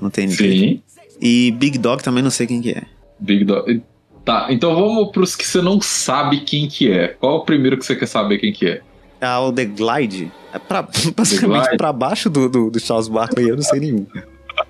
no 0.00 0.10
TNT. 0.10 0.36
Sim. 0.36 0.82
E 1.20 1.52
Big 1.52 1.78
Dog 1.78 2.02
também 2.02 2.22
não 2.22 2.30
sei 2.30 2.46
quem 2.46 2.62
que 2.62 2.70
é. 2.70 2.82
Big 3.20 3.44
Dog. 3.44 3.82
Tá, 4.24 4.46
então 4.50 4.74
vamos 4.74 5.10
pros 5.10 5.34
que 5.34 5.44
você 5.44 5.60
não 5.60 5.80
sabe 5.80 6.40
quem 6.40 6.68
que 6.68 6.90
é. 6.90 7.08
Qual 7.08 7.36
é 7.36 7.38
o 7.38 7.44
primeiro 7.44 7.76
que 7.76 7.84
você 7.84 7.96
quer 7.96 8.06
saber 8.06 8.38
quem 8.38 8.52
que 8.52 8.66
é? 8.66 8.82
Ah, 9.20 9.40
o 9.40 9.52
The 9.52 9.64
Glide. 9.64 10.30
É 10.52 10.58
pra, 10.58 10.82
basicamente 11.16 11.76
pra 11.76 11.92
baixo 11.92 12.30
do, 12.30 12.48
do, 12.48 12.70
do 12.70 12.80
Charles 12.80 13.08
Barkley, 13.08 13.48
eu 13.48 13.56
não 13.56 13.62
sei 13.62 13.80
nenhum. 13.80 14.06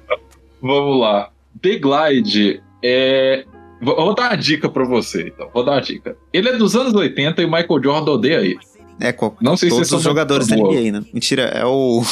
Vamos 0.61 1.01
lá. 1.01 1.31
The 1.61 1.79
Glide 1.79 2.63
é. 2.83 3.45
Vou 3.81 4.15
dar 4.15 4.31
uma 4.31 4.37
dica 4.37 4.69
pra 4.69 4.85
você, 4.85 5.29
então. 5.29 5.51
Vou 5.53 5.65
dar 5.65 5.73
uma 5.73 5.81
dica. 5.81 6.17
Ele 6.33 6.49
é 6.49 6.57
dos 6.57 6.77
anos 6.77 6.95
80 6.95 7.43
e 7.43 7.45
o 7.45 7.51
Michael 7.51 7.83
Jordan 7.83 8.13
odeia 8.13 8.41
ele. 8.41 8.59
É, 9.01 9.13
qual, 9.13 9.37
não 9.41 9.57
sei 9.57 9.69
todos 9.69 9.89
se 9.89 9.95
os 9.95 10.03
jogadores 10.03 10.47
da 10.47 10.57
NBA, 10.57 10.93
né? 10.93 11.05
Mentira, 11.13 11.43
é 11.43 11.65
o. 11.65 12.03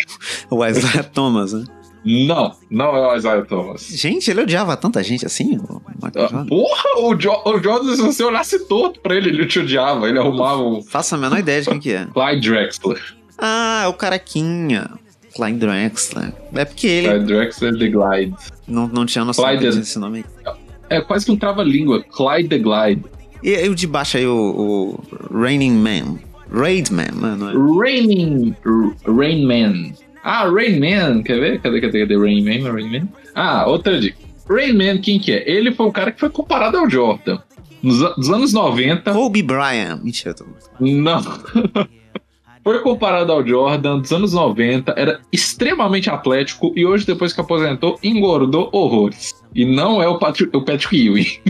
o 0.50 0.66
Isaiah 0.66 1.04
Thomas, 1.04 1.52
né? 1.52 1.64
Não, 2.04 2.54
não 2.70 2.96
é 2.96 3.12
o 3.12 3.16
Isaiah 3.16 3.44
Thomas. 3.44 3.86
Gente, 3.86 4.30
ele 4.30 4.42
odiava 4.42 4.76
tanta 4.76 5.02
gente 5.02 5.26
assim? 5.26 5.58
O 5.58 5.82
ah, 6.02 6.46
porra, 6.48 6.98
o, 6.98 7.14
jo 7.14 7.30
o 7.44 7.62
Jordan, 7.62 7.94
se 7.94 8.02
você 8.02 8.24
olhasse 8.24 8.66
torto 8.66 9.00
pra 9.00 9.14
ele, 9.14 9.28
ele 9.28 9.46
te 9.46 9.58
odiava. 9.58 10.08
Ele 10.08 10.18
arrumava 10.18 10.62
o. 10.62 10.82
Faça 10.82 11.16
a 11.16 11.18
menor 11.18 11.38
ideia 11.38 11.60
de 11.60 11.68
quem 11.68 11.78
que 11.78 11.92
é. 11.92 12.06
Clyde 12.12 12.48
Drexler. 12.48 13.16
Ah, 13.38 13.82
é 13.84 13.88
o 13.88 13.92
carequinha. 13.92 14.90
Clyde 15.34 15.58
Drexler. 15.58 16.32
É 16.54 16.64
porque 16.64 16.86
ele. 16.86 17.08
Clyde 17.08 17.24
Drexler 17.26 17.78
The 17.78 17.88
Glide. 17.88 18.34
Não, 18.66 18.88
não 18.88 19.04
tinha 19.04 19.24
noção 19.24 19.44
Clyde 19.44 19.76
desse 19.76 19.98
nome 19.98 20.24
É 20.88 21.00
quase 21.00 21.26
que 21.26 21.32
um 21.32 21.36
trava-língua. 21.36 22.02
Clyde 22.02 22.48
The 22.48 22.58
Glide. 22.58 23.04
E, 23.42 23.50
e 23.50 23.68
o 23.68 23.74
de 23.74 23.86
baixo 23.86 24.16
aí, 24.16 24.26
o, 24.26 25.00
o 25.32 25.38
Raining 25.38 25.76
Man. 25.76 26.18
Raid 26.52 26.92
Man, 26.92 27.12
mano. 27.14 27.50
É? 27.50 27.84
Raining. 27.84 28.56
Rain 29.06 29.46
Man. 29.46 29.92
Ah, 30.22 30.48
Rain 30.48 30.78
Man, 30.80 31.22
quer 31.22 31.40
ver? 31.40 31.60
Cadê, 31.60 31.80
cadê, 31.80 32.00
cadê 32.00 32.16
Rain 32.16 32.42
Man? 32.42 32.72
Rain 32.72 32.90
Man? 32.90 33.08
Ah, 33.34 33.66
outra 33.66 33.98
dica. 33.98 34.18
Rain 34.48 34.72
Man, 34.72 34.98
quem 34.98 35.18
que 35.18 35.32
é? 35.32 35.48
Ele 35.50 35.72
foi 35.72 35.86
o 35.86 35.92
cara 35.92 36.12
que 36.12 36.20
foi 36.20 36.30
comparado 36.30 36.76
ao 36.76 36.88
Jordan. 36.88 37.38
Nos, 37.82 37.98
nos 38.16 38.30
anos 38.30 38.52
90. 38.52 39.12
Kobe 39.12 39.42
Bryant. 39.42 40.00
Mentira, 40.02 40.34
tô... 40.34 40.44
Não. 40.78 41.22
foi 42.62 42.80
comparado 42.80 43.32
ao 43.32 43.46
Jordan 43.46 43.98
dos 43.98 44.12
anos 44.12 44.32
90, 44.34 44.92
era 44.96 45.20
extremamente 45.32 46.10
atlético 46.10 46.72
e 46.76 46.84
hoje, 46.84 47.06
depois 47.06 47.32
que 47.32 47.40
aposentou, 47.40 47.98
engordou 48.02 48.68
horrores. 48.72 49.34
E 49.54 49.64
não 49.64 50.02
é 50.02 50.08
o 50.08 50.18
Patrick, 50.18 50.54
o 50.56 50.62
Patrick 50.62 50.96
Ewing. 50.96 51.40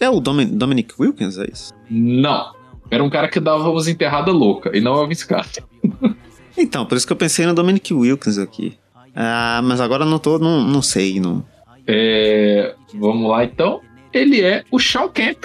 É 0.00 0.08
o 0.08 0.20
Dominic 0.20 0.94
Wilkins, 0.98 1.38
é 1.38 1.46
isso? 1.52 1.74
Não. 1.90 2.52
Era 2.90 3.04
um 3.04 3.10
cara 3.10 3.28
que 3.28 3.38
dava 3.38 3.68
umas 3.68 3.88
enterradas 3.88 4.34
loucas 4.34 4.72
e 4.74 4.80
não 4.80 4.94
é 4.94 5.02
o 5.02 5.06
Vince 5.06 5.26
Carter. 5.26 5.64
Então, 6.58 6.84
por 6.84 6.96
isso 6.96 7.06
que 7.06 7.12
eu 7.12 7.16
pensei 7.16 7.46
no 7.46 7.54
Dominic 7.54 7.94
Wilkins 7.94 8.36
aqui. 8.36 8.76
Ah, 9.14 9.60
mas 9.62 9.80
agora 9.80 10.04
não 10.04 10.18
tô, 10.18 10.38
não, 10.38 10.62
não 10.62 10.82
sei, 10.82 11.20
não. 11.20 11.44
É, 11.86 12.74
vamos 12.94 13.30
lá 13.30 13.44
então. 13.44 13.80
Ele 14.12 14.42
é 14.42 14.64
o 14.70 14.78
Shaw 14.78 15.08
Camp. 15.08 15.44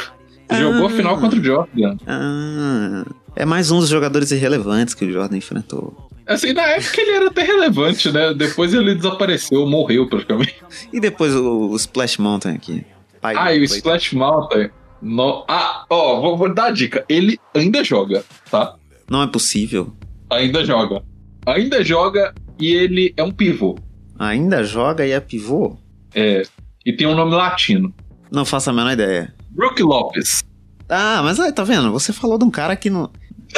Ah, 0.50 0.60
jogou 0.60 0.88
a 0.88 0.90
final 0.90 1.20
contra 1.20 1.40
o 1.40 1.44
Jordan. 1.44 1.98
Ah, 2.06 3.06
é 3.36 3.46
mais 3.46 3.72
um 3.72 3.80
dos 3.80 3.90
jogadores 3.90 4.32
irrelevantes 4.32 4.94
que 4.94 5.06
o 5.06 5.12
Jordan 5.12 5.38
enfrentou. 5.38 6.10
Assim, 6.26 6.54
na 6.54 6.64
época 6.64 7.02
ele 7.02 7.12
era 7.12 7.28
até 7.28 7.44
relevante, 7.44 8.12
né? 8.12 8.34
Depois 8.34 8.74
ele 8.74 8.96
desapareceu, 8.96 9.66
morreu 9.68 10.08
praticamente. 10.08 10.56
E 10.92 11.00
depois 11.00 11.36
o, 11.36 11.70
o 11.70 11.76
Splash 11.76 12.18
Mountain 12.18 12.56
aqui. 12.56 12.86
Pai 13.22 13.36
ah, 13.38 13.54
e 13.54 13.60
o 13.60 13.64
Splash 13.64 14.14
Mountain. 14.14 14.70
No... 15.02 15.44
Ah, 15.48 15.86
ó, 15.90 16.22
vou, 16.22 16.38
vou 16.38 16.54
dar 16.54 16.66
a 16.66 16.72
dica. 16.72 17.04
Ele 17.10 17.38
ainda 17.54 17.84
joga, 17.84 18.24
tá? 18.50 18.76
Não 19.10 19.22
é 19.22 19.28
possível. 19.28 19.94
Ainda 20.30 20.66
joga. 20.66 21.04
Ainda 21.46 21.84
joga 21.84 22.34
e 22.60 22.72
ele 22.72 23.14
é 23.18 23.24
um 23.24 23.32
pivô. 23.32 23.78
Ainda 24.18 24.64
joga 24.64 25.06
e 25.06 25.12
é 25.12 25.20
pivô? 25.20 25.78
É. 26.14 26.44
E 26.86 26.94
tem 26.94 27.08
um 27.08 27.16
nome 27.16 27.34
latino. 27.34 27.94
Não 28.32 28.46
faço 28.46 28.70
a 28.70 28.74
menor 28.74 28.92
ideia. 28.92 29.34
Brook 29.50 29.82
Lopes. 29.82 30.44
Ah, 30.90 31.22
mas 31.24 31.40
aí, 31.40 31.52
tá 31.52 31.64
vendo? 31.64 31.92
Você 31.92 32.12
falou 32.12 32.38
de 32.38 32.46
um 32.46 32.52
cara 32.52 32.76
que 32.76 32.90
não. 32.90 33.10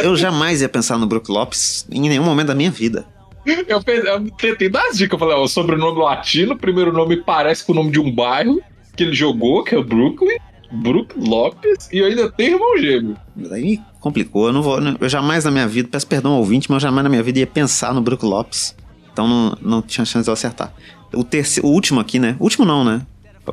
Eu 0.02 0.16
jamais 0.16 0.62
ia 0.62 0.70
pensar 0.70 0.98
no 0.98 1.08
Brook 1.08 1.32
Lopes 1.32 1.88
em 1.90 2.02
nenhum 2.02 2.24
momento 2.24 2.48
da 2.48 2.56
minha 2.56 2.72
vida. 2.72 3.06
Eu, 3.46 3.82
pensei, 3.82 4.10
eu 4.10 4.30
tentei 4.32 4.70
dar 4.70 4.88
as 4.88 4.98
dicas. 4.98 5.14
Eu 5.14 5.20
falei, 5.20 5.36
ó, 5.36 5.48
sobrenome 5.48 6.00
latino, 6.00 6.58
primeiro 6.58 6.92
nome 6.92 7.18
parece 7.18 7.64
com 7.64 7.72
o 7.72 7.76
nome 7.76 7.92
de 7.92 8.00
um 8.00 8.14
bairro 8.14 8.62
que 8.96 9.04
ele 9.04 9.14
jogou, 9.14 9.64
que 9.64 9.76
é 9.76 9.78
o 9.78 9.84
Brooklyn. 9.84 10.38
Brook 10.72 11.14
Lopes 11.18 11.90
e 11.92 12.00
eu 12.00 12.08
ainda 12.08 12.30
tenho 12.32 12.56
irmão 12.56 12.78
gêmeo. 12.78 13.16
Mas 13.36 13.52
aí 13.52 13.80
complicou. 14.06 14.46
Eu 14.46 14.54
não 14.54 14.62
vou. 14.62 14.78
Eu 14.80 15.10
jamais 15.10 15.44
na 15.44 15.50
minha 15.50 15.68
vida, 15.68 15.90
peço 15.92 16.06
perdão 16.06 16.34
ao 16.34 16.38
ouvinte, 16.38 16.70
mas 16.70 16.76
eu 16.76 16.88
jamais 16.88 17.04
na 17.04 17.10
minha 17.10 17.24
vida 17.24 17.40
ia 17.40 17.48
pensar 17.48 17.92
no 17.92 18.02
Brook 18.02 18.24
Lopes. 18.24 18.76
Então 19.12 19.28
não, 19.28 19.58
não 19.60 19.82
tinha 19.82 20.06
chance 20.06 20.24
de 20.24 20.30
eu 20.30 20.34
acertar. 20.34 20.72
o 21.12 21.24
terceiro, 21.24 21.68
o 21.68 21.72
último 21.72 22.00
aqui, 22.00 22.20
né? 22.20 22.36
O 22.40 22.44
último 22.44 22.66
não, 22.66 22.86
né? 22.86 23.02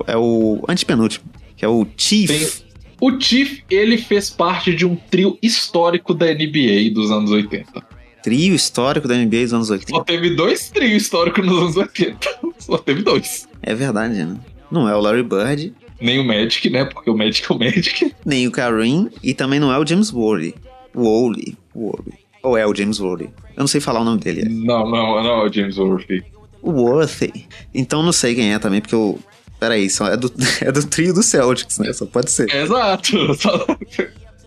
É 0.07 0.17
o 0.17 0.63
antepenúltimo, 0.69 1.25
que 1.57 1.65
é 1.65 1.69
o 1.69 1.87
Chief. 1.97 2.29
Tem... 2.29 2.73
O 3.01 3.19
Chief, 3.19 3.61
ele 3.71 3.97
fez 3.97 4.29
parte 4.29 4.75
de 4.75 4.85
um 4.85 4.95
trio 4.95 5.39
histórico 5.43 6.13
da 6.13 6.27
NBA 6.27 6.91
dos 6.93 7.11
anos 7.11 7.31
80. 7.31 7.83
Trio 8.23 8.55
histórico 8.55 9.09
da 9.09 9.17
NBA 9.17 9.45
dos 9.45 9.55
anos 9.55 9.71
80? 9.71 9.91
Só 9.91 10.05
teve 10.05 10.37
dois 10.37 10.69
trios 10.69 11.03
históricos 11.03 11.45
nos 11.47 11.59
anos 11.59 11.77
80. 11.77 12.29
Só 12.59 12.77
teve 12.77 13.03
dois. 13.03 13.49
É 13.63 13.75
verdade, 13.75 14.23
né? 14.23 14.37
Não 14.71 14.89
é 14.89 14.95
o 14.95 15.01
Larry 15.01 15.23
Bird. 15.23 15.75
Nem 16.03 16.19
o 16.19 16.25
Magic, 16.25 16.69
né? 16.69 16.85
Porque 16.85 17.09
o 17.09 17.17
Magic 17.17 17.47
é 17.49 17.55
o 17.55 17.59
Magic. 17.59 18.15
Nem 18.25 18.47
o 18.47 18.51
Kareem. 18.51 19.09
E 19.23 19.33
também 19.33 19.61
não 19.61 19.73
é 19.73 19.79
o 19.79 19.87
James 19.87 20.13
Worley. 20.13 20.55
Worley. 20.95 21.57
Worley. 21.75 22.23
Ou 22.43 22.57
é 22.57 22.67
o 22.67 22.75
James 22.75 22.99
Worthy? 22.99 23.31
Eu 23.57 23.61
não 23.61 23.67
sei 23.69 23.81
falar 23.81 24.01
o 24.01 24.05
nome 24.05 24.21
dele. 24.21 24.49
Não, 24.49 24.91
não, 24.91 25.23
não 25.23 25.43
é 25.43 25.49
o 25.49 25.53
James 25.53 25.79
Worthy. 25.79 26.25
Worthy. 26.63 27.47
Então 27.73 28.03
não 28.03 28.13
sei 28.13 28.35
quem 28.35 28.53
é 28.53 28.59
também, 28.59 28.81
porque 28.81 28.95
eu. 28.95 29.19
Peraí, 29.61 29.89
só 29.89 30.09
é 30.09 30.17
do, 30.17 30.33
é 30.61 30.73
do 30.73 30.85
trio 30.87 31.15
do 31.15 31.23
Celtics, 31.23 31.79
né? 31.79 31.93
Só 31.93 32.05
pode 32.05 32.31
ser. 32.31 32.53
Exato. 32.53 33.17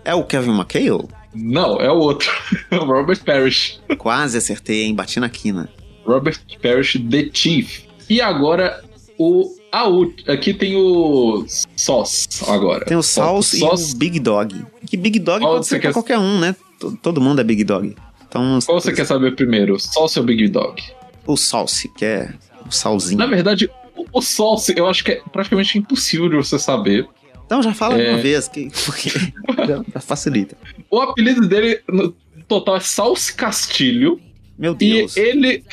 é 0.03 0.13
o 0.13 0.25
Kevin 0.25 0.51
McHale? 0.51 1.07
Não, 1.33 1.79
é 1.79 1.89
o 1.89 1.95
outro. 1.95 2.29
Robert 2.71 3.23
Parrish. 3.23 3.79
Quase 3.97 4.37
acertei, 4.37 4.83
hein? 4.83 4.93
Bati 4.95 5.19
na 5.19 5.29
quina. 5.29 5.69
Robert 6.05 6.39
Parrish, 6.61 6.99
The 7.09 7.29
Chief. 7.31 7.83
E 8.09 8.19
agora, 8.19 8.83
o. 9.17 9.55
Ah, 9.75 9.89
o, 9.89 10.09
aqui 10.29 10.53
tem 10.53 10.77
o 10.77 11.45
Sauce 11.75 12.29
agora. 12.47 12.85
Tem 12.85 12.95
o 12.95 13.03
Sauce, 13.03 13.59
Sauce 13.59 13.91
e 13.91 13.93
o 13.93 13.97
Big 13.97 14.21
Dog. 14.21 14.65
Que 14.87 14.95
Big 14.95 15.19
Dog 15.19 15.41
Qual 15.41 15.55
pode 15.55 15.67
ser 15.67 15.81
quer... 15.81 15.91
qualquer 15.91 16.17
um, 16.17 16.39
né? 16.39 16.55
todo 17.01 17.19
mundo 17.19 17.41
é 17.41 17.43
Big 17.43 17.61
Dog. 17.65 17.93
Então, 18.25 18.59
Qual 18.65 18.79
você 18.79 18.93
quer 18.93 19.05
saber 19.05 19.35
primeiro? 19.35 19.77
Salsa 19.77 20.21
ou 20.21 20.25
Big 20.25 20.47
Dog? 20.47 20.81
O 21.27 21.35
Salsi, 21.35 21.89
que 21.89 22.05
é 22.05 22.33
o 22.65 22.71
salzinho. 22.71 23.17
Na 23.17 23.25
verdade, 23.25 23.69
o, 23.97 24.05
o 24.13 24.21
Salsi 24.21 24.73
eu 24.77 24.87
acho 24.87 25.03
que 25.03 25.11
é 25.11 25.21
praticamente 25.29 25.77
impossível 25.77 26.29
de 26.29 26.37
você 26.37 26.57
saber. 26.57 27.05
Então 27.45 27.61
já 27.61 27.73
fala 27.73 28.01
é... 28.01 28.11
uma 28.11 28.21
vez, 28.21 28.47
que, 28.47 28.71
porque 28.85 29.09
já 29.93 29.99
facilita. 29.99 30.55
O 30.89 31.01
apelido 31.01 31.45
dele 31.49 31.81
no 31.89 32.15
total 32.47 32.77
é 32.77 32.79
Salsi 32.79 33.33
Castilho. 33.33 34.21
Meu 34.57 34.73
Deus. 34.73 35.15
E 35.15 35.19
ele. 35.19 35.63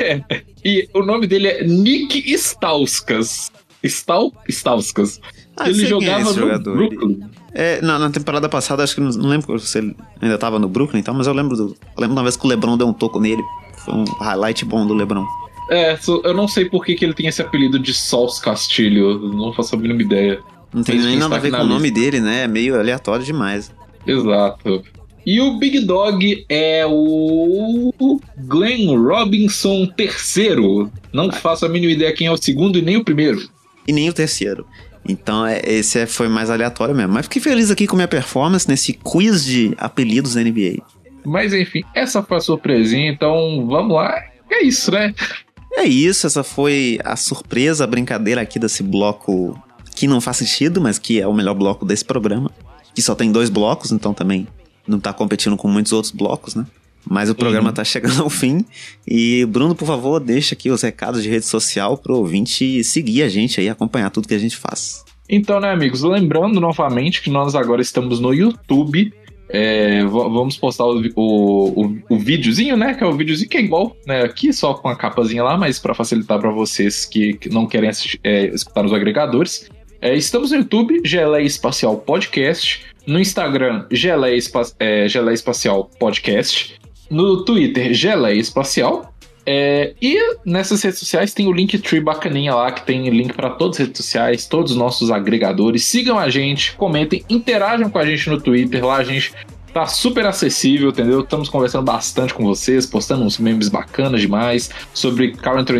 É, 0.00 0.22
e 0.64 0.88
o 0.94 1.02
nome 1.02 1.26
dele 1.26 1.48
é 1.48 1.64
Nick 1.64 2.32
Stauskas. 2.34 3.50
Stal, 3.82 4.32
Stauskas. 4.48 5.20
Ah, 5.56 5.68
ele 5.68 5.86
jogava 5.86 6.24
no 6.24 6.34
jogador. 6.34 6.76
Brooklyn. 6.76 7.20
É, 7.52 7.80
na, 7.82 7.98
na, 7.98 8.10
temporada 8.10 8.48
passada, 8.48 8.82
acho 8.82 8.94
que 8.94 9.00
não, 9.00 9.10
não, 9.10 9.28
lembro 9.28 9.58
se 9.58 9.78
ele 9.78 9.96
ainda 10.20 10.38
tava 10.38 10.58
no 10.58 10.68
Brooklyn 10.68 11.00
e 11.00 11.02
tal, 11.02 11.14
mas 11.14 11.26
eu 11.26 11.32
lembro, 11.32 11.56
do, 11.56 11.64
eu 11.64 12.00
lembro 12.00 12.14
uma 12.14 12.22
vez 12.22 12.36
que 12.36 12.46
o 12.46 12.48
LeBron 12.48 12.76
deu 12.76 12.86
um 12.86 12.92
toco 12.92 13.18
nele. 13.18 13.42
Foi 13.78 13.94
um 13.94 14.04
highlight 14.04 14.64
bom 14.64 14.86
do 14.86 14.94
LeBron. 14.94 15.26
É, 15.70 15.98
eu 16.24 16.34
não 16.34 16.46
sei 16.46 16.68
por 16.68 16.84
que, 16.84 16.94
que 16.94 17.04
ele 17.04 17.14
tem 17.14 17.26
esse 17.26 17.40
apelido 17.40 17.78
de 17.78 17.94
Sols 17.94 18.38
Castilho, 18.38 19.18
não 19.32 19.52
faço 19.52 19.74
a 19.74 19.78
mínima 19.78 20.02
ideia. 20.02 20.40
Não 20.72 20.82
tem 20.82 20.98
nem 21.00 21.16
nada 21.16 21.36
a 21.36 21.38
ver 21.38 21.50
com 21.50 21.62
o 21.62 21.66
nome 21.66 21.90
dele, 21.90 22.20
né? 22.20 22.44
É 22.44 22.48
meio 22.48 22.78
aleatório 22.78 23.24
demais. 23.24 23.72
Exato. 24.06 24.82
E 25.24 25.40
o 25.40 25.58
Big 25.58 25.80
Dog 25.80 26.44
é 26.48 26.84
o 26.86 28.20
Glenn 28.38 28.96
Robinson 28.96 29.88
III. 29.98 30.88
Não 31.12 31.28
ah. 31.28 31.32
faço 31.32 31.66
a 31.66 31.68
mínima 31.68 31.92
ideia 31.92 32.12
quem 32.12 32.26
é 32.26 32.32
o 32.32 32.36
segundo 32.36 32.78
e 32.78 32.82
nem 32.82 32.96
o 32.96 33.04
primeiro. 33.04 33.48
E 33.86 33.92
nem 33.92 34.08
o 34.08 34.12
terceiro. 34.12 34.66
Então, 35.06 35.46
é, 35.46 35.60
esse 35.64 35.98
é, 35.98 36.06
foi 36.06 36.28
mais 36.28 36.50
aleatório 36.50 36.94
mesmo. 36.94 37.12
Mas 37.12 37.26
fiquei 37.26 37.42
feliz 37.42 37.70
aqui 37.70 37.86
com 37.86 37.96
minha 37.96 38.08
performance 38.08 38.68
nesse 38.68 38.92
quiz 38.92 39.44
de 39.44 39.74
apelidos 39.78 40.34
da 40.34 40.42
NBA. 40.42 40.82
Mas 41.24 41.52
enfim, 41.52 41.82
essa 41.94 42.22
foi 42.22 42.38
a 42.38 42.40
surpresinha, 42.40 43.10
então 43.10 43.66
vamos 43.66 43.94
lá. 43.94 44.14
É 44.50 44.62
isso, 44.62 44.90
né? 44.90 45.14
É 45.72 45.84
isso, 45.84 46.26
essa 46.26 46.42
foi 46.42 46.98
a 47.04 47.14
surpresa, 47.14 47.84
a 47.84 47.86
brincadeira 47.86 48.40
aqui 48.40 48.58
desse 48.58 48.82
bloco 48.82 49.60
que 49.94 50.06
não 50.06 50.20
faz 50.20 50.38
sentido, 50.38 50.80
mas 50.80 50.98
que 50.98 51.20
é 51.20 51.26
o 51.26 51.32
melhor 51.32 51.54
bloco 51.54 51.84
desse 51.84 52.04
programa. 52.04 52.50
Que 52.94 53.02
só 53.02 53.14
tem 53.14 53.30
dois 53.30 53.50
blocos, 53.50 53.92
então 53.92 54.12
também 54.12 54.48
não 54.86 54.98
tá 54.98 55.12
competindo 55.12 55.56
com 55.56 55.68
muitos 55.68 55.92
outros 55.92 56.12
blocos, 56.12 56.54
né? 56.54 56.66
Mas 57.08 57.30
o 57.30 57.34
programa 57.34 57.68
uhum. 57.68 57.74
tá 57.74 57.84
chegando 57.84 58.22
ao 58.22 58.30
fim. 58.30 58.64
E, 59.06 59.44
Bruno, 59.46 59.74
por 59.74 59.86
favor, 59.86 60.20
deixa 60.20 60.54
aqui 60.54 60.70
os 60.70 60.82
recados 60.82 61.22
de 61.22 61.28
rede 61.28 61.46
social 61.46 61.96
pro 61.96 62.16
ouvinte 62.16 62.84
seguir 62.84 63.22
a 63.22 63.28
gente 63.28 63.60
aí, 63.60 63.68
acompanhar 63.68 64.10
tudo 64.10 64.28
que 64.28 64.34
a 64.34 64.38
gente 64.38 64.56
faz. 64.56 65.04
Então, 65.28 65.60
né, 65.60 65.70
amigos, 65.70 66.02
lembrando 66.02 66.60
novamente 66.60 67.22
que 67.22 67.30
nós 67.30 67.54
agora 67.54 67.80
estamos 67.80 68.20
no 68.20 68.34
YouTube. 68.34 69.12
É, 69.52 70.04
vamos 70.04 70.56
postar 70.56 70.84
o, 70.84 71.02
o, 71.16 71.84
o, 71.84 71.98
o, 72.10 72.18
videozinho, 72.18 72.76
né? 72.76 72.94
Que 72.94 73.02
é 73.02 73.06
o 73.06 73.12
videozinho 73.12 73.48
que 73.48 73.56
é 73.56 73.60
igual, 73.60 73.96
né? 74.06 74.22
Aqui, 74.22 74.52
só 74.52 74.74
com 74.74 74.88
a 74.88 74.94
capazinha 74.94 75.42
lá, 75.42 75.56
mas 75.56 75.78
para 75.78 75.94
facilitar 75.94 76.38
para 76.38 76.52
vocês 76.52 77.04
que, 77.04 77.34
que, 77.34 77.48
não 77.48 77.66
querem 77.66 77.88
assistir, 77.88 78.20
é, 78.22 78.46
escutar 78.46 78.84
os 78.84 78.92
agregadores. 78.92 79.68
É, 80.00 80.14
estamos 80.14 80.52
no 80.52 80.58
YouTube, 80.58 81.00
Geleia 81.04 81.44
Espacial 81.44 81.96
Podcast. 81.96 82.86
No 83.06 83.18
Instagram, 83.18 83.86
Geleia, 83.90 84.36
Espa 84.36 84.62
é, 84.78 85.08
Geleia 85.08 85.34
Espacial 85.34 85.90
Podcast 85.98 86.80
no 87.10 87.44
Twitter 87.44 87.92
Geleia 87.92 88.38
Espacial. 88.38 89.12
É, 89.44 89.94
e 90.00 90.36
nessas 90.44 90.82
redes 90.82 91.00
sociais 91.00 91.34
tem 91.34 91.48
o 91.48 91.52
Linktree 91.52 92.00
bacaninha 92.00 92.54
lá, 92.54 92.70
que 92.70 92.84
tem 92.84 93.08
link 93.08 93.32
para 93.32 93.50
todas 93.50 93.80
as 93.80 93.86
redes 93.86 94.04
sociais, 94.04 94.46
todos 94.46 94.72
os 94.72 94.78
nossos 94.78 95.10
agregadores. 95.10 95.84
Sigam 95.84 96.18
a 96.18 96.28
gente, 96.28 96.76
comentem, 96.76 97.24
interajam 97.28 97.90
com 97.90 97.98
a 97.98 98.06
gente 98.06 98.28
no 98.30 98.40
Twitter, 98.40 98.84
lá 98.84 98.96
a 98.96 99.04
gente 99.04 99.32
tá 99.72 99.86
super 99.86 100.26
acessível, 100.26 100.90
entendeu? 100.90 101.20
Estamos 101.20 101.48
conversando 101.48 101.84
bastante 101.84 102.34
com 102.34 102.44
vocês, 102.44 102.86
postando 102.86 103.24
uns 103.24 103.38
memes 103.38 103.68
bacanas 103.68 104.20
demais 104.20 104.70
sobre 104.92 105.36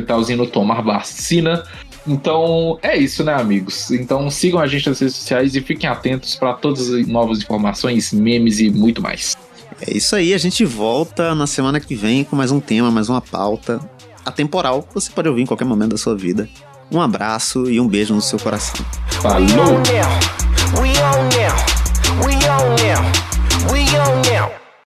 Towns 0.07 0.31
indo 0.31 0.47
tomar 0.47 0.81
vacina. 0.81 1.65
Então 2.07 2.79
é 2.83 2.97
isso, 2.97 3.23
né, 3.25 3.35
amigos? 3.35 3.91
Então 3.91 4.31
sigam 4.31 4.61
a 4.61 4.67
gente 4.67 4.89
nas 4.89 5.01
redes 5.01 5.17
sociais 5.17 5.55
e 5.55 5.61
fiquem 5.61 5.89
atentos 5.89 6.37
para 6.37 6.55
todas 6.55 6.93
as 6.93 7.07
novas 7.07 7.39
informações, 7.39 8.13
memes 8.13 8.59
e 8.59 8.71
muito 8.71 9.03
mais. 9.03 9.37
É 9.81 9.97
isso 9.97 10.15
aí, 10.15 10.35
a 10.35 10.39
gente 10.39 10.65
volta 10.65 11.35
na 11.35 11.47
semana 11.47 11.81
que 11.81 11.95
vem 11.95 12.25
com 12.25 12.37
mais 12.37 12.51
um 12.51 12.61
tema, 12.61 12.91
mais 12.91 13.09
uma 13.09 13.21
pauta 13.21 13.81
atemporal 14.25 14.83
que 14.83 14.95
você 14.95 15.11
pode 15.11 15.29
ouvir 15.29 15.43
em 15.43 15.47
qualquer 15.47 15.65
momento 15.65 15.93
da 15.93 15.99
sua 15.99 16.17
vida. 16.17 16.49
Um 16.91 17.01
abraço 17.01 17.71
e 17.71 17.81
um 17.81 17.87
beijo 17.87 18.15
no 18.15 18.21
seu 18.21 18.39
coração. 18.39 18.85
Falou! 19.23 19.81